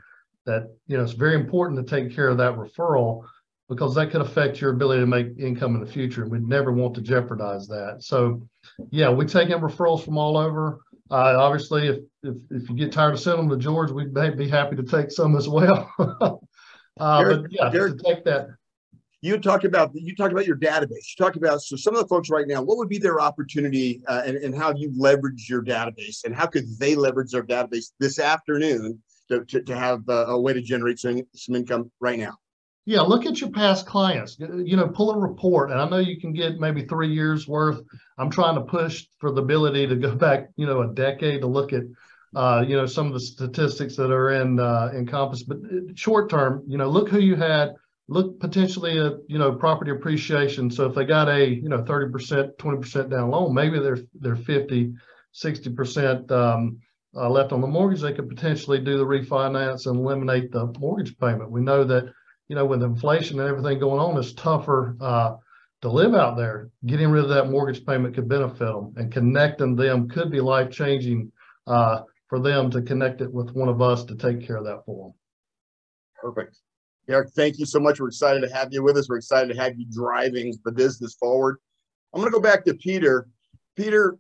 that, 0.46 0.74
you 0.86 0.96
know, 0.96 1.02
it's 1.02 1.12
very 1.12 1.34
important 1.34 1.86
to 1.86 1.94
take 1.94 2.14
care 2.14 2.28
of 2.28 2.38
that 2.38 2.54
referral 2.54 3.24
because 3.68 3.94
that 3.94 4.10
could 4.10 4.22
affect 4.22 4.62
your 4.62 4.72
ability 4.72 5.02
to 5.02 5.06
make 5.06 5.26
income 5.38 5.74
in 5.74 5.84
the 5.84 5.92
future. 5.92 6.22
And 6.22 6.32
we'd 6.32 6.48
never 6.48 6.72
want 6.72 6.94
to 6.94 7.02
jeopardize 7.02 7.68
that. 7.68 7.98
So, 8.00 8.48
yeah, 8.90 9.10
we 9.10 9.26
take 9.26 9.50
in 9.50 9.60
referrals 9.60 10.02
from 10.02 10.16
all 10.16 10.38
over. 10.38 10.78
Uh, 11.10 11.36
obviously, 11.38 11.88
if, 11.88 11.98
if, 12.22 12.36
if 12.50 12.70
you 12.70 12.76
get 12.76 12.92
tired 12.92 13.12
of 13.12 13.20
sending 13.20 13.46
them 13.46 13.58
to 13.58 13.62
George, 13.62 13.90
we'd 13.90 14.14
be 14.14 14.48
happy 14.48 14.76
to 14.76 14.82
take 14.82 15.10
some 15.10 15.36
as 15.36 15.50
well. 15.50 15.90
uh, 16.98 17.20
Derek, 17.20 17.42
but 17.42 17.52
yeah, 17.52 17.70
Derek, 17.70 17.98
to 17.98 18.04
take 18.04 18.24
that. 18.24 18.48
You 19.20 19.38
talk 19.38 19.64
about 19.64 19.90
you 19.94 20.14
talk 20.14 20.30
about 20.30 20.46
your 20.46 20.56
database. 20.56 20.90
You 20.90 21.24
talk 21.24 21.36
about 21.36 21.60
so 21.60 21.76
some 21.76 21.94
of 21.94 22.00
the 22.00 22.06
folks 22.06 22.30
right 22.30 22.46
now. 22.46 22.62
What 22.62 22.78
would 22.78 22.88
be 22.88 22.98
their 22.98 23.20
opportunity, 23.20 24.00
uh, 24.06 24.22
and, 24.24 24.36
and 24.36 24.54
how 24.54 24.72
you 24.74 24.92
leverage 24.96 25.48
your 25.48 25.62
database, 25.62 26.24
and 26.24 26.34
how 26.34 26.46
could 26.46 26.64
they 26.78 26.94
leverage 26.94 27.32
their 27.32 27.42
database 27.42 27.86
this 27.98 28.18
afternoon 28.20 29.02
to, 29.28 29.44
to, 29.44 29.62
to 29.62 29.76
have 29.76 30.08
uh, 30.08 30.26
a 30.28 30.40
way 30.40 30.52
to 30.52 30.62
generate 30.62 30.98
some, 30.98 31.20
some 31.34 31.54
income 31.56 31.90
right 32.00 32.18
now? 32.18 32.34
Yeah, 32.88 33.02
look 33.02 33.26
at 33.26 33.38
your 33.38 33.50
past 33.50 33.84
clients. 33.84 34.38
You 34.38 34.76
know, 34.76 34.88
pull 34.88 35.10
a 35.10 35.18
report, 35.18 35.70
and 35.70 35.78
I 35.78 35.86
know 35.86 35.98
you 35.98 36.18
can 36.18 36.32
get 36.32 36.58
maybe 36.58 36.86
three 36.86 37.12
years 37.12 37.46
worth. 37.46 37.82
I'm 38.16 38.30
trying 38.30 38.54
to 38.54 38.62
push 38.62 39.04
for 39.18 39.30
the 39.30 39.42
ability 39.42 39.88
to 39.88 39.96
go 39.96 40.14
back, 40.14 40.48
you 40.56 40.64
know, 40.64 40.80
a 40.80 40.94
decade 40.94 41.42
to 41.42 41.46
look 41.46 41.74
at, 41.74 41.82
uh, 42.34 42.64
you 42.66 42.76
know, 42.76 42.86
some 42.86 43.06
of 43.06 43.12
the 43.12 43.20
statistics 43.20 43.96
that 43.96 44.10
are 44.10 44.30
in 44.30 44.60
uh, 44.60 44.90
Encompass. 44.94 45.42
But 45.42 45.58
uh, 45.58 45.92
short 45.94 46.30
term, 46.30 46.64
you 46.66 46.78
know, 46.78 46.88
look 46.88 47.08
who 47.08 47.20
you 47.20 47.36
had. 47.36 47.74
Look 48.10 48.40
potentially 48.40 48.98
at, 48.98 49.16
you 49.28 49.38
know, 49.38 49.52
property 49.52 49.90
appreciation. 49.90 50.70
So 50.70 50.86
if 50.86 50.94
they 50.94 51.04
got 51.04 51.28
a, 51.28 51.46
you 51.46 51.68
know, 51.68 51.82
30%, 51.82 52.56
20% 52.56 53.10
down 53.10 53.30
loan, 53.30 53.52
maybe 53.52 53.78
they're 53.78 53.98
they're 54.18 54.34
50, 54.34 54.94
60% 55.34 56.30
um, 56.30 56.78
uh, 57.14 57.28
left 57.28 57.52
on 57.52 57.60
the 57.60 57.66
mortgage. 57.66 58.00
They 58.00 58.14
could 58.14 58.30
potentially 58.30 58.80
do 58.80 58.96
the 58.96 59.04
refinance 59.04 59.86
and 59.86 59.96
eliminate 59.98 60.52
the 60.52 60.72
mortgage 60.78 61.18
payment. 61.18 61.50
We 61.50 61.60
know 61.60 61.84
that 61.84 62.10
you 62.48 62.56
know, 62.56 62.64
with 62.64 62.82
inflation 62.82 63.38
and 63.40 63.48
everything 63.48 63.78
going 63.78 64.00
on, 64.00 64.18
it's 64.18 64.32
tougher 64.32 64.96
uh, 65.00 65.36
to 65.82 65.88
live 65.88 66.14
out 66.14 66.36
there. 66.36 66.70
Getting 66.86 67.10
rid 67.10 67.24
of 67.24 67.30
that 67.30 67.50
mortgage 67.50 67.84
payment 67.84 68.14
could 68.14 68.28
benefit 68.28 68.58
them, 68.58 68.94
and 68.96 69.12
connecting 69.12 69.76
them 69.76 70.08
could 70.08 70.30
be 70.30 70.40
life 70.40 70.70
changing 70.70 71.30
uh, 71.66 72.00
for 72.28 72.38
them 72.38 72.70
to 72.70 72.82
connect 72.82 73.20
it 73.20 73.32
with 73.32 73.50
one 73.54 73.68
of 73.68 73.80
us 73.80 74.04
to 74.04 74.14
take 74.14 74.46
care 74.46 74.56
of 74.56 74.64
that 74.64 74.84
for 74.84 75.06
them. 75.06 75.14
Perfect. 76.20 76.58
Eric, 77.08 77.30
thank 77.30 77.58
you 77.58 77.64
so 77.64 77.80
much. 77.80 78.00
We're 78.00 78.08
excited 78.08 78.46
to 78.46 78.54
have 78.54 78.68
you 78.72 78.82
with 78.82 78.96
us. 78.96 79.08
We're 79.08 79.16
excited 79.16 79.54
to 79.54 79.60
have 79.60 79.78
you 79.78 79.86
driving 79.90 80.54
the 80.64 80.72
business 80.72 81.14
forward. 81.14 81.56
I'm 82.12 82.20
going 82.20 82.30
to 82.30 82.36
go 82.36 82.42
back 82.42 82.64
to 82.66 82.74
Peter. 82.74 83.28
Peter, 83.76 84.18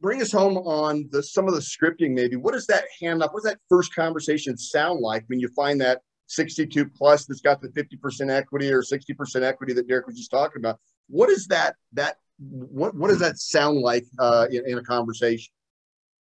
bring 0.00 0.22
us 0.22 0.30
home 0.30 0.56
on 0.58 1.08
the 1.10 1.22
some 1.22 1.48
of 1.48 1.54
the 1.54 1.60
scripting. 1.60 2.12
Maybe 2.12 2.36
what 2.36 2.54
does 2.54 2.66
that 2.66 2.84
hand 3.00 3.22
up? 3.22 3.34
What 3.34 3.42
does 3.42 3.52
that 3.52 3.60
first 3.68 3.94
conversation 3.94 4.56
sound 4.56 5.00
like 5.00 5.24
when 5.26 5.40
you 5.40 5.48
find 5.56 5.80
that 5.80 6.02
62 6.28 6.86
plus 6.90 7.26
that's 7.26 7.40
got 7.40 7.60
the 7.60 7.68
50% 7.68 8.30
equity 8.30 8.70
or 8.70 8.82
60% 8.82 9.42
equity 9.42 9.72
that 9.72 9.88
Derek 9.88 10.06
was 10.06 10.16
just 10.16 10.30
talking 10.30 10.60
about. 10.60 10.78
What 11.08 11.30
is 11.30 11.46
that? 11.48 11.74
That 11.92 12.16
what 12.38 12.94
what 12.94 13.08
does 13.08 13.18
that 13.18 13.38
sound 13.38 13.80
like 13.80 14.04
uh, 14.18 14.46
in, 14.50 14.64
in, 14.66 14.78
a 14.78 14.82
conversation? 14.82 15.52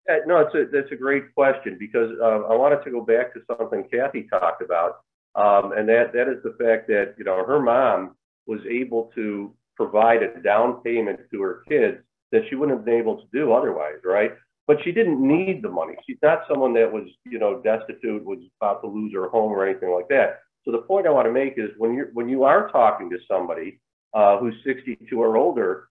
Yeah, 0.07 0.19
no, 0.25 0.39
it's 0.39 0.55
a 0.55 0.65
that's 0.71 0.91
a 0.91 0.95
great 0.95 1.33
question 1.33 1.77
because 1.79 2.11
uh, 2.21 2.41
I 2.51 2.55
wanted 2.55 2.83
to 2.83 2.91
go 2.91 3.01
back 3.01 3.33
to 3.33 3.41
something 3.47 3.85
Kathy 3.91 4.27
talked 4.29 4.61
about, 4.61 5.01
um, 5.35 5.71
and 5.71 5.89
that 5.89 6.13
that 6.13 6.27
is 6.27 6.43
the 6.43 6.55
fact 6.63 6.87
that 6.87 7.15
you 7.17 7.23
know 7.23 7.43
her 7.45 7.59
mom 7.59 8.15
was 8.45 8.59
able 8.69 9.11
to 9.15 9.53
provide 9.75 10.21
a 10.23 10.41
down 10.41 10.81
payment 10.83 11.19
to 11.31 11.41
her 11.41 11.63
kids 11.67 11.97
that 12.31 12.43
she 12.49 12.55
wouldn't 12.55 12.77
have 12.77 12.85
been 12.85 12.95
able 12.95 13.17
to 13.17 13.25
do 13.33 13.51
otherwise, 13.51 13.97
right? 14.03 14.31
but 14.67 14.77
she 14.83 14.91
didn't 14.91 15.25
need 15.25 15.61
the 15.61 15.69
money. 15.69 15.95
She's 16.07 16.17
not 16.21 16.43
someone 16.49 16.73
that 16.73 16.91
was, 16.91 17.07
you 17.25 17.37
know, 17.37 17.61
destitute, 17.61 18.25
was 18.25 18.39
about 18.59 18.81
to 18.81 18.87
lose 18.87 19.13
her 19.13 19.29
home 19.29 19.51
or 19.51 19.65
anything 19.67 19.91
like 19.91 20.07
that. 20.09 20.39
So 20.63 20.71
the 20.71 20.79
point 20.79 21.05
I 21.05 21.11
want 21.11 21.27
to 21.27 21.31
make 21.31 21.53
is 21.57 21.69
when 21.77 21.93
you 21.93 22.07
when 22.13 22.27
you 22.27 22.43
are 22.43 22.69
talking 22.69 23.09
to 23.11 23.17
somebody 23.27 23.79
uh, 24.13 24.37
who's 24.37 24.55
62 24.65 25.21
or 25.21 25.37
older, 25.37 25.89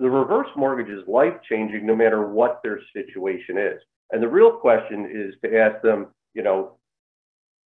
the 0.00 0.08
reverse 0.08 0.48
mortgage 0.56 0.88
is 0.88 1.06
life 1.06 1.34
changing 1.46 1.86
no 1.86 1.94
matter 1.94 2.26
what 2.26 2.60
their 2.64 2.80
situation 2.94 3.58
is. 3.58 3.80
And 4.10 4.22
the 4.22 4.28
real 4.28 4.52
question 4.52 5.10
is 5.12 5.34
to 5.44 5.58
ask 5.58 5.82
them, 5.82 6.08
you 6.32 6.42
know, 6.42 6.78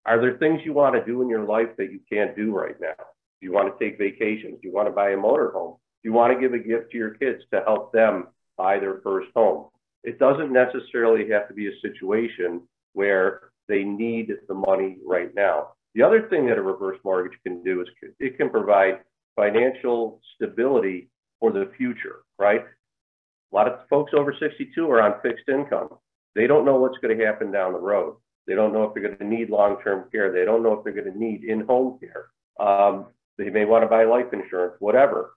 are 0.04 0.20
there 0.20 0.36
things 0.36 0.60
you 0.64 0.72
want 0.72 0.96
to 0.96 1.04
do 1.04 1.22
in 1.22 1.28
your 1.28 1.44
life 1.44 1.68
that 1.78 1.92
you 1.92 2.00
can't 2.12 2.36
do 2.36 2.52
right 2.52 2.74
now? 2.80 2.96
Do 2.98 3.46
you 3.46 3.52
want 3.52 3.72
to 3.72 3.84
take 3.84 3.98
vacations? 3.98 4.58
Do 4.60 4.68
you 4.68 4.74
want 4.74 4.88
to 4.88 4.92
buy 4.92 5.10
a 5.10 5.16
motorhome? 5.16 5.78
Do 6.02 6.10
you 6.10 6.12
want 6.12 6.34
to 6.34 6.40
give 6.40 6.52
a 6.54 6.58
gift 6.58 6.90
to 6.90 6.98
your 6.98 7.14
kids 7.14 7.42
to 7.52 7.62
help 7.64 7.92
them 7.92 8.26
buy 8.58 8.80
their 8.80 9.00
first 9.02 9.28
home? 9.34 9.68
It 10.02 10.18
doesn't 10.18 10.52
necessarily 10.52 11.30
have 11.30 11.46
to 11.48 11.54
be 11.54 11.68
a 11.68 11.80
situation 11.80 12.62
where 12.94 13.52
they 13.68 13.84
need 13.84 14.32
the 14.48 14.54
money 14.54 14.98
right 15.06 15.32
now. 15.36 15.68
The 15.94 16.02
other 16.02 16.28
thing 16.28 16.46
that 16.48 16.58
a 16.58 16.62
reverse 16.62 16.98
mortgage 17.04 17.38
can 17.46 17.62
do 17.62 17.80
is 17.80 17.88
it 18.18 18.36
can 18.36 18.50
provide 18.50 19.00
financial 19.36 20.20
stability 20.34 21.08
for 21.40 21.52
the 21.52 21.70
future, 21.76 22.20
right? 22.38 22.62
A 22.62 23.54
lot 23.54 23.68
of 23.68 23.88
folks 23.88 24.12
over 24.14 24.34
62 24.38 24.90
are 24.90 25.02
on 25.02 25.20
fixed 25.22 25.48
income. 25.48 25.88
They 26.34 26.46
don't 26.46 26.64
know 26.64 26.76
what's 26.76 26.98
going 26.98 27.16
to 27.16 27.24
happen 27.24 27.52
down 27.52 27.72
the 27.72 27.78
road. 27.78 28.16
They 28.46 28.54
don't 28.54 28.72
know 28.72 28.84
if 28.84 28.94
they're 28.94 29.02
going 29.02 29.18
to 29.18 29.24
need 29.24 29.50
long 29.50 29.76
term 29.82 30.08
care. 30.10 30.32
They 30.32 30.44
don't 30.44 30.62
know 30.62 30.72
if 30.74 30.84
they're 30.84 30.92
going 30.92 31.12
to 31.12 31.18
need 31.18 31.44
in 31.44 31.60
home 31.60 31.98
care. 31.98 32.26
Um, 32.58 33.06
they 33.38 33.50
may 33.50 33.64
want 33.64 33.84
to 33.84 33.88
buy 33.88 34.04
life 34.04 34.32
insurance, 34.32 34.74
whatever. 34.80 35.34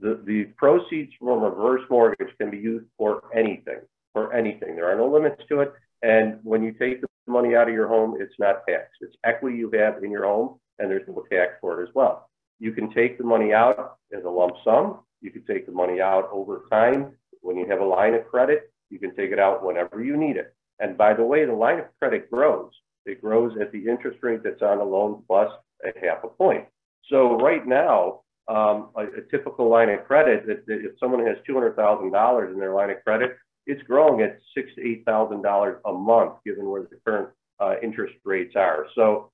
The, 0.00 0.20
the 0.24 0.44
proceeds 0.56 1.12
from 1.18 1.28
a 1.28 1.48
reverse 1.48 1.82
mortgage 1.88 2.36
can 2.38 2.50
be 2.50 2.58
used 2.58 2.86
for 2.98 3.22
anything 3.34 3.80
for 4.14 4.32
anything. 4.32 4.76
There 4.76 4.90
are 4.90 4.96
no 4.96 5.08
limits 5.08 5.42
to 5.50 5.60
it. 5.60 5.74
And 6.02 6.38
when 6.42 6.62
you 6.62 6.72
take 6.72 7.02
the 7.02 7.08
money 7.26 7.54
out 7.54 7.68
of 7.68 7.74
your 7.74 7.88
home, 7.88 8.16
it's 8.18 8.34
not 8.38 8.62
taxed. 8.66 8.98
It's 9.02 9.16
equity 9.24 9.58
you 9.58 9.70
have 9.72 10.02
in 10.02 10.10
your 10.10 10.24
home, 10.24 10.58
and 10.78 10.90
there's 10.90 11.06
no 11.06 11.24
tax 11.30 11.54
for 11.60 11.80
it 11.80 11.88
as 11.88 11.94
well. 11.94 12.30
You 12.60 12.72
can 12.72 12.90
take 12.94 13.18
the 13.18 13.24
money 13.24 13.52
out 13.52 13.96
as 14.16 14.24
a 14.24 14.30
lump 14.30 14.54
sum. 14.64 15.00
You 15.24 15.30
can 15.30 15.42
take 15.46 15.64
the 15.64 15.72
money 15.72 16.02
out 16.02 16.28
over 16.30 16.66
time. 16.70 17.12
When 17.40 17.56
you 17.56 17.66
have 17.70 17.80
a 17.80 17.84
line 17.84 18.12
of 18.12 18.28
credit, 18.28 18.70
you 18.90 18.98
can 18.98 19.16
take 19.16 19.32
it 19.32 19.38
out 19.38 19.64
whenever 19.64 20.04
you 20.04 20.18
need 20.18 20.36
it. 20.36 20.54
And 20.80 20.98
by 20.98 21.14
the 21.14 21.24
way, 21.24 21.46
the 21.46 21.54
line 21.54 21.78
of 21.78 21.86
credit 21.98 22.30
grows. 22.30 22.70
It 23.06 23.22
grows 23.22 23.56
at 23.58 23.72
the 23.72 23.88
interest 23.88 24.18
rate 24.22 24.42
that's 24.44 24.60
on 24.60 24.78
the 24.78 24.84
loan 24.84 25.22
plus 25.26 25.50
a 25.82 26.06
half 26.06 26.24
a 26.24 26.28
point. 26.28 26.66
So 27.10 27.38
right 27.38 27.66
now, 27.66 28.20
um, 28.48 28.90
a, 28.96 29.04
a, 29.04 29.22
typical 29.30 29.70
line 29.70 29.88
of 29.88 30.04
credit, 30.04 30.46
that, 30.46 30.66
that 30.66 30.84
if 30.84 30.92
someone 31.00 31.24
has 31.26 31.38
$200,000 31.48 32.52
in 32.52 32.58
their 32.58 32.74
line 32.74 32.90
of 32.90 33.02
credit, 33.02 33.38
it's 33.66 33.82
growing 33.84 34.20
at 34.20 34.38
six 34.54 34.68
to 34.74 34.86
eight 34.86 35.06
thousand 35.06 35.40
dollars 35.40 35.80
a 35.86 35.92
month, 35.92 36.34
given 36.44 36.68
where 36.68 36.82
the 36.82 36.98
current 37.06 37.30
uh, 37.60 37.76
interest 37.82 38.14
rates 38.24 38.54
are. 38.56 38.86
So 38.94 39.30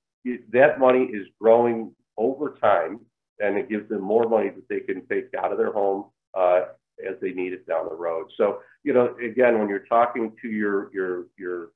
that 0.53 0.79
money 0.79 1.07
is 1.07 1.27
growing 1.41 1.93
over 2.17 2.57
time, 2.61 3.01
and 3.41 3.57
it 3.57 3.69
gives 3.69 3.89
them 3.89 4.03
more 4.03 4.29
money 4.29 4.51
that 4.51 4.69
they 4.69 4.81
can 4.81 5.07
take 5.07 5.29
out 5.39 5.53
of 5.53 5.59
their 5.59 5.73
home 5.73 6.07
uh, 6.39 6.63
as 7.07 7.17
they 7.21 7.33
need 7.33 7.53
it 7.53 7.67
down 7.67 7.89
the 7.89 7.95
road. 7.95 8.27
So 8.37 8.61
you 8.85 8.93
know, 8.93 9.15
again, 9.23 9.59
when 9.59 9.69
you're 9.69 9.81
talking 9.81 10.33
to 10.43 10.49
your 10.49 10.91
your 10.93 11.27
your 11.39 11.71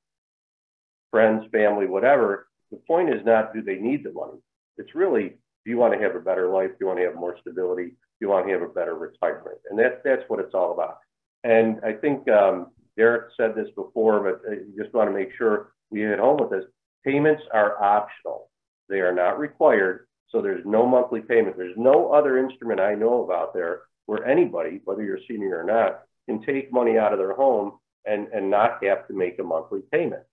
friends, 1.11 1.45
family, 1.51 1.85
whatever, 1.85 2.47
the 2.71 2.77
point 2.87 3.09
is 3.09 3.25
not 3.25 3.53
do 3.53 3.61
they 3.61 3.75
need 3.75 4.03
the 4.03 4.11
money. 4.11 4.39
It's 4.77 4.93
really, 4.95 5.29
do 5.29 5.71
you 5.71 5.77
want 5.77 5.93
to 5.93 5.99
have 5.99 6.15
a 6.15 6.19
better 6.19 6.49
life? 6.49 6.71
Do 6.71 6.77
you 6.81 6.87
want 6.87 6.99
to 6.99 7.05
have 7.05 7.15
more 7.15 7.37
stability? 7.39 7.85
Do 7.85 8.19
you 8.19 8.29
want 8.29 8.45
to 8.47 8.53
have 8.53 8.61
a 8.61 8.67
better 8.67 8.95
retirement? 8.95 9.57
And 9.69 9.79
that's 9.79 9.95
that's 10.03 10.23
what 10.27 10.39
it's 10.39 10.53
all 10.53 10.73
about. 10.73 10.97
And 11.43 11.79
I 11.85 11.93
think 11.93 12.27
um, 12.29 12.71
Derek 12.97 13.31
said 13.37 13.55
this 13.55 13.69
before, 13.75 14.19
but 14.19 14.41
I 14.51 14.55
just 14.81 14.93
want 14.93 15.09
to 15.09 15.15
make 15.15 15.29
sure 15.37 15.71
we 15.91 16.01
hit 16.01 16.19
home 16.19 16.37
with 16.37 16.49
this. 16.49 16.65
Payments 17.05 17.43
are 17.53 17.81
optional. 17.81 18.49
They 18.89 18.99
are 18.99 19.13
not 19.13 19.39
required. 19.39 20.07
So 20.29 20.41
there's 20.41 20.65
no 20.65 20.85
monthly 20.85 21.21
payment. 21.21 21.57
There's 21.57 21.77
no 21.77 22.11
other 22.11 22.37
instrument 22.37 22.79
I 22.79 22.95
know 22.95 23.23
about 23.23 23.53
there 23.53 23.81
where 24.05 24.25
anybody, 24.25 24.81
whether 24.83 25.03
you're 25.03 25.17
a 25.17 25.25
senior 25.27 25.59
or 25.59 25.63
not, 25.63 26.01
can 26.27 26.41
take 26.41 26.71
money 26.71 26.97
out 26.97 27.13
of 27.13 27.19
their 27.19 27.35
home 27.35 27.73
and, 28.05 28.27
and 28.29 28.49
not 28.49 28.83
have 28.83 29.07
to 29.07 29.13
make 29.13 29.39
a 29.39 29.43
monthly 29.43 29.81
payment. 29.91 30.23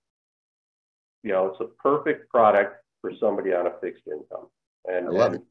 You 1.23 1.33
know, 1.33 1.47
it's 1.47 1.61
a 1.61 1.83
perfect 1.83 2.29
product 2.31 2.77
for 3.01 3.13
somebody 3.21 3.53
on 3.53 3.67
a 3.67 3.73
fixed 3.81 4.03
income. 4.07 4.49
And, 4.87 5.07
I 5.07 5.11
love 5.11 5.33
and 5.35 5.43
it. 5.43 5.49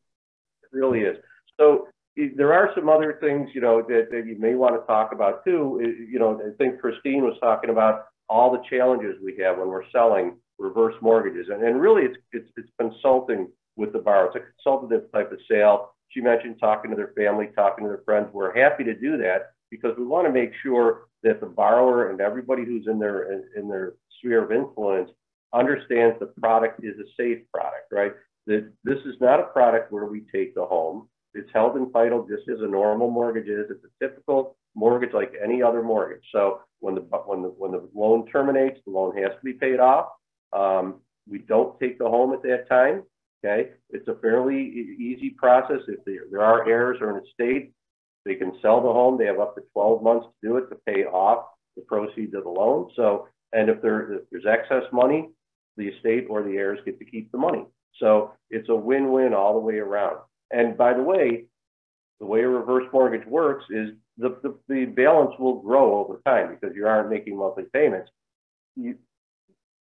really 0.72 1.02
is. 1.02 1.18
So 1.58 1.88
there 2.36 2.54
are 2.54 2.72
some 2.76 2.90
other 2.90 3.18
things, 3.22 3.50
you 3.54 3.62
know, 3.62 3.82
that, 3.84 4.10
that 4.12 4.26
you 4.26 4.38
may 4.38 4.56
want 4.56 4.80
to 4.80 4.86
talk 4.86 5.14
about 5.14 5.46
too. 5.46 5.80
You 6.10 6.20
know, 6.20 6.42
I 6.42 6.56
think 6.58 6.80
Christine 6.80 7.24
was 7.24 7.38
talking 7.42 7.70
about 7.70 8.06
all 8.28 8.52
the 8.52 8.62
challenges 8.70 9.16
we 9.24 9.38
have 9.42 9.58
when 9.58 9.68
we're 9.68 9.90
selling 9.92 10.38
reverse 10.60 10.96
mortgages. 11.02 11.48
And, 11.52 11.64
and 11.64 11.80
really 11.80 12.04
it's, 12.04 12.18
it's, 12.32 12.50
it's 12.58 12.70
consulting 12.80 13.50
with 13.82 13.92
the 13.92 14.00
borrower. 14.00 14.28
It's 14.28 14.36
a 14.38 14.40
consultative 14.40 15.12
type 15.12 15.32
of 15.32 15.40
sale. 15.50 15.94
She 16.10 16.22
mentioned 16.22 16.58
talking 16.60 16.92
to 16.92 16.98
their 16.98 17.14
family, 17.16 17.50
talking 17.56 17.84
to 17.84 17.90
their 17.90 18.04
friends. 18.06 18.30
We're 18.32 18.56
happy 18.56 18.84
to 18.86 18.94
do 18.94 19.18
that 19.18 19.52
because 19.70 19.98
we 19.98 20.06
want 20.06 20.28
to 20.28 20.34
make 20.34 20.52
sure 20.62 21.08
that 21.24 21.40
the 21.40 21.48
borrower 21.48 22.10
and 22.10 22.22
everybody 22.22 22.64
who's 22.66 22.88
in 22.88 23.00
their 23.00 23.32
in, 23.32 23.44
in 23.56 23.68
their 23.68 23.94
sphere 24.20 24.44
of 24.44 24.52
influence 24.52 25.10
understands 25.54 26.18
the 26.20 26.28
product 26.40 26.84
is 26.84 26.96
a 27.00 27.10
safe 27.18 27.40
product, 27.54 27.92
right? 27.92 28.14
That 28.48 28.72
this 28.84 29.00
is 29.06 29.16
not 29.20 29.40
a 29.40 29.44
product 29.44 29.92
where 29.92 30.06
we 30.06 30.24
take 30.34 30.56
the 30.56 30.66
home. 30.66 31.08
It's 31.34 31.50
held 31.54 31.78
in 31.78 31.92
title 31.92 32.28
just 32.28 32.50
as 32.50 32.60
a 32.62 32.68
normal 32.68 33.10
mortgage 33.10 33.48
is. 33.48 33.68
It's 33.70 33.86
a 33.86 34.06
typical 34.06 34.58
mortgage 34.76 35.14
like 35.14 35.34
any 35.44 35.62
other 35.62 35.82
mortgage. 35.82 36.24
So 36.32 36.62
when 36.80 36.96
the 36.96 37.02
when 37.02 37.42
the 37.42 37.50
when 37.50 37.72
the 37.72 37.88
loan 37.96 38.28
terminates, 38.28 38.80
the 38.86 38.92
loan 38.92 39.16
has 39.18 39.32
to 39.32 39.44
be 39.44 39.54
paid 39.54 39.80
off. 39.80 40.10
Um, 40.54 40.96
we 41.30 41.40
don't 41.40 41.80
take 41.80 41.98
the 42.00 42.10
home 42.10 42.34
at 42.34 42.42
that 42.44 42.68
time. 42.68 43.04
Okay, 43.44 43.72
it's 43.90 44.08
a 44.08 44.16
fairly 44.16 44.62
easy 45.00 45.32
process. 45.32 45.80
If 45.88 46.06
there, 46.06 46.42
are 46.42 46.68
heirs 46.68 46.98
or 47.02 47.18
an 47.18 47.24
estate, 47.26 47.74
they 48.24 48.36
can 48.36 48.52
sell 48.62 48.82
the 48.82 48.94
home. 48.94 49.18
They 49.18 49.26
have 49.26 49.40
up 49.40 49.56
to 49.56 49.64
12 49.74 50.04
months 50.04 50.28
to 50.28 50.48
do 50.48 50.58
it 50.58 50.70
to 50.70 50.76
pay 50.86 51.06
off 51.06 51.46
the 51.76 51.82
proceeds 51.82 52.36
of 52.36 52.44
the 52.44 52.50
loan. 52.50 52.92
So, 52.96 53.28
and 53.52 53.70
if, 53.70 53.82
there, 53.82 54.14
if 54.14 54.22
there's 54.32 54.46
excess 54.46 54.84
money, 54.94 55.30
the 55.78 55.88
estate 55.88 56.28
or 56.30 56.44
the 56.44 56.52
heirs 56.52 56.80
get 56.86 57.00
to 57.00 57.06
keep 57.06 57.32
the 57.32 57.38
money. 57.40 57.66
So 57.98 58.34
it's 58.50 58.70
a 58.70 58.76
win-win 58.76 59.34
all 59.34 59.54
the 59.54 59.60
way 59.60 59.78
around. 59.78 60.18
And 60.52 60.78
by 60.78 60.94
the 60.94 61.04
way, 61.04 61.46
the 62.20 62.26
way 62.26 62.42
a 62.42 62.48
reverse 62.48 62.86
mortgage 62.94 63.26
works 63.28 63.66
is 63.72 63.90
the, 64.18 64.38
the, 64.44 64.56
the 64.68 64.86
balance 64.86 65.32
will 65.40 65.62
grow 65.62 65.98
over 66.00 66.22
time 66.26 66.50
because 66.50 66.76
you 66.76 66.86
aren't 66.86 67.10
making 67.10 67.38
monthly 67.38 67.64
payments. 67.74 68.12
You, 68.76 68.96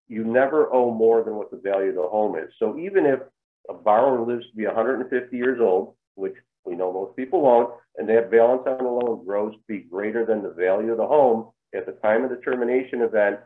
you 0.09 0.25
never 0.25 0.73
owe 0.73 0.93
more 0.93 1.23
than 1.23 1.35
what 1.35 1.51
the 1.51 1.59
value 1.59 1.91
of 1.91 1.97
the 1.97 2.03
home 2.03 2.37
is. 2.37 2.51
So 2.59 2.79
even 2.79 3.05
if 3.05 3.21
a 3.69 3.75
borrower 3.75 4.25
lives 4.27 4.47
to 4.51 4.57
be 4.57 4.67
150 4.67 5.37
years 5.37 5.61
old, 5.61 5.95
which 6.15 6.35
we 6.65 6.77
know 6.77 6.93
most 6.93 7.17
people 7.17 7.41
won't, 7.43 7.73
and 7.97 8.09
that 8.09 8.31
balance 8.31 8.63
on 8.67 8.79
the 8.79 8.91
loan 8.91 9.25
grows 9.25 9.55
to 9.55 9.61
be 9.69 9.81
greater 9.81 10.25
than 10.25 10.43
the 10.43 10.51
value 10.51 10.93
of 10.93 10.99
the 10.99 11.07
home, 11.07 11.51
at 11.75 11.87
the 11.87 11.93
time 11.93 12.25
of 12.25 12.31
the 12.31 12.37
termination 12.37 13.03
event, 13.03 13.41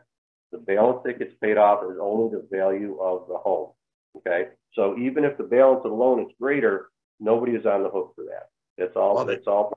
the 0.51 0.57
balance 0.57 0.99
that 1.05 1.19
gets 1.19 1.33
paid 1.41 1.57
off 1.57 1.83
is 1.83 1.97
only 2.01 2.31
the 2.31 2.47
value 2.51 2.97
of 2.99 3.27
the 3.27 3.37
home. 3.37 3.71
Okay. 4.17 4.49
So 4.73 4.97
even 4.97 5.23
if 5.23 5.37
the 5.37 5.43
balance 5.43 5.81
of 5.83 5.91
the 5.91 5.97
loan 5.97 6.21
is 6.21 6.31
greater, 6.39 6.89
nobody 7.19 7.53
is 7.53 7.65
on 7.65 7.83
the 7.83 7.89
hook 7.89 8.13
for 8.15 8.23
that. 8.25 8.49
That's 8.77 8.95
all. 8.95 9.15
Love 9.15 9.29
it. 9.29 9.35
that's 9.35 9.47
all. 9.47 9.73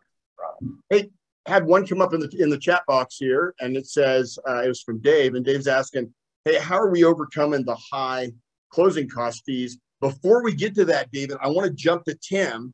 Hey, 0.91 1.11
had 1.47 1.67
one 1.67 1.87
come 1.87 2.01
up 2.01 2.15
in 2.15 2.21
the 2.21 2.31
in 2.39 2.51
the 2.51 2.59
chat 2.59 2.83
box 2.87 3.17
here, 3.17 3.55
and 3.61 3.77
it 3.77 3.87
says 3.87 4.39
uh, 4.49 4.63
it 4.63 4.69
was 4.69 4.83
from 4.83 5.01
Dave, 5.01 5.35
and 5.35 5.45
Dave's 5.45 5.69
asking, 5.69 6.13
"Hey, 6.45 6.59
how 6.59 6.77
are 6.77 6.91
we 6.91 7.05
overcoming 7.05 7.65
the 7.65 7.77
high 7.77 8.33
closing 8.71 9.09
cost 9.09 9.45
fees?" 9.45 9.79
Before 10.01 10.43
we 10.45 10.55
get 10.55 10.75
to 10.77 10.85
that, 10.87 11.11
David, 11.11 11.37
I 11.43 11.49
want 11.49 11.67
to 11.67 11.73
jump 11.73 12.05
to 12.05 12.15
Tim, 12.15 12.73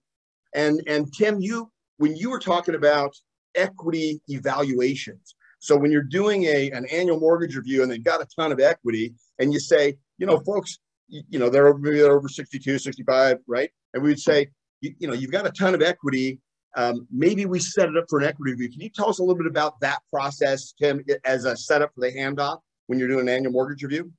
and 0.55 0.83
and 0.87 1.13
Tim, 1.13 1.41
you 1.41 1.71
when 1.97 2.17
you 2.17 2.31
were 2.31 2.41
talking 2.41 2.75
about 2.75 3.15
equity 3.55 4.21
evaluations. 4.29 5.35
So 5.59 5.77
when 5.77 5.91
you're 5.91 6.03
doing 6.03 6.45
a 6.45 6.71
an 6.73 6.87
annual 6.87 7.19
mortgage 7.19 7.57
review 7.57 7.83
and 7.83 7.91
they've 7.91 8.05
got 8.05 8.21
a 8.21 8.27
ton 8.37 8.53
of 8.53 8.61
equity, 8.61 9.15
and 9.39 9.53
you 9.53 9.61
say, 9.61 9.97
you 10.19 10.27
know, 10.27 10.39
folks, 10.41 10.79
you, 11.09 11.23
you 11.31 11.39
know, 11.39 11.49
they're 11.49 11.73
maybe 11.75 11.99
they're 11.99 12.17
over 12.17 12.29
62, 12.29 12.79
65, 12.79 13.39
right? 13.47 13.71
And 13.95 14.03
we 14.03 14.11
would 14.11 14.21
say, 14.21 14.49
you, 14.81 14.95
you 14.99 15.09
know, 15.09 15.15
you've 15.15 15.31
got 15.31 15.47
a 15.47 15.51
ton 15.51 15.75
of 15.75 15.81
equity. 15.83 16.41
Um, 16.77 17.07
maybe 17.11 17.47
we 17.47 17.61
set 17.61 17.89
it 17.89 17.97
up 17.97 18.05
for 18.11 18.19
an 18.19 18.27
equity 18.27 18.53
review. 18.53 18.69
Can 18.69 18.81
you 18.81 18.91
tell 18.91 19.09
us 19.09 19.21
a 19.21 19.23
little 19.23 19.37
bit 19.37 19.47
about 19.47 19.79
that 19.81 20.01
process, 20.13 20.73
Tim, 20.73 21.03
as 21.25 21.45
a 21.45 21.57
setup 21.57 21.95
for 21.95 22.01
the 22.01 22.13
handoff 22.13 22.59
when 22.89 22.99
you're 22.99 23.09
doing 23.09 23.29
an 23.29 23.29
annual 23.29 23.53
mortgage 23.53 23.83
review? 23.83 24.13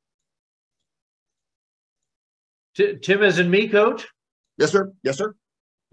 Tim 2.76 3.24
is 3.24 3.40
in 3.40 3.50
me, 3.50 3.70
coach? 3.70 4.06
Yes, 4.58 4.72
sir. 4.72 4.92
Yes, 5.02 5.18
sir. 5.18 5.34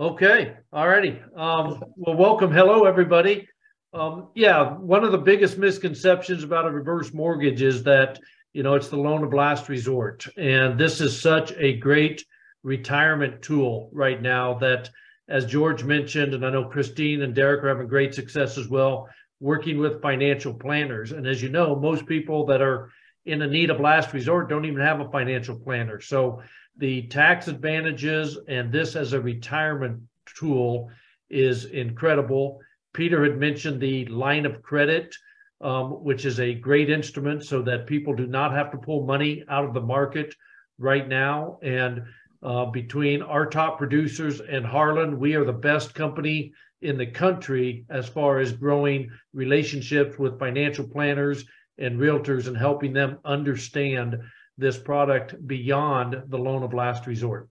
Okay. 0.01 0.55
All 0.73 0.89
righty. 0.89 1.21
Um, 1.37 1.81
well, 1.97 2.17
welcome. 2.17 2.51
Hello, 2.51 2.85
everybody. 2.87 3.49
Um, 3.95 4.31
yeah, 4.35 4.73
one 4.73 5.05
of 5.05 5.13
the 5.13 5.19
biggest 5.19 5.59
misconceptions 5.59 6.43
about 6.43 6.67
a 6.67 6.71
reverse 6.73 7.13
mortgage 7.13 7.63
is 7.63 7.85
that, 7.85 8.19
you 8.53 8.65
know, 8.65 8.75
it's 8.75 8.89
the 8.89 8.97
loan 8.97 9.23
of 9.23 9.33
last 9.33 9.69
resort. 9.69 10.27
And 10.37 10.77
this 10.77 11.01
is 11.01 11.21
such 11.21 11.53
a 11.57 11.77
great 11.77 12.25
retirement 12.65 13.43
tool 13.43 13.89
right 13.93 14.21
now 14.21 14.55
that, 14.55 14.91
as 15.29 15.47
George 15.47 15.85
mentioned, 15.85 16.35
and 16.35 16.45
I 16.45 16.51
know 16.51 16.65
Christine 16.65 17.23
and 17.23 17.33
Derek 17.33 17.63
are 17.63 17.69
having 17.69 17.87
great 17.87 18.13
success 18.13 18.59
as 18.59 18.67
well, 18.67 19.09
working 19.39 19.79
with 19.79 20.03
financial 20.03 20.53
planners. 20.55 21.13
And 21.13 21.29
as 21.29 21.41
you 21.41 21.49
know, 21.49 21.77
most 21.77 22.07
people 22.07 22.45
that 22.47 22.61
are 22.61 22.91
in 23.25 23.43
a 23.43 23.47
need 23.47 23.71
of 23.71 23.79
last 23.79 24.13
resort 24.13 24.49
don't 24.49 24.65
even 24.65 24.81
have 24.81 24.99
a 24.99 25.09
financial 25.11 25.57
planner. 25.57 26.01
So 26.01 26.43
the 26.77 27.03
tax 27.09 27.49
advantages 27.49 28.39
and 28.49 28.73
this 28.73 28.97
as 28.97 29.13
a 29.13 29.21
retirement 29.21 30.01
tool 30.37 30.91
is 31.31 31.67
incredible. 31.67 32.61
Peter 32.93 33.23
had 33.25 33.39
mentioned 33.39 33.81
the 33.81 34.07
line 34.07 34.47
of 34.47 34.63
credit, 34.63 35.15
um, 35.61 36.05
which 36.05 36.25
is 36.25 36.41
a 36.41 36.55
great 36.55 36.91
instrument 36.91 37.45
so 37.45 37.63
that 37.63 37.87
people 37.87 38.15
do 38.15 38.27
not 38.27 38.53
have 38.53 38.71
to 38.71 38.79
pull 38.79 39.07
money 39.07 39.45
out 39.49 39.65
of 39.65 39.75
the 39.75 39.81
market 39.81 40.35
right 40.79 41.09
now. 41.09 41.59
And 41.63 42.03
uh, 42.43 42.67
between 42.67 43.23
our 43.23 43.47
top 43.47 43.79
producers 43.79 44.41
and 44.41 44.67
Harlan, 44.67 45.19
we 45.19 45.35
are 45.35 45.45
the 45.45 45.53
best 45.53 45.95
company 45.95 46.53
in 46.81 46.99
the 46.99 47.07
country 47.07 47.85
as 47.89 48.09
far 48.09 48.41
as 48.41 48.53
growing 48.53 49.09
relationships 49.33 50.19
with 50.19 50.39
financial 50.39 50.87
planners 50.87 51.45
and 51.79 51.99
realtors 51.99 52.49
and 52.49 52.57
helping 52.57 52.93
them 52.93 53.19
understand 53.25 54.19
this 54.63 54.79
product 54.79 55.47
beyond 55.47 56.23
the 56.29 56.39
loan 56.39 56.63
of 56.63 56.73
last 56.73 57.07
resort. 57.07 57.49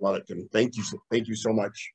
Love 0.00 0.16
it, 0.16 0.26
Tim. 0.26 0.48
Thank 0.52 0.76
you. 0.76 0.84
Thank 1.10 1.28
you 1.28 1.34
so 1.34 1.52
much. 1.52 1.92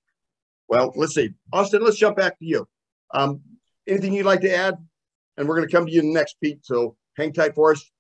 Well, 0.68 0.92
let's 0.96 1.14
see. 1.14 1.32
Austin, 1.54 1.84
let's 1.84 1.98
jump 1.98 2.18
back 2.18 2.40
to 2.40 2.46
you. 2.46 2.68
Um, 3.14 3.42
anything 3.88 4.14
you'd 4.14 4.26
like 4.26 4.42
to 4.42 4.56
add? 4.56 4.76
And 5.38 5.48
we're 5.48 5.56
going 5.56 5.68
to 5.68 5.76
come 5.76 5.86
to 5.86 5.92
you 5.92 6.02
next, 6.02 6.38
Pete. 6.42 6.60
So 6.64 6.96
hang 7.18 7.34
tight 7.34 7.54
for 7.54 7.74
us. 7.74 7.92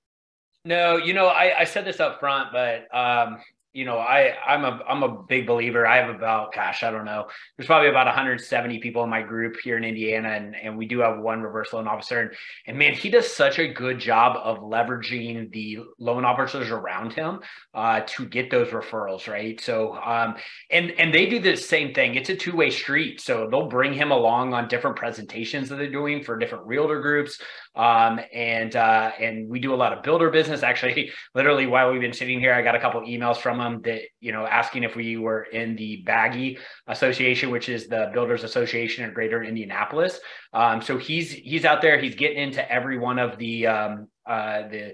No, 0.64 0.98
you 0.98 1.14
know, 1.14 1.28
I, 1.28 1.60
I 1.60 1.64
said 1.66 1.86
this 1.86 2.00
up 2.00 2.20
front, 2.20 2.52
but 2.52 2.88
um, 2.96 3.40
you 3.74 3.86
know, 3.86 4.00
I 4.00 4.36
I'm 4.46 4.66
a 4.66 4.82
I'm 4.88 5.02
a 5.04 5.24
big 5.24 5.48
believer. 5.48 5.88
I 5.88 5.98
have 5.98 6.14
about 6.14 6.54
gosh, 6.54 6.84
I 6.84 6.92
don't 6.92 7.06
know. 7.06 7.28
There's 7.58 7.68
probably 7.68 7.88
about 7.88 8.06
170 8.06 8.80
people 8.80 9.02
in 9.04 9.10
my 9.10 9.22
group 9.22 9.56
here 9.64 9.78
in 9.78 9.86
Indiana, 9.86 10.30
and 10.30 10.56
and 10.56 10.78
we 10.78 10.86
do 10.86 11.00
have 11.00 11.20
one 11.20 11.42
reverse 11.42 11.72
loan 11.72 11.88
officer, 11.88 12.20
and 12.20 12.32
and 12.68 12.78
man, 12.78 12.94
he 12.94 13.10
does 13.10 13.32
such 13.32 13.60
a 13.60 13.70
good 13.70 13.98
job 13.98 14.38
of 14.44 14.60
leveraging 14.60 15.54
the 15.54 15.80
loan 16.00 16.26
officers 16.26 16.70
around 16.70 17.14
him 17.14 17.40
uh, 17.74 18.02
to 18.08 18.26
get 18.26 18.52
those 18.52 18.68
referrals, 18.70 19.30
right? 19.30 19.60
So, 19.62 19.96
um, 19.96 20.36
and 20.70 20.92
and 20.92 21.14
they 21.14 21.28
do 21.28 21.40
the 21.40 21.56
same 21.56 21.94
thing. 21.94 22.16
It's 22.16 22.30
a 22.30 22.36
two 22.36 22.56
way 22.56 22.72
street, 22.72 23.22
so 23.22 23.48
they'll 23.50 23.70
bring 23.70 23.94
him 23.94 24.12
along 24.12 24.54
on 24.54 24.68
different 24.68 24.98
presentations 24.98 25.70
that 25.70 25.76
they're 25.78 25.90
doing 25.90 26.24
for 26.24 26.38
different 26.38 26.66
realtor 26.66 27.00
groups, 27.00 27.40
um, 27.78 28.20
and 28.34 28.76
uh, 28.76 29.12
and 29.18 29.48
we 29.48 29.62
do 29.62 29.74
a 29.74 29.76
lot 29.76 29.94
of 29.94 30.04
builder 30.04 30.30
business. 30.30 30.62
Actually, 30.62 31.12
literally 31.36 31.68
while 31.68 31.90
we've 31.90 32.02
been 32.02 32.12
sitting 32.12 32.42
here, 32.42 32.54
I 32.54 32.62
got 32.62 32.76
a 32.76 32.80
couple 32.80 33.00
emails 33.04 33.38
from 33.38 33.61
him 33.62 33.82
that 33.84 34.02
you 34.20 34.32
know 34.32 34.46
asking 34.46 34.84
if 34.84 34.96
we 34.96 35.18
were 35.18 35.44
in 35.44 35.76
the 35.76 36.04
BAGI 36.06 36.58
Association, 36.88 37.52
which 37.52 37.70
is 37.70 37.88
the 37.88 38.10
Builders 38.14 38.44
Association 38.44 39.06
in 39.06 39.14
Greater 39.14 39.44
Indianapolis. 39.44 40.20
Um, 40.54 40.82
so 40.82 40.98
he's 40.98 41.32
he's 41.32 41.66
out 41.66 41.82
there. 41.82 42.00
He's 42.00 42.16
getting 42.16 42.38
into 42.38 42.70
every 42.72 42.98
one 42.98 43.20
of 43.20 43.38
the 43.38 43.68
um, 43.68 44.08
uh, 44.26 44.68
the 44.68 44.94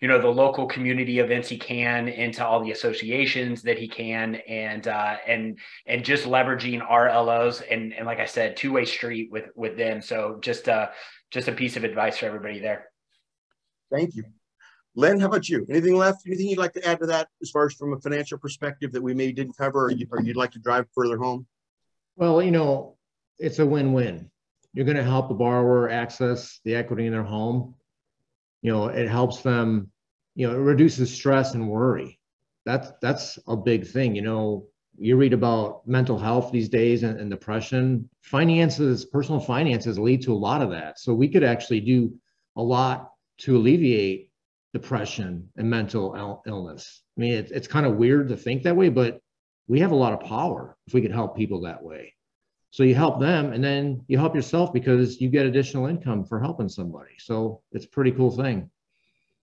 you 0.00 0.08
know 0.08 0.20
the 0.20 0.28
local 0.28 0.66
community 0.66 1.18
events 1.18 1.48
he 1.48 1.58
can 1.58 2.08
into 2.08 2.44
all 2.44 2.64
the 2.64 2.72
associations 2.72 3.62
that 3.62 3.78
he 3.78 3.86
can 3.86 4.36
and 4.48 4.88
uh, 4.88 5.16
and 5.26 5.58
and 5.86 6.04
just 6.04 6.24
leveraging 6.24 6.82
our 6.88 7.06
LOs 7.08 7.60
and 7.60 7.92
and 7.92 8.06
like 8.06 8.18
I 8.18 8.26
said 8.26 8.56
two 8.56 8.72
way 8.72 8.84
street 8.84 9.30
with 9.30 9.46
with 9.54 9.76
them 9.76 10.00
so 10.02 10.38
just 10.40 10.68
uh 10.68 10.88
just 11.30 11.48
a 11.48 11.52
piece 11.52 11.76
of 11.76 11.84
advice 11.84 12.18
for 12.18 12.26
everybody 12.26 12.58
there 12.58 12.90
thank 13.90 14.14
you 14.14 14.24
Len, 14.94 15.18
how 15.18 15.26
about 15.26 15.48
you? 15.48 15.66
Anything 15.70 15.96
left? 15.96 16.26
Anything 16.26 16.48
you'd 16.48 16.58
like 16.58 16.74
to 16.74 16.86
add 16.86 17.00
to 17.00 17.06
that 17.06 17.28
as 17.40 17.50
far 17.50 17.66
as 17.66 17.74
from 17.74 17.94
a 17.94 18.00
financial 18.00 18.38
perspective 18.38 18.92
that 18.92 19.02
we 19.02 19.14
maybe 19.14 19.32
didn't 19.32 19.56
cover 19.56 19.86
or, 19.86 19.90
you, 19.90 20.06
you'd 20.22 20.36
like 20.36 20.50
to 20.52 20.58
drive 20.58 20.86
further 20.94 21.16
home? 21.16 21.46
Well, 22.16 22.42
you 22.42 22.50
know, 22.50 22.96
it's 23.38 23.58
a 23.58 23.66
win-win. 23.66 24.30
You're 24.74 24.84
going 24.84 24.98
to 24.98 25.02
help 25.02 25.28
the 25.28 25.34
borrower 25.34 25.88
access 25.88 26.60
the 26.64 26.74
equity 26.74 27.06
in 27.06 27.12
their 27.12 27.22
home. 27.22 27.74
You 28.60 28.72
know, 28.72 28.86
it 28.88 29.08
helps 29.08 29.40
them, 29.40 29.90
you 30.34 30.46
know, 30.46 30.54
it 30.54 30.58
reduces 30.58 31.12
stress 31.12 31.54
and 31.54 31.68
worry. 31.68 32.18
That's 32.64 32.92
that's 33.00 33.38
a 33.48 33.56
big 33.56 33.86
thing. 33.86 34.14
You 34.14 34.22
know, 34.22 34.66
you 34.96 35.16
read 35.16 35.32
about 35.32 35.86
mental 35.86 36.18
health 36.18 36.52
these 36.52 36.68
days 36.68 37.02
and, 37.02 37.18
and 37.18 37.30
depression. 37.30 38.08
Finances, 38.22 39.04
personal 39.04 39.40
finances 39.40 39.98
lead 39.98 40.22
to 40.22 40.32
a 40.32 40.34
lot 40.34 40.62
of 40.62 40.70
that. 40.70 40.98
So 41.00 41.12
we 41.12 41.28
could 41.28 41.44
actually 41.44 41.80
do 41.80 42.14
a 42.56 42.62
lot 42.62 43.10
to 43.38 43.56
alleviate 43.56 44.30
depression 44.72 45.48
and 45.56 45.68
mental 45.68 46.14
Ill- 46.16 46.42
illness. 46.46 47.02
I 47.16 47.20
mean, 47.20 47.34
it, 47.34 47.50
it's 47.50 47.68
kind 47.68 47.86
of 47.86 47.96
weird 47.96 48.28
to 48.28 48.36
think 48.36 48.62
that 48.62 48.76
way, 48.76 48.88
but 48.88 49.20
we 49.68 49.80
have 49.80 49.92
a 49.92 49.96
lot 49.96 50.12
of 50.12 50.20
power 50.20 50.76
if 50.86 50.94
we 50.94 51.02
could 51.02 51.12
help 51.12 51.36
people 51.36 51.62
that 51.62 51.82
way. 51.82 52.14
So 52.70 52.84
you 52.84 52.94
help 52.94 53.20
them 53.20 53.52
and 53.52 53.62
then 53.62 54.02
you 54.08 54.16
help 54.16 54.34
yourself 54.34 54.72
because 54.72 55.20
you 55.20 55.28
get 55.28 55.44
additional 55.44 55.86
income 55.86 56.24
for 56.24 56.40
helping 56.40 56.70
somebody. 56.70 57.12
So 57.18 57.60
it's 57.72 57.84
a 57.84 57.88
pretty 57.88 58.12
cool 58.12 58.30
thing. 58.30 58.70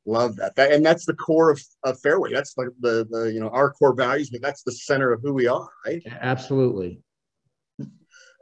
Love 0.06 0.36
that. 0.38 0.56
that 0.56 0.72
and 0.72 0.84
that's 0.84 1.06
the 1.06 1.14
core 1.14 1.52
of, 1.52 1.62
of 1.84 2.00
Fairway. 2.00 2.34
That's 2.34 2.58
like 2.58 2.70
the, 2.80 3.08
the, 3.12 3.32
you 3.32 3.40
know, 3.40 3.50
our 3.50 3.72
core 3.72 3.94
values, 3.94 4.32
but 4.32 4.42
that's 4.42 4.64
the 4.64 4.72
center 4.72 5.14
of 5.14 5.22
who 5.22 5.34
we 5.34 5.48
are, 5.48 5.70
right? 5.86 6.02
Absolutely. 6.22 7.02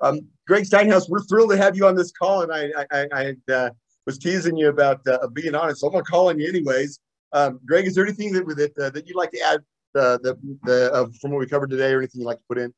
Um, 0.01 0.21
Greg 0.47 0.63
Steinhaus, 0.63 1.09
we're 1.09 1.23
thrilled 1.23 1.49
to 1.51 1.57
have 1.57 1.75
you 1.75 1.85
on 1.85 1.95
this 1.95 2.11
call. 2.11 2.43
And 2.43 2.53
I, 2.53 2.85
I, 2.91 3.07
I 3.11 3.51
uh, 3.51 3.69
was 4.07 4.17
teasing 4.17 4.57
you 4.57 4.69
about 4.69 5.05
uh, 5.05 5.27
being 5.33 5.53
honest. 5.53 5.81
So 5.81 5.87
I'm 5.87 5.93
to 5.93 6.01
call 6.01 6.29
on 6.29 6.39
you 6.39 6.47
anyways. 6.47 6.99
Um, 7.33 7.59
Greg, 7.67 7.85
is 7.85 7.93
there 7.93 8.05
anything 8.05 8.31
that, 8.33 8.47
that, 8.47 8.83
uh, 8.83 8.89
that 8.89 9.05
you'd 9.05 9.17
like 9.17 9.31
to 9.31 9.41
add 9.41 9.59
uh, 9.95 10.17
the, 10.23 10.35
the, 10.63 10.91
uh, 10.93 11.07
from 11.21 11.31
what 11.31 11.39
we 11.39 11.45
covered 11.45 11.69
today 11.69 11.91
or 11.91 11.99
anything 11.99 12.21
you'd 12.21 12.27
like 12.27 12.37
to 12.37 12.43
put 12.47 12.57
in? 12.57 12.73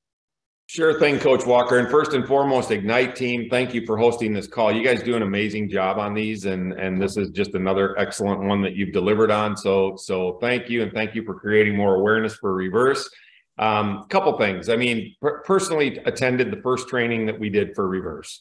Sure 0.66 1.00
thing, 1.00 1.20
Coach 1.20 1.46
Walker. 1.46 1.80
And 1.80 1.90
first 1.90 2.14
and 2.14 2.28
foremost, 2.28 2.70
Ignite 2.70 3.16
team, 3.16 3.48
thank 3.50 3.74
you 3.74 3.86
for 3.86 3.98
hosting 3.98 4.34
this 4.34 4.48
call. 4.48 4.72
You 4.72 4.84
guys 4.84 5.02
do 5.02 5.16
an 5.16 5.24
amazing 5.24 5.70
job 5.70 5.98
on 5.98 6.14
these, 6.14 6.46
and 6.46 6.74
and 6.74 7.02
this 7.02 7.18
is 7.18 7.32
just 7.32 7.56
another 7.56 7.98
excellent 7.98 8.42
one 8.42 8.62
that 8.62 8.76
you've 8.76 8.94
delivered 8.94 9.32
on. 9.32 9.58
So 9.58 9.96
so 9.96 10.38
thank 10.40 10.70
you, 10.70 10.84
and 10.84 10.94
thank 10.94 11.16
you 11.16 11.24
for 11.24 11.34
creating 11.34 11.76
more 11.76 11.96
awareness 11.96 12.36
for 12.36 12.54
reverse. 12.54 13.10
Um, 13.58 14.06
couple 14.10 14.38
things. 14.38 14.70
I 14.70 14.76
mean, 14.76 15.16
per- 15.20 15.42
personally 15.42 15.98
attended 16.06 16.52
the 16.52 16.62
first 16.62 16.88
training 16.88 17.26
that 17.26 17.40
we 17.40 17.50
did 17.50 17.74
for 17.74 17.88
reverse, 17.88 18.40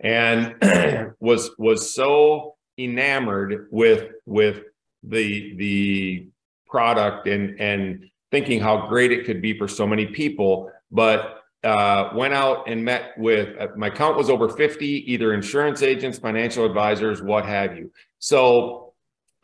and 0.00 0.54
was 1.20 1.50
was 1.58 1.94
so 1.94 2.56
enamored 2.78 3.68
with 3.70 4.12
with 4.26 4.62
the 5.02 5.54
the 5.56 6.26
product 6.66 7.26
and 7.26 7.60
and 7.60 8.10
thinking 8.30 8.60
how 8.60 8.86
great 8.86 9.12
it 9.12 9.24
could 9.26 9.42
be 9.42 9.56
for 9.58 9.66
so 9.68 9.86
many 9.86 10.06
people, 10.06 10.70
but 10.90 11.42
uh, 11.64 12.10
went 12.14 12.32
out 12.32 12.68
and 12.68 12.84
met 12.84 13.12
with 13.18 13.54
uh, 13.60 13.68
my 13.76 13.90
count 13.90 14.16
was 14.16 14.30
over 14.30 14.48
50 14.48 15.12
either 15.12 15.34
insurance 15.34 15.82
agents 15.82 16.18
financial 16.18 16.64
advisors 16.64 17.20
what 17.20 17.44
have 17.44 17.76
you. 17.76 17.92
So 18.18 18.94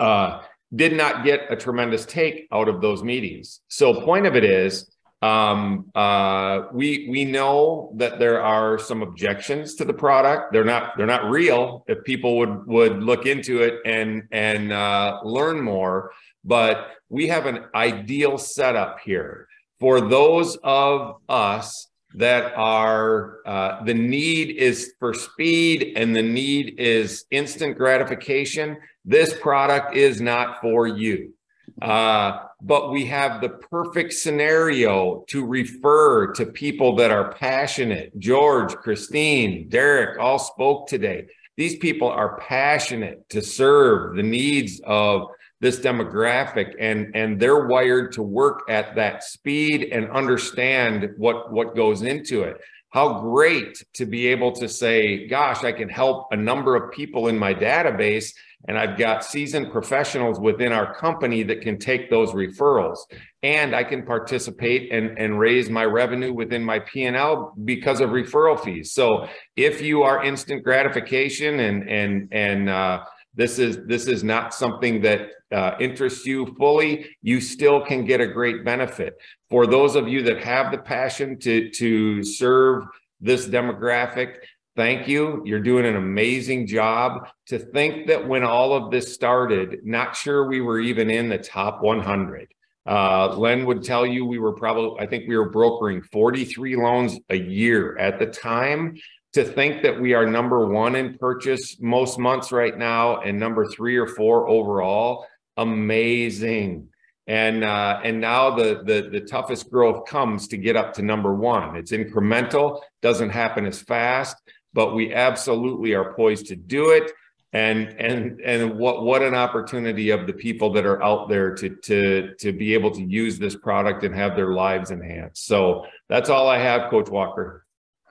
uh, 0.01 0.42
did 0.75 0.95
not 0.95 1.25
get 1.25 1.51
a 1.51 1.57
tremendous 1.57 2.07
take 2.07 2.49
out 2.53 2.69
of 2.69 2.81
those 2.81 3.03
meetings. 3.03 3.61
So 3.69 4.01
point 4.01 4.27
of 4.27 4.35
it 4.35 4.45
is 4.45 4.90
um, 5.23 5.91
uh, 5.95 6.65
we 6.73 7.09
we 7.11 7.25
know 7.25 7.93
that 7.97 8.19
there 8.19 8.43
are 8.43 8.79
some 8.79 9.03
objections 9.03 9.75
to 9.77 9.85
the 9.85 9.95
product. 9.95 10.53
They're 10.53 10.65
not 10.65 10.97
they're 10.97 11.07
not 11.07 11.31
real. 11.31 11.85
If 11.89 12.05
people 12.05 12.37
would 12.39 12.67
would 12.67 13.03
look 13.03 13.27
into 13.27 13.63
it 13.63 13.81
and 13.85 14.25
and 14.31 14.73
uh, 14.73 15.21
learn 15.25 15.61
more 15.61 16.13
but 16.47 16.93
we 17.09 17.27
have 17.27 17.47
an 17.47 17.65
ideal 17.75 18.39
setup 18.39 19.01
here 19.01 19.49
for 19.81 20.01
those 20.01 20.57
of 20.63 21.17
us 21.29 21.89
that 22.15 22.55
are 22.57 23.39
uh, 23.45 23.85
the 23.85 23.93
need 23.93 24.57
is 24.57 24.95
for 24.99 25.13
speed 25.13 25.93
and 25.97 26.17
the 26.17 26.23
need 26.23 26.79
is 26.79 27.27
instant 27.31 27.77
gratification, 27.77 28.79
this 29.05 29.39
product 29.39 29.95
is 29.95 30.21
not 30.21 30.61
for 30.63 30.87
you. 30.87 31.35
Uh, 31.81 32.39
but 32.62 32.91
we 32.91 33.05
have 33.07 33.41
the 33.41 33.51
perfect 33.51 34.15
scenario 34.15 35.25
to 35.29 35.45
refer 35.45 36.33
to 36.33 36.47
people 36.47 36.97
that 36.97 37.11
are 37.11 37.33
passionate. 37.33 38.19
George, 38.19 38.75
Christine, 38.77 39.69
Derek 39.69 40.19
all 40.19 40.39
spoke 40.39 40.89
today. 40.89 41.27
These 41.57 41.77
people 41.77 42.09
are 42.09 42.39
passionate 42.39 43.29
to 43.31 43.43
serve 43.43 44.17
the 44.17 44.23
needs 44.23 44.81
of 44.85 45.29
this 45.61 45.81
demographic 45.81 46.75
and 46.79 47.15
and 47.15 47.41
they're 47.41 47.67
wired 47.67 48.12
to 48.12 48.23
work 48.23 48.61
at 48.69 48.95
that 48.95 49.25
speed 49.25 49.89
and 49.91 50.11
understand 50.11 51.11
what 51.17 51.51
what 51.51 51.75
goes 51.75 52.03
into 52.03 52.43
it 52.43 52.61
how 52.91 53.21
great 53.21 53.83
to 53.95 54.05
be 54.05 54.27
able 54.27 54.53
to 54.53 54.69
say 54.69 55.27
gosh 55.27 55.65
i 55.65 55.73
can 55.73 55.89
help 55.89 56.27
a 56.31 56.37
number 56.37 56.77
of 56.77 56.93
people 56.93 57.29
in 57.29 57.39
my 57.39 57.55
database 57.55 58.35
and 58.69 58.79
i've 58.79 58.97
got 58.99 59.25
seasoned 59.25 59.71
professionals 59.71 60.39
within 60.41 60.73
our 60.73 60.95
company 60.95 61.43
that 61.43 61.61
can 61.61 61.79
take 61.79 62.11
those 62.11 62.33
referrals. 62.33 62.99
And 63.43 63.75
i 63.75 63.85
can 63.85 64.05
participate 64.05 64.93
and 64.93 65.19
and 65.19 65.39
raise 65.39 65.71
my 65.71 65.85
revenue 65.85 66.33
within 66.33 66.63
my 66.65 66.81
p&l 66.81 67.55
because 67.65 68.01
of 68.01 68.11
referral 68.11 68.59
fees. 68.59 68.93
So 68.93 69.29
if 69.57 69.81
you 69.81 70.03
are 70.03 70.25
instant 70.25 70.65
gratification 70.65 71.61
and 71.61 71.89
and 71.89 72.29
and 72.33 72.69
uh, 72.69 73.05
this 73.35 73.59
is 73.59 73.87
this 73.87 74.07
is 74.07 74.25
not 74.25 74.55
something 74.55 75.03
that 75.03 75.29
uh, 75.53 75.73
interests 75.79 76.27
you 76.27 76.47
fully 76.59 77.07
you 77.23 77.41
still 77.41 77.81
can 77.85 78.05
get 78.05 78.21
a 78.21 78.27
great 78.27 78.65
benefit. 78.65 79.15
For 79.49 79.67
those 79.67 79.95
of 79.95 80.09
you 80.09 80.23
that 80.23 80.43
have 80.43 80.73
the 80.73 80.79
passion 80.79 81.39
to 81.41 81.71
to 81.71 82.25
serve 82.25 82.85
this 83.21 83.47
demographic 83.47 84.37
thank 84.77 85.09
you. 85.09 85.43
You're 85.45 85.61
doing 85.61 85.87
an 85.87 85.97
amazing 85.97 86.67
job. 86.67 87.29
To 87.47 87.59
think 87.59 88.07
that 88.09 88.29
when 88.29 88.45
all 88.45 88.75
of 88.75 88.91
this 88.91 89.12
started 89.15 89.81
not 89.85 90.15
sure 90.15 90.47
we 90.47 90.61
were 90.61 90.79
even 90.79 91.11
in 91.11 91.29
the 91.29 91.39
top 91.39 91.83
100 91.83 92.49
uh, 92.87 93.35
Len 93.37 93.67
would 93.67 93.83
tell 93.83 94.07
you 94.07 94.25
we 94.25 94.39
were 94.39 94.53
probably, 94.53 95.01
I 95.01 95.07
think 95.07 95.29
we 95.29 95.37
were 95.37 95.51
brokering 95.51 96.03
43 96.03 96.77
loans 96.77 97.19
a 97.29 97.37
year 97.37 97.99
at 97.99 98.19
the 98.19 98.27
time. 98.27 98.97
To 99.33 99.45
think 99.45 99.83
that 99.83 100.01
we 100.01 100.15
are 100.15 100.25
number 100.25 100.67
one 100.67 100.95
in 100.95 101.19
purchase 101.19 101.79
most 101.79 102.19
months 102.19 102.53
right 102.53 102.77
now 102.77 103.21
and 103.21 103.39
number 103.39 103.67
three 103.67 103.99
or 103.99 104.07
four 104.07 104.49
overall 104.49 105.27
amazing. 105.59 106.89
And 107.27 107.62
uh, 107.62 108.01
and 108.03 108.19
now 108.19 108.55
the, 108.55 108.83
the 108.85 109.11
the 109.11 109.21
toughest 109.21 109.71
growth 109.71 110.07
comes 110.07 110.49
to 110.49 110.57
get 110.57 110.77
up 110.77 110.95
to 110.95 111.03
number 111.03 111.35
one. 111.35 111.77
It's 111.77 111.93
incremental 111.93 112.81
doesn't 113.03 113.31
happen 113.31 113.67
as 113.67 113.83
fast 113.83 114.37
but 114.77 114.95
we 114.95 115.12
absolutely 115.12 115.95
are 115.95 116.12
poised 116.12 116.47
to 116.47 116.55
do 116.55 116.91
it 116.91 117.11
and 117.55 117.89
and 117.99 118.39
and 118.43 118.79
what 118.79 119.03
what 119.03 119.23
an 119.23 119.35
opportunity 119.35 120.11
of 120.11 120.27
the 120.27 120.33
people 120.33 120.71
that 120.71 120.85
are 120.85 121.03
out 121.03 121.29
there 121.29 121.55
to 121.55 121.71
to 121.77 122.35
to 122.39 122.53
be 122.53 122.75
able 122.75 122.91
to 122.91 123.03
use 123.03 123.39
this 123.39 123.57
product 123.57 124.05
and 124.05 124.15
have 124.15 124.37
their 124.37 124.53
lives 124.53 124.91
enhanced 124.91 125.47
so 125.47 125.85
that's 126.09 126.29
all 126.29 126.49
i 126.49 126.59
have 126.59 126.91
coach 126.91 127.09
walker 127.09 127.65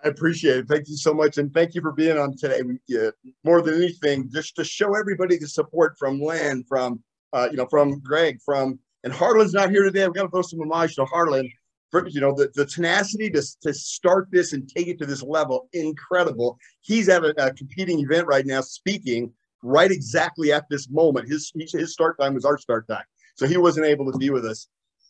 I 0.04 0.10
appreciate 0.10 0.58
it. 0.58 0.68
Thank 0.68 0.88
you 0.88 0.98
so 0.98 1.16
much. 1.16 1.40
And 1.40 1.52
thank 1.52 1.74
you 1.74 1.82
for 1.82 1.92
being 1.92 2.20
on 2.20 2.38
today. 2.38 2.62
Yeah, 2.86 3.10
more 3.44 3.64
than 3.64 3.74
anything, 3.74 4.30
just 4.32 4.56
to 4.58 4.64
show 4.64 4.96
everybody 4.96 5.40
the 5.40 5.48
support 5.48 5.98
from 5.98 6.22
Len, 6.22 6.64
from, 6.70 7.04
uh, 7.34 7.48
you 7.50 7.58
know, 7.58 7.66
from 7.66 8.00
Greg, 8.02 8.38
from, 8.46 8.78
and 9.04 9.12
Harlan's 9.12 9.56
not 9.56 9.72
here 9.72 9.82
today. 9.82 10.06
We've 10.06 10.14
got 10.14 10.24
to 10.24 10.30
throw 10.30 10.44
some 10.44 10.60
homage 10.60 10.94
to 10.98 11.06
Harlan 11.06 11.52
for, 11.92 12.08
you 12.08 12.22
know, 12.22 12.34
the, 12.34 12.52
the 12.56 12.66
tenacity 12.66 13.30
to, 13.30 13.44
to 13.62 13.74
start 13.74 14.28
this 14.32 14.54
and 14.54 14.70
take 14.70 14.88
it 14.88 15.00
to 15.00 15.06
this 15.06 15.24
level. 15.24 15.70
Incredible. 15.74 16.58
He's 16.82 17.10
at 17.10 17.24
a, 17.24 17.34
a 17.44 17.54
competing 17.54 18.00
event 18.00 18.28
right 18.28 18.46
now, 18.46 18.62
speaking 18.62 19.32
right 19.62 19.92
exactly 19.92 20.52
at 20.52 20.66
this 20.70 20.90
moment. 20.90 21.28
His, 21.28 21.52
his 21.56 21.94
start 21.94 22.20
time 22.20 22.34
was 22.34 22.46
our 22.46 22.58
start 22.58 22.88
time. 22.88 23.06
So 23.36 23.48
he 23.48 23.58
wasn't 23.58 23.86
able 23.86 24.12
to 24.12 24.18
be 24.18 24.30
with 24.30 24.46
us. 24.46 24.68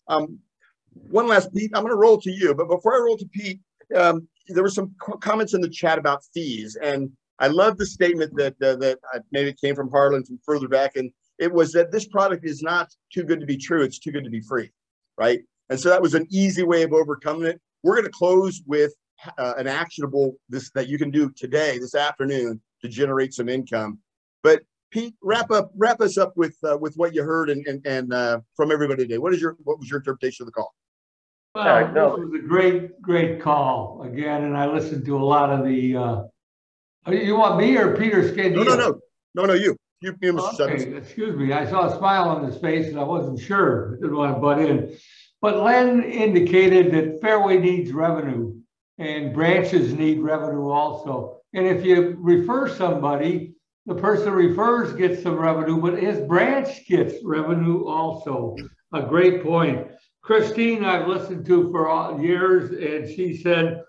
Um, 0.07 0.39
one 0.93 1.27
last, 1.27 1.53
Pete, 1.53 1.71
I'm 1.73 1.83
going 1.83 1.91
to 1.93 1.97
roll 1.97 2.19
to 2.21 2.31
you. 2.31 2.53
But 2.55 2.69
before 2.69 2.95
I 2.95 2.99
roll 2.99 3.17
to 3.17 3.25
Pete, 3.27 3.59
um, 3.95 4.27
there 4.47 4.63
were 4.63 4.69
some 4.69 4.95
comments 5.21 5.53
in 5.53 5.61
the 5.61 5.69
chat 5.69 5.97
about 5.97 6.23
fees, 6.33 6.77
and 6.81 7.11
I 7.39 7.47
love 7.47 7.77
the 7.77 7.85
statement 7.85 8.35
that 8.37 8.53
uh, 8.61 8.75
that 8.77 8.99
uh, 9.13 9.19
maybe 9.31 9.49
it 9.49 9.59
came 9.59 9.75
from 9.75 9.89
Harlan 9.89 10.23
from 10.23 10.39
further 10.45 10.67
back, 10.67 10.95
and 10.95 11.11
it 11.39 11.51
was 11.51 11.71
that 11.73 11.91
this 11.91 12.07
product 12.07 12.45
is 12.45 12.61
not 12.61 12.89
too 13.13 13.23
good 13.23 13.39
to 13.39 13.45
be 13.45 13.57
true; 13.57 13.83
it's 13.83 13.99
too 13.99 14.11
good 14.11 14.23
to 14.23 14.29
be 14.29 14.41
free, 14.41 14.71
right? 15.17 15.41
And 15.69 15.79
so 15.79 15.89
that 15.89 16.01
was 16.01 16.13
an 16.13 16.27
easy 16.29 16.63
way 16.63 16.83
of 16.83 16.93
overcoming 16.93 17.47
it. 17.47 17.61
We're 17.83 17.95
going 17.95 18.05
to 18.05 18.11
close 18.11 18.61
with 18.65 18.93
uh, 19.37 19.53
an 19.57 19.67
actionable 19.67 20.35
this 20.49 20.69
that 20.71 20.87
you 20.87 20.97
can 20.97 21.09
do 21.09 21.31
today, 21.31 21.79
this 21.79 21.95
afternoon, 21.95 22.61
to 22.81 22.87
generate 22.87 23.33
some 23.33 23.49
income. 23.49 23.99
But 24.43 24.61
Pete, 24.91 25.15
wrap 25.21 25.51
up, 25.51 25.71
wrap 25.75 26.01
us 26.01 26.17
up 26.17 26.35
with 26.35 26.55
uh, 26.63 26.77
with 26.77 26.95
what 26.95 27.13
you 27.13 27.23
heard 27.23 27.49
and 27.49 27.65
and, 27.67 27.85
and 27.85 28.13
uh, 28.13 28.39
from 28.55 28.71
everybody 28.71 29.03
today. 29.03 29.17
What 29.17 29.33
is 29.33 29.41
your 29.41 29.57
what 29.63 29.79
was 29.79 29.89
your 29.89 29.99
interpretation 29.99 30.43
of 30.43 30.47
the 30.47 30.51
call? 30.51 30.73
Well, 31.55 31.87
this 31.87 31.95
was 31.95 32.33
a 32.33 32.45
great, 32.45 33.01
great 33.01 33.41
call 33.41 34.03
again, 34.03 34.43
and 34.43 34.57
I 34.57 34.65
listened 34.65 35.05
to 35.05 35.17
a 35.17 35.23
lot 35.23 35.49
of 35.49 35.65
the. 35.65 35.95
Uh, 35.95 36.23
you 37.11 37.37
want 37.37 37.57
me 37.57 37.77
or 37.77 37.95
Peter 37.95 38.23
Scandino? 38.23 38.55
No, 38.55 38.63
no, 38.63 38.75
no, 38.75 38.99
no, 39.35 39.45
no, 39.45 39.53
you. 39.53 39.77
You, 40.01 40.13
you, 40.21 40.33
Mr. 40.33 40.69
Okay, 40.69 40.97
excuse 40.97 41.35
me, 41.35 41.53
I 41.53 41.65
saw 41.65 41.87
a 41.87 41.97
smile 41.97 42.27
on 42.27 42.43
his 42.43 42.57
face 42.57 42.87
and 42.87 42.99
I 42.99 43.03
wasn't 43.03 43.39
sure, 43.39 43.93
I 43.93 44.01
didn't 44.01 44.17
want 44.17 44.35
to 44.35 44.39
butt 44.41 44.59
in. 44.59 44.97
But 45.45 45.61
Len 45.61 46.01
indicated 46.01 46.91
that 46.93 47.21
Fairway 47.21 47.59
needs 47.59 47.91
revenue 47.91 48.59
and 48.97 49.31
branches 49.31 49.93
need 49.93 50.23
revenue 50.23 50.69
also. 50.69 51.37
And 51.53 51.67
if 51.67 51.85
you 51.85 52.17
refer 52.17 52.67
somebody, 52.67 53.53
the 53.85 53.93
person 53.93 54.33
refers 54.33 54.93
gets 54.93 55.21
some 55.21 55.35
revenue, 55.35 55.79
but 55.79 56.01
his 56.01 56.17
branch 56.21 56.87
gets 56.87 57.23
revenue 57.23 57.85
also. 57.85 58.55
A 58.91 59.03
great 59.03 59.43
point. 59.43 59.87
Christine, 60.23 60.83
I've 60.83 61.07
listened 61.07 61.45
to 61.45 61.69
for 61.69 62.19
years, 62.19 62.71
and 62.71 63.07
she 63.07 63.37
said, 63.37 63.83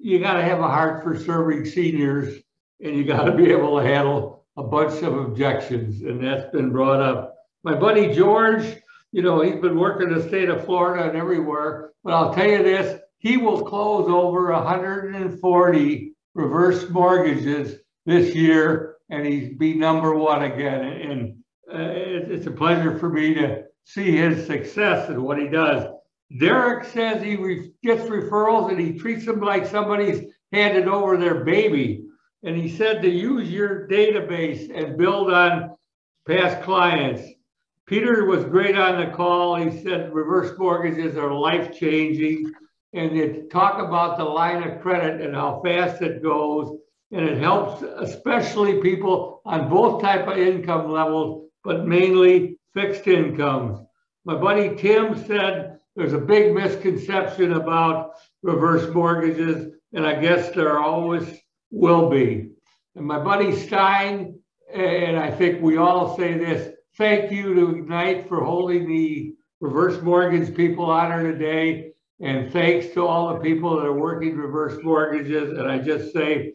you 0.00 0.20
got 0.20 0.34
to 0.34 0.44
have 0.44 0.60
a 0.60 0.68
heart 0.68 1.02
for 1.02 1.18
serving 1.18 1.64
seniors 1.64 2.40
and 2.80 2.94
you 2.94 3.02
got 3.02 3.24
to 3.24 3.32
be 3.32 3.50
able 3.50 3.76
to 3.76 3.84
handle 3.84 4.46
a 4.56 4.62
bunch 4.62 5.02
of 5.02 5.18
objections. 5.18 6.02
And 6.02 6.22
that's 6.22 6.48
been 6.52 6.70
brought 6.70 7.02
up. 7.02 7.34
My 7.64 7.74
buddy 7.74 8.14
George, 8.14 8.81
you 9.12 9.22
know, 9.22 9.42
he's 9.42 9.60
been 9.60 9.78
working 9.78 10.12
the 10.12 10.26
state 10.26 10.48
of 10.48 10.64
Florida 10.64 11.08
and 11.08 11.16
everywhere, 11.16 11.92
but 12.02 12.14
I'll 12.14 12.34
tell 12.34 12.48
you 12.48 12.62
this, 12.62 13.00
he 13.18 13.36
will 13.36 13.62
close 13.62 14.08
over 14.08 14.50
140 14.52 16.12
reverse 16.34 16.88
mortgages 16.90 17.76
this 18.06 18.34
year 18.34 18.96
and 19.10 19.26
he's 19.26 19.56
be 19.56 19.74
number 19.74 20.14
one 20.14 20.42
again. 20.42 20.82
And 20.82 21.36
uh, 21.72 21.92
it's 21.92 22.46
a 22.46 22.50
pleasure 22.50 22.98
for 22.98 23.10
me 23.10 23.34
to 23.34 23.64
see 23.84 24.16
his 24.16 24.46
success 24.46 25.08
and 25.08 25.22
what 25.22 25.38
he 25.38 25.48
does. 25.48 25.86
Derek 26.38 26.84
says 26.84 27.22
he 27.22 27.36
re 27.36 27.72
gets 27.82 28.02
referrals 28.04 28.70
and 28.70 28.80
he 28.80 28.98
treats 28.98 29.26
them 29.26 29.40
like 29.40 29.66
somebody's 29.66 30.32
handed 30.50 30.88
over 30.88 31.16
their 31.16 31.44
baby. 31.44 32.06
And 32.42 32.56
he 32.56 32.74
said 32.74 33.02
to 33.02 33.08
use 33.10 33.50
your 33.50 33.86
database 33.86 34.70
and 34.74 34.96
build 34.96 35.30
on 35.30 35.76
past 36.26 36.62
clients. 36.62 37.22
Peter 37.86 38.26
was 38.26 38.44
great 38.44 38.76
on 38.76 39.00
the 39.00 39.14
call. 39.14 39.56
He 39.56 39.82
said 39.82 40.14
reverse 40.14 40.56
mortgages 40.58 41.16
are 41.16 41.34
life 41.34 41.76
changing. 41.76 42.52
And 42.94 43.18
they 43.18 43.42
talk 43.50 43.80
about 43.80 44.18
the 44.18 44.24
line 44.24 44.62
of 44.62 44.80
credit 44.80 45.20
and 45.20 45.34
how 45.34 45.60
fast 45.64 46.02
it 46.02 46.22
goes. 46.22 46.78
And 47.10 47.28
it 47.28 47.38
helps 47.38 47.82
especially 47.82 48.80
people 48.80 49.40
on 49.44 49.68
both 49.68 50.02
type 50.02 50.26
of 50.28 50.38
income 50.38 50.90
levels, 50.90 51.50
but 51.64 51.86
mainly 51.86 52.58
fixed 52.74 53.06
incomes. 53.06 53.78
My 54.24 54.36
buddy 54.36 54.76
Tim 54.76 55.16
said 55.26 55.78
there's 55.96 56.12
a 56.12 56.18
big 56.18 56.54
misconception 56.54 57.52
about 57.54 58.12
reverse 58.42 58.92
mortgages, 58.94 59.74
and 59.92 60.06
I 60.06 60.20
guess 60.20 60.50
there 60.54 60.78
always 60.78 61.28
will 61.70 62.08
be. 62.08 62.50
And 62.94 63.06
my 63.06 63.18
buddy 63.18 63.54
Stein, 63.56 64.38
and 64.72 65.18
I 65.18 65.30
think 65.30 65.60
we 65.60 65.76
all 65.76 66.16
say 66.16 66.34
this, 66.34 66.74
thank 67.02 67.32
you 67.32 67.52
to 67.52 67.70
Ignite 67.70 68.28
for 68.28 68.44
holding 68.44 68.86
the 68.86 69.34
reverse 69.60 70.00
mortgage 70.02 70.54
people 70.54 70.84
honor 70.84 71.32
today. 71.32 71.90
And 72.20 72.52
thanks 72.52 72.94
to 72.94 73.04
all 73.04 73.34
the 73.34 73.40
people 73.40 73.74
that 73.74 73.84
are 73.84 73.98
working 73.98 74.36
reverse 74.36 74.78
mortgages. 74.84 75.58
And 75.58 75.68
I 75.68 75.78
just 75.78 76.12
say, 76.12 76.52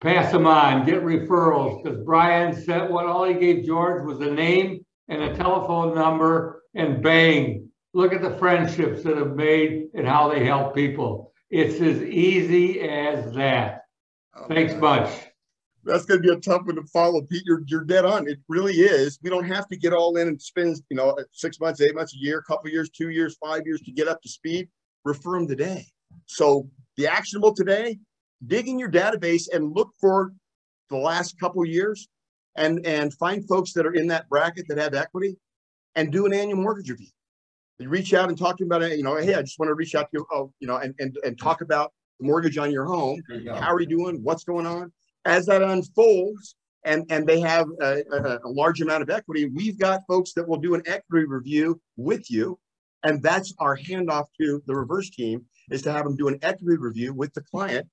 pass 0.00 0.32
them 0.32 0.46
on, 0.46 0.86
get 0.86 1.02
referrals, 1.02 1.82
because 1.82 2.02
Brian 2.06 2.58
said 2.64 2.88
what 2.88 3.04
all 3.04 3.24
he 3.24 3.34
gave 3.34 3.66
George 3.66 4.02
was 4.02 4.18
a 4.20 4.30
name 4.30 4.86
and 5.08 5.22
a 5.22 5.36
telephone 5.36 5.94
number, 5.94 6.62
and 6.74 7.02
bang, 7.02 7.68
look 7.92 8.14
at 8.14 8.22
the 8.22 8.38
friendships 8.38 9.02
that 9.02 9.18
have 9.18 9.36
made 9.36 9.88
and 9.92 10.06
how 10.06 10.32
they 10.32 10.46
help 10.46 10.74
people. 10.74 11.32
It's 11.50 11.82
as 11.82 12.02
easy 12.02 12.80
as 12.80 13.34
that. 13.34 13.82
Oh, 14.34 14.46
Thanks 14.48 14.72
much. 14.76 15.10
That's 15.84 16.04
going 16.04 16.20
to 16.20 16.28
be 16.28 16.34
a 16.34 16.40
tough 16.40 16.66
one 16.66 16.76
to 16.76 16.82
follow, 16.92 17.22
Pete. 17.22 17.44
You're, 17.46 17.62
you're 17.66 17.84
dead 17.84 18.04
on. 18.04 18.28
It 18.28 18.38
really 18.48 18.74
is. 18.74 19.18
We 19.22 19.30
don't 19.30 19.46
have 19.46 19.68
to 19.68 19.76
get 19.76 19.92
all 19.92 20.16
in 20.16 20.28
and 20.28 20.40
spend, 20.40 20.76
you 20.90 20.96
know, 20.96 21.16
six 21.32 21.60
months, 21.60 21.80
eight 21.80 21.94
months, 21.94 22.14
a 22.14 22.18
year, 22.18 22.38
a 22.38 22.42
couple 22.42 22.70
years, 22.70 22.90
two 22.90 23.10
years, 23.10 23.36
five 23.42 23.62
years 23.64 23.80
to 23.82 23.92
get 23.92 24.08
up 24.08 24.20
to 24.22 24.28
speed. 24.28 24.68
Refer 25.04 25.38
them 25.38 25.48
today. 25.48 25.86
So 26.26 26.68
the 26.96 27.06
actionable 27.06 27.54
today, 27.54 27.98
dig 28.46 28.68
in 28.68 28.78
your 28.78 28.90
database 28.90 29.44
and 29.52 29.74
look 29.74 29.90
for 30.00 30.32
the 30.90 30.96
last 30.96 31.38
couple 31.38 31.64
years 31.64 32.08
and, 32.56 32.84
and 32.84 33.14
find 33.14 33.46
folks 33.48 33.72
that 33.74 33.86
are 33.86 33.94
in 33.94 34.08
that 34.08 34.28
bracket 34.28 34.66
that 34.68 34.78
have 34.78 34.94
equity 34.94 35.36
and 35.94 36.12
do 36.12 36.26
an 36.26 36.34
annual 36.34 36.60
mortgage 36.60 36.90
review. 36.90 37.08
You 37.78 37.88
reach 37.88 38.12
out 38.12 38.28
and 38.28 38.36
talk 38.36 38.58
to 38.58 38.64
them 38.64 38.72
about 38.72 38.90
it, 38.90 38.98
you 38.98 39.04
know, 39.04 39.16
hey, 39.16 39.34
I 39.34 39.42
just 39.42 39.58
want 39.58 39.68
to 39.68 39.74
reach 39.74 39.94
out 39.94 40.10
to 40.10 40.18
you, 40.18 40.26
oh, 40.32 40.52
you 40.58 40.66
know, 40.66 40.78
and, 40.78 40.94
and, 40.98 41.16
and 41.24 41.38
talk 41.38 41.60
about 41.60 41.92
the 42.18 42.26
mortgage 42.26 42.58
on 42.58 42.72
your 42.72 42.84
home. 42.86 43.22
You 43.28 43.44
How 43.54 43.72
are 43.72 43.80
you 43.80 43.86
doing? 43.86 44.20
What's 44.22 44.42
going 44.42 44.66
on? 44.66 44.92
As 45.28 45.44
that 45.46 45.62
unfolds 45.62 46.56
and, 46.84 47.04
and 47.10 47.26
they 47.26 47.38
have 47.40 47.66
a, 47.82 48.02
a, 48.10 48.38
a 48.44 48.48
large 48.48 48.80
amount 48.80 49.02
of 49.02 49.10
equity, 49.10 49.44
we've 49.46 49.78
got 49.78 50.00
folks 50.08 50.32
that 50.32 50.48
will 50.48 50.56
do 50.56 50.74
an 50.74 50.82
equity 50.86 51.26
review 51.26 51.80
with 51.96 52.30
you. 52.30 52.58
And 53.02 53.22
that's 53.22 53.54
our 53.58 53.76
handoff 53.76 54.24
to 54.40 54.62
the 54.66 54.74
reverse 54.74 55.10
team 55.10 55.44
is 55.70 55.82
to 55.82 55.92
have 55.92 56.04
them 56.04 56.16
do 56.16 56.28
an 56.28 56.38
equity 56.42 56.78
review 56.78 57.12
with 57.12 57.32
the 57.34 57.42
client 57.42 57.86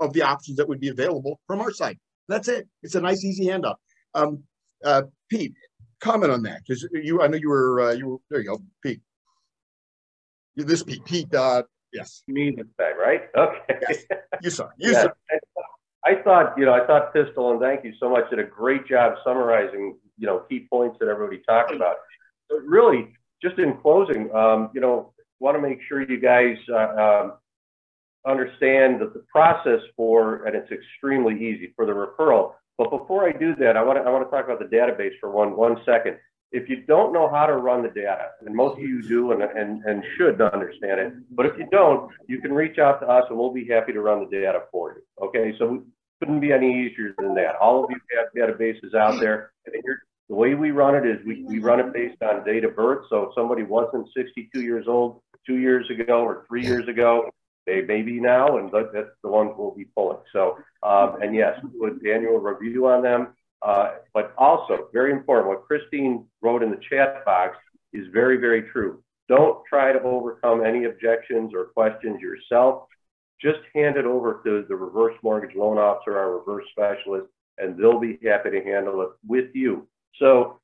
of 0.00 0.14
the 0.14 0.22
options 0.22 0.56
that 0.56 0.66
would 0.66 0.80
be 0.80 0.88
available 0.88 1.38
from 1.46 1.60
our 1.60 1.72
side. 1.72 1.98
That's 2.26 2.48
it. 2.48 2.66
It's 2.82 2.94
a 2.94 3.00
nice, 3.00 3.22
easy 3.22 3.46
handoff. 3.46 3.76
Um, 4.14 4.42
uh, 4.82 5.02
Pete, 5.28 5.52
comment 6.00 6.32
on 6.32 6.42
that 6.44 6.62
because 6.66 6.88
you, 6.92 7.20
I 7.20 7.26
know 7.26 7.36
you 7.36 7.50
were, 7.50 7.80
uh, 7.80 7.92
you 7.92 8.08
were, 8.08 8.18
there 8.30 8.40
you 8.40 8.48
go, 8.48 8.62
Pete. 8.82 9.00
This 10.56 10.82
Pete, 10.82 11.04
Pete, 11.04 11.34
uh, 11.34 11.64
yes. 11.92 12.22
Me 12.26 12.50
this 12.56 12.66
time, 12.80 12.98
right? 12.98 13.22
Okay. 13.36 13.78
Yes. 13.88 14.04
You 14.42 14.50
saw, 14.50 14.68
you 14.78 14.94
saw. 14.94 15.08
I 16.04 16.16
thought, 16.22 16.56
you 16.56 16.64
know, 16.64 16.72
I 16.72 16.86
thought 16.86 17.12
Pistol, 17.12 17.50
and 17.50 17.60
thank 17.60 17.84
you 17.84 17.92
so 17.98 18.08
much, 18.08 18.30
did 18.30 18.38
a 18.38 18.44
great 18.44 18.86
job 18.86 19.14
summarizing, 19.24 19.96
you 20.16 20.26
know, 20.26 20.40
key 20.48 20.66
points 20.70 20.96
that 21.00 21.08
everybody 21.08 21.42
talked 21.46 21.74
about. 21.74 21.96
But 22.48 22.62
really, 22.62 23.14
just 23.42 23.58
in 23.58 23.76
closing, 23.78 24.34
um, 24.34 24.70
you 24.72 24.80
know, 24.80 25.12
want 25.40 25.56
to 25.56 25.62
make 25.62 25.80
sure 25.88 26.08
you 26.08 26.20
guys 26.20 26.56
uh, 26.72 26.76
um, 26.76 27.32
understand 28.26 29.00
that 29.00 29.12
the 29.14 29.24
process 29.30 29.80
for, 29.96 30.44
and 30.44 30.56
it's 30.56 30.70
extremely 30.70 31.34
easy 31.34 31.72
for 31.76 31.86
the 31.86 31.92
referral. 31.92 32.54
But 32.76 32.90
before 32.90 33.28
I 33.28 33.32
do 33.32 33.54
that, 33.56 33.76
I 33.76 33.82
want 33.82 33.98
to 33.98 34.02
I 34.02 34.10
want 34.10 34.24
to 34.24 34.30
talk 34.30 34.44
about 34.44 34.60
the 34.60 34.76
database 34.76 35.18
for 35.20 35.30
one 35.30 35.56
one 35.56 35.78
second. 35.84 36.16
If 36.50 36.68
you 36.68 36.82
don't 36.86 37.12
know 37.12 37.28
how 37.28 37.46
to 37.46 37.54
run 37.54 37.82
the 37.82 37.90
data, 37.90 38.30
and 38.44 38.54
most 38.54 38.78
of 38.78 38.82
you 38.82 39.02
do 39.02 39.32
and, 39.32 39.42
and, 39.42 39.84
and 39.84 40.02
should 40.16 40.40
understand 40.40 41.00
it, 41.00 41.12
but 41.30 41.46
if 41.46 41.58
you 41.58 41.66
don't, 41.70 42.10
you 42.26 42.40
can 42.40 42.52
reach 42.52 42.78
out 42.78 43.00
to 43.00 43.06
us 43.06 43.24
and 43.28 43.38
we'll 43.38 43.52
be 43.52 43.66
happy 43.66 43.92
to 43.92 44.00
run 44.00 44.20
the 44.24 44.30
data 44.30 44.62
for 44.72 44.94
you. 44.94 45.26
Okay, 45.26 45.54
so 45.58 45.66
we 45.66 45.80
couldn't 46.20 46.40
be 46.40 46.52
any 46.52 46.86
easier 46.86 47.14
than 47.18 47.34
that. 47.34 47.56
All 47.56 47.84
of 47.84 47.90
you 47.90 48.00
have 48.16 48.32
databases 48.34 48.94
out 48.94 49.20
there, 49.20 49.52
and 49.66 49.74
the 50.28 50.34
way 50.34 50.54
we 50.54 50.70
run 50.70 50.94
it 50.94 51.06
is 51.06 51.24
we, 51.26 51.44
we 51.44 51.58
run 51.58 51.80
it 51.80 51.92
based 51.92 52.22
on 52.22 52.44
date 52.44 52.64
of 52.64 52.76
birth. 52.76 53.06
So 53.10 53.24
if 53.24 53.34
somebody 53.34 53.62
wasn't 53.62 54.08
62 54.16 54.60
years 54.62 54.86
old 54.88 55.20
two 55.46 55.56
years 55.56 55.88
ago 55.90 56.22
or 56.22 56.44
three 56.48 56.64
years 56.64 56.86
ago, 56.88 57.30
they 57.66 57.82
may 57.82 58.02
be 58.02 58.18
now, 58.20 58.56
and 58.56 58.70
that's 58.72 59.08
the 59.22 59.28
ones 59.28 59.52
we'll 59.56 59.74
be 59.74 59.86
pulling. 59.96 60.18
So, 60.32 60.58
um, 60.82 61.20
and 61.22 61.34
yes, 61.34 61.58
with 61.74 61.94
annual 62.06 62.38
review 62.38 62.86
on 62.86 63.02
them. 63.02 63.34
Uh, 63.62 63.94
but 64.14 64.32
also, 64.38 64.88
very 64.92 65.12
important, 65.12 65.48
what 65.48 65.64
Christine 65.64 66.24
wrote 66.42 66.62
in 66.62 66.70
the 66.70 66.80
chat 66.88 67.24
box 67.24 67.56
is 67.92 68.06
very, 68.12 68.36
very 68.36 68.62
true. 68.62 69.02
Don't 69.28 69.64
try 69.68 69.92
to 69.92 70.00
overcome 70.00 70.64
any 70.64 70.84
objections 70.84 71.52
or 71.54 71.66
questions 71.66 72.20
yourself. 72.20 72.84
Just 73.40 73.58
hand 73.74 73.96
it 73.96 74.06
over 74.06 74.40
to 74.44 74.64
the 74.68 74.74
reverse 74.74 75.14
mortgage 75.22 75.54
loan 75.56 75.78
officer, 75.78 76.16
our 76.16 76.38
reverse 76.38 76.64
specialist, 76.70 77.26
and 77.58 77.76
they'll 77.76 78.00
be 78.00 78.18
happy 78.24 78.50
to 78.50 78.64
handle 78.64 79.02
it 79.02 79.10
with 79.26 79.54
you. 79.54 79.86
So 80.18 80.60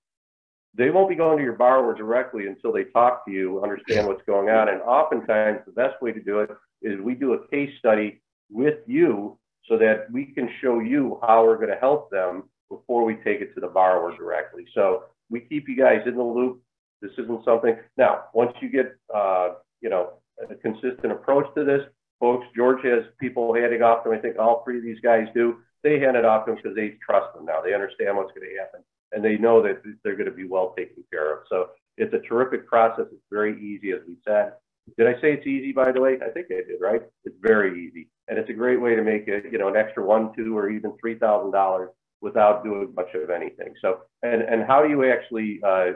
they 0.77 0.91
won't 0.91 1.09
be 1.09 1.15
going 1.15 1.39
to 1.39 1.45
your 1.45 1.53
borrower 1.55 1.95
directly 1.95 2.47
until 2.47 2.73
they 2.73 2.85
talk 2.85 3.25
to 3.27 3.33
you, 3.33 3.63
understand 3.63 4.07
what's 4.07 4.25
going 4.27 4.49
on. 4.49 4.69
And 4.69 4.81
oftentimes, 4.83 5.61
the 5.67 5.73
best 5.73 6.01
way 6.03 6.13
to 6.13 6.21
do 6.21 6.41
it 6.41 6.51
is 6.83 7.01
we 7.01 7.15
do 7.15 7.35
a 7.35 7.49
case 7.49 7.71
study 7.79 8.21
with 8.51 8.79
you 8.87 9.39
so 9.69 9.79
that 9.79 10.11
we 10.13 10.27
can 10.27 10.49
show 10.61 10.81
you 10.81 11.19
how 11.23 11.45
we're 11.45 11.57
going 11.57 11.69
to 11.69 11.77
help 11.77 12.11
them 12.11 12.45
before 12.71 13.05
we 13.05 13.15
take 13.17 13.41
it 13.41 13.55
to 13.55 13.61
the 13.61 13.69
borrower 13.69 14.17
directly. 14.17 14.67
So 14.75 15.05
we 15.31 15.41
keep 15.41 15.69
you 15.69 15.77
guys 15.77 16.03
in 16.07 16.17
the 16.17 16.23
loop. 16.23 16.61
This 17.01 17.13
isn't 17.19 17.45
something 17.45 17.77
now. 17.97 18.25
Once 18.33 18.53
you 18.61 18.69
get, 18.69 18.97
uh, 19.15 19.55
you 19.81 19.91
know, 19.91 20.15
a 20.51 20.55
consistent 20.55 21.13
approach 21.13 21.47
to 21.55 21.65
this, 21.65 21.83
folks. 22.21 22.47
George 22.57 22.83
has 22.85 23.05
people 23.21 23.55
handing 23.55 23.83
off 23.83 24.05
them. 24.05 24.13
I 24.13 24.19
think 24.19 24.39
all 24.39 24.63
three 24.65 24.79
of 24.79 24.85
these 24.85 25.01
guys 25.01 25.27
do. 25.35 25.59
They 25.83 25.99
hand 25.99 26.17
it 26.17 26.25
off 26.25 26.47
to 26.47 26.53
them 26.53 26.61
because 26.63 26.75
they 26.75 26.97
trust 27.05 27.35
them 27.35 27.45
now. 27.45 27.61
They 27.61 27.75
understand 27.75 28.17
what's 28.17 28.33
going 28.33 28.49
to 28.49 28.59
happen, 28.59 28.81
and 29.13 29.23
they 29.23 29.37
know 29.37 29.63
that 29.63 29.83
they're 30.03 30.17
going 30.17 30.31
to 30.31 30.35
be 30.35 30.47
well 30.47 30.75
taken 30.77 31.05
care 31.13 31.35
of. 31.35 31.41
So 31.49 31.71
it's 31.99 32.15
a 32.15 32.21
terrific 32.21 32.67
process. 32.67 33.07
It's 33.13 33.23
very 33.31 33.61
easy, 33.61 33.93
as 33.93 34.01
we 34.09 34.17
said. 34.27 34.55
Did 34.99 35.07
I 35.07 35.21
say 35.21 35.33
it's 35.33 35.47
easy, 35.47 35.73
by 35.73 35.93
the 35.93 36.01
way? 36.01 36.19
I 36.25 36.31
think 36.31 36.47
I 36.51 36.57
did, 36.67 36.81
right? 36.81 37.03
It's 37.25 37.37
very 37.41 37.87
easy. 37.87 38.09
And 38.29 38.39
it's 38.39 38.51
a 38.51 38.55
great 38.55 38.81
way 38.81 38.95
to 38.95 39.03
make 39.03 39.29
it, 39.29 39.51
you 39.51 39.59
know, 39.59 39.69
an 39.69 39.77
extra 39.77 40.05
one, 40.05 40.35
two, 40.35 40.57
or 40.57 40.71
even 40.71 40.93
$3,000 41.05 41.89
without 42.25 42.65
doing 42.65 42.93
much 42.97 43.15
of 43.15 43.29
anything. 43.29 43.75
So, 43.83 44.01
and, 44.23 44.41
and 44.43 44.65
how 44.67 44.83
do 44.83 44.89
you 44.89 45.05
actually 45.13 45.61
uh, 45.63 45.93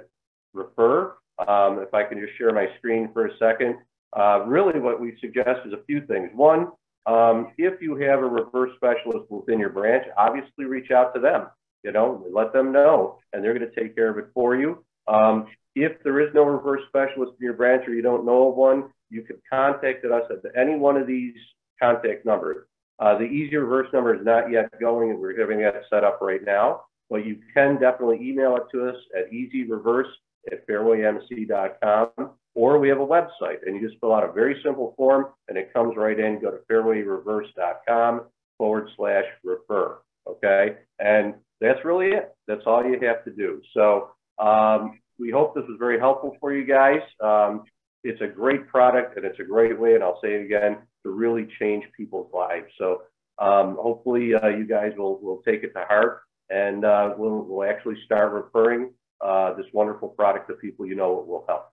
refer? 0.52 1.16
Um, 1.46 1.78
if 1.78 1.94
I 1.94 2.04
can 2.04 2.20
just 2.20 2.36
share 2.36 2.52
my 2.52 2.66
screen 2.78 3.10
for 3.12 3.26
a 3.26 3.36
second. 3.38 3.76
Uh, 4.16 4.44
really 4.46 4.78
what 4.80 5.00
we 5.00 5.16
suggest 5.20 5.60
is 5.66 5.72
a 5.72 5.84
few 5.86 6.00
things. 6.06 6.30
One, 6.34 6.68
um, 7.06 7.52
if 7.56 7.80
you 7.80 7.96
have 7.96 8.18
a 8.20 8.26
reverse 8.26 8.72
specialist 8.76 9.30
within 9.30 9.58
your 9.58 9.70
branch, 9.70 10.04
obviously 10.16 10.64
reach 10.64 10.90
out 10.90 11.14
to 11.14 11.20
them. 11.20 11.46
You 11.84 11.92
know, 11.92 12.24
let 12.34 12.52
them 12.52 12.72
know, 12.72 13.18
and 13.32 13.42
they're 13.42 13.58
to 13.58 13.70
take 13.70 13.94
care 13.94 14.10
of 14.10 14.18
it 14.18 14.26
for 14.34 14.56
you. 14.56 14.84
Um, 15.06 15.46
if 15.74 15.92
there 16.02 16.20
is 16.20 16.34
no 16.34 16.42
reverse 16.42 16.82
specialist 16.88 17.32
in 17.40 17.44
your 17.44 17.54
branch 17.54 17.86
or 17.86 17.94
you 17.94 18.02
don't 18.02 18.26
know 18.26 18.48
of 18.48 18.56
one, 18.56 18.90
you 19.10 19.22
can 19.22 19.36
contact 19.48 20.04
us 20.04 20.24
at 20.30 20.60
any 20.60 20.76
one 20.76 20.96
of 20.96 21.06
these 21.06 21.34
contact 21.80 22.26
numbers. 22.26 22.66
Uh, 22.98 23.16
the 23.16 23.24
easy 23.24 23.56
reverse 23.56 23.88
number 23.92 24.14
is 24.14 24.24
not 24.24 24.50
yet 24.50 24.68
going, 24.80 25.10
and 25.10 25.18
we're 25.18 25.38
having 25.38 25.60
that 25.60 25.74
set 25.90 26.04
up 26.04 26.20
right 26.20 26.44
now. 26.44 26.82
But 27.10 27.24
you 27.24 27.38
can 27.54 27.78
definitely 27.80 28.18
email 28.20 28.56
it 28.56 28.64
to 28.72 28.88
us 28.88 28.96
at 29.16 29.30
easyreverse 29.30 30.10
at 30.52 30.66
fairwaymc.com, 30.66 32.30
or 32.54 32.78
we 32.78 32.88
have 32.88 33.00
a 33.00 33.06
website, 33.06 33.66
and 33.66 33.76
you 33.76 33.88
just 33.88 34.00
fill 34.00 34.14
out 34.14 34.28
a 34.28 34.32
very 34.32 34.60
simple 34.64 34.94
form, 34.96 35.26
and 35.48 35.56
it 35.56 35.72
comes 35.72 35.94
right 35.96 36.18
in. 36.18 36.40
Go 36.40 36.50
to 36.50 36.58
fairwayreverse.com 36.70 38.22
forward 38.58 38.88
slash 38.96 39.24
refer. 39.44 39.98
Okay, 40.26 40.76
and 40.98 41.34
that's 41.60 41.84
really 41.84 42.08
it. 42.08 42.34
That's 42.46 42.62
all 42.66 42.84
you 42.84 42.98
have 43.00 43.24
to 43.24 43.30
do. 43.30 43.62
So 43.72 44.10
um, 44.38 44.98
we 45.18 45.30
hope 45.30 45.54
this 45.54 45.64
was 45.68 45.76
very 45.78 45.98
helpful 45.98 46.36
for 46.40 46.52
you 46.52 46.64
guys. 46.64 47.00
Um, 47.20 47.64
it's 48.04 48.20
a 48.20 48.26
great 48.26 48.68
product 48.68 49.16
and 49.16 49.26
it's 49.26 49.40
a 49.40 49.44
great 49.44 49.78
way, 49.78 49.94
and 49.94 50.04
I'll 50.04 50.20
say 50.22 50.34
it 50.34 50.44
again, 50.44 50.78
to 51.04 51.10
really 51.10 51.48
change 51.60 51.84
people's 51.96 52.30
lives. 52.32 52.66
So 52.78 53.02
um, 53.38 53.76
hopefully 53.80 54.34
uh, 54.34 54.48
you 54.48 54.66
guys 54.66 54.92
will, 54.96 55.20
will 55.20 55.42
take 55.42 55.62
it 55.62 55.72
to 55.74 55.84
heart 55.84 56.22
and 56.50 56.84
uh, 56.84 57.14
we'll, 57.16 57.42
we'll 57.42 57.68
actually 57.68 57.96
start 58.04 58.32
referring 58.32 58.92
uh, 59.20 59.54
this 59.54 59.66
wonderful 59.72 60.08
product 60.08 60.48
to 60.48 60.54
people 60.54 60.86
you 60.86 60.94
know 60.94 61.20
it 61.20 61.26
will 61.26 61.44
help. 61.48 61.70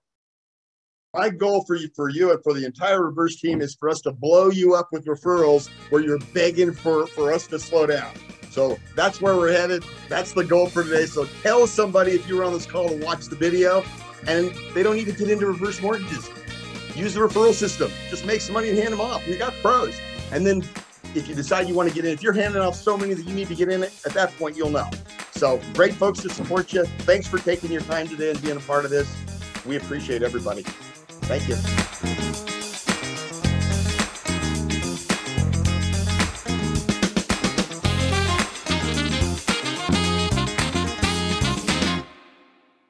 My 1.14 1.30
goal 1.30 1.64
for 1.64 1.76
you, 1.76 1.88
for 1.96 2.10
you 2.10 2.32
and 2.32 2.42
for 2.42 2.52
the 2.52 2.66
entire 2.66 3.02
reverse 3.02 3.40
team 3.40 3.62
is 3.62 3.74
for 3.74 3.88
us 3.88 4.00
to 4.02 4.12
blow 4.12 4.50
you 4.50 4.74
up 4.74 4.88
with 4.92 5.06
referrals 5.06 5.68
where 5.88 6.02
you're 6.02 6.18
begging 6.34 6.72
for, 6.72 7.06
for 7.06 7.32
us 7.32 7.46
to 7.46 7.58
slow 7.58 7.86
down. 7.86 8.12
So 8.50 8.78
that's 8.94 9.20
where 9.20 9.34
we're 9.36 9.52
headed. 9.52 9.84
That's 10.08 10.32
the 10.32 10.44
goal 10.44 10.66
for 10.66 10.82
today. 10.82 11.06
So 11.06 11.24
tell 11.42 11.66
somebody 11.66 12.12
if 12.12 12.28
you 12.28 12.36
were 12.36 12.44
on 12.44 12.52
this 12.52 12.66
call 12.66 12.88
to 12.88 12.96
watch 12.96 13.26
the 13.26 13.36
video 13.36 13.82
and 14.26 14.52
they 14.74 14.82
don't 14.82 14.96
need 14.96 15.06
to 15.06 15.12
get 15.12 15.30
into 15.30 15.46
reverse 15.46 15.80
mortgages. 15.80 16.28
Use 16.96 17.14
the 17.14 17.20
referral 17.20 17.52
system. 17.52 17.90
Just 18.08 18.24
make 18.24 18.40
some 18.40 18.54
money 18.54 18.70
and 18.70 18.78
hand 18.78 18.92
them 18.92 19.00
off. 19.00 19.26
We 19.26 19.36
got 19.36 19.52
pros. 19.60 19.94
And 20.32 20.46
then 20.46 20.64
if 21.14 21.28
you 21.28 21.34
decide 21.34 21.68
you 21.68 21.74
want 21.74 21.88
to 21.88 21.94
get 21.94 22.04
in, 22.04 22.12
if 22.12 22.22
you're 22.22 22.32
handing 22.32 22.62
off 22.62 22.74
so 22.74 22.96
many 22.96 23.14
that 23.14 23.26
you 23.26 23.34
need 23.34 23.48
to 23.48 23.54
get 23.54 23.68
in, 23.68 23.82
at 23.82 24.14
that 24.14 24.36
point 24.38 24.56
you'll 24.56 24.70
know. 24.70 24.88
So 25.32 25.60
great 25.74 25.94
folks 25.94 26.20
to 26.22 26.30
support 26.30 26.72
you. 26.72 26.84
Thanks 27.00 27.26
for 27.28 27.38
taking 27.38 27.70
your 27.70 27.82
time 27.82 28.08
today 28.08 28.30
and 28.30 28.42
being 28.42 28.56
a 28.56 28.60
part 28.60 28.84
of 28.84 28.90
this. 28.90 29.14
We 29.66 29.76
appreciate 29.76 30.22
everybody. 30.22 30.62
Thank 30.62 31.48
you. 31.48 32.55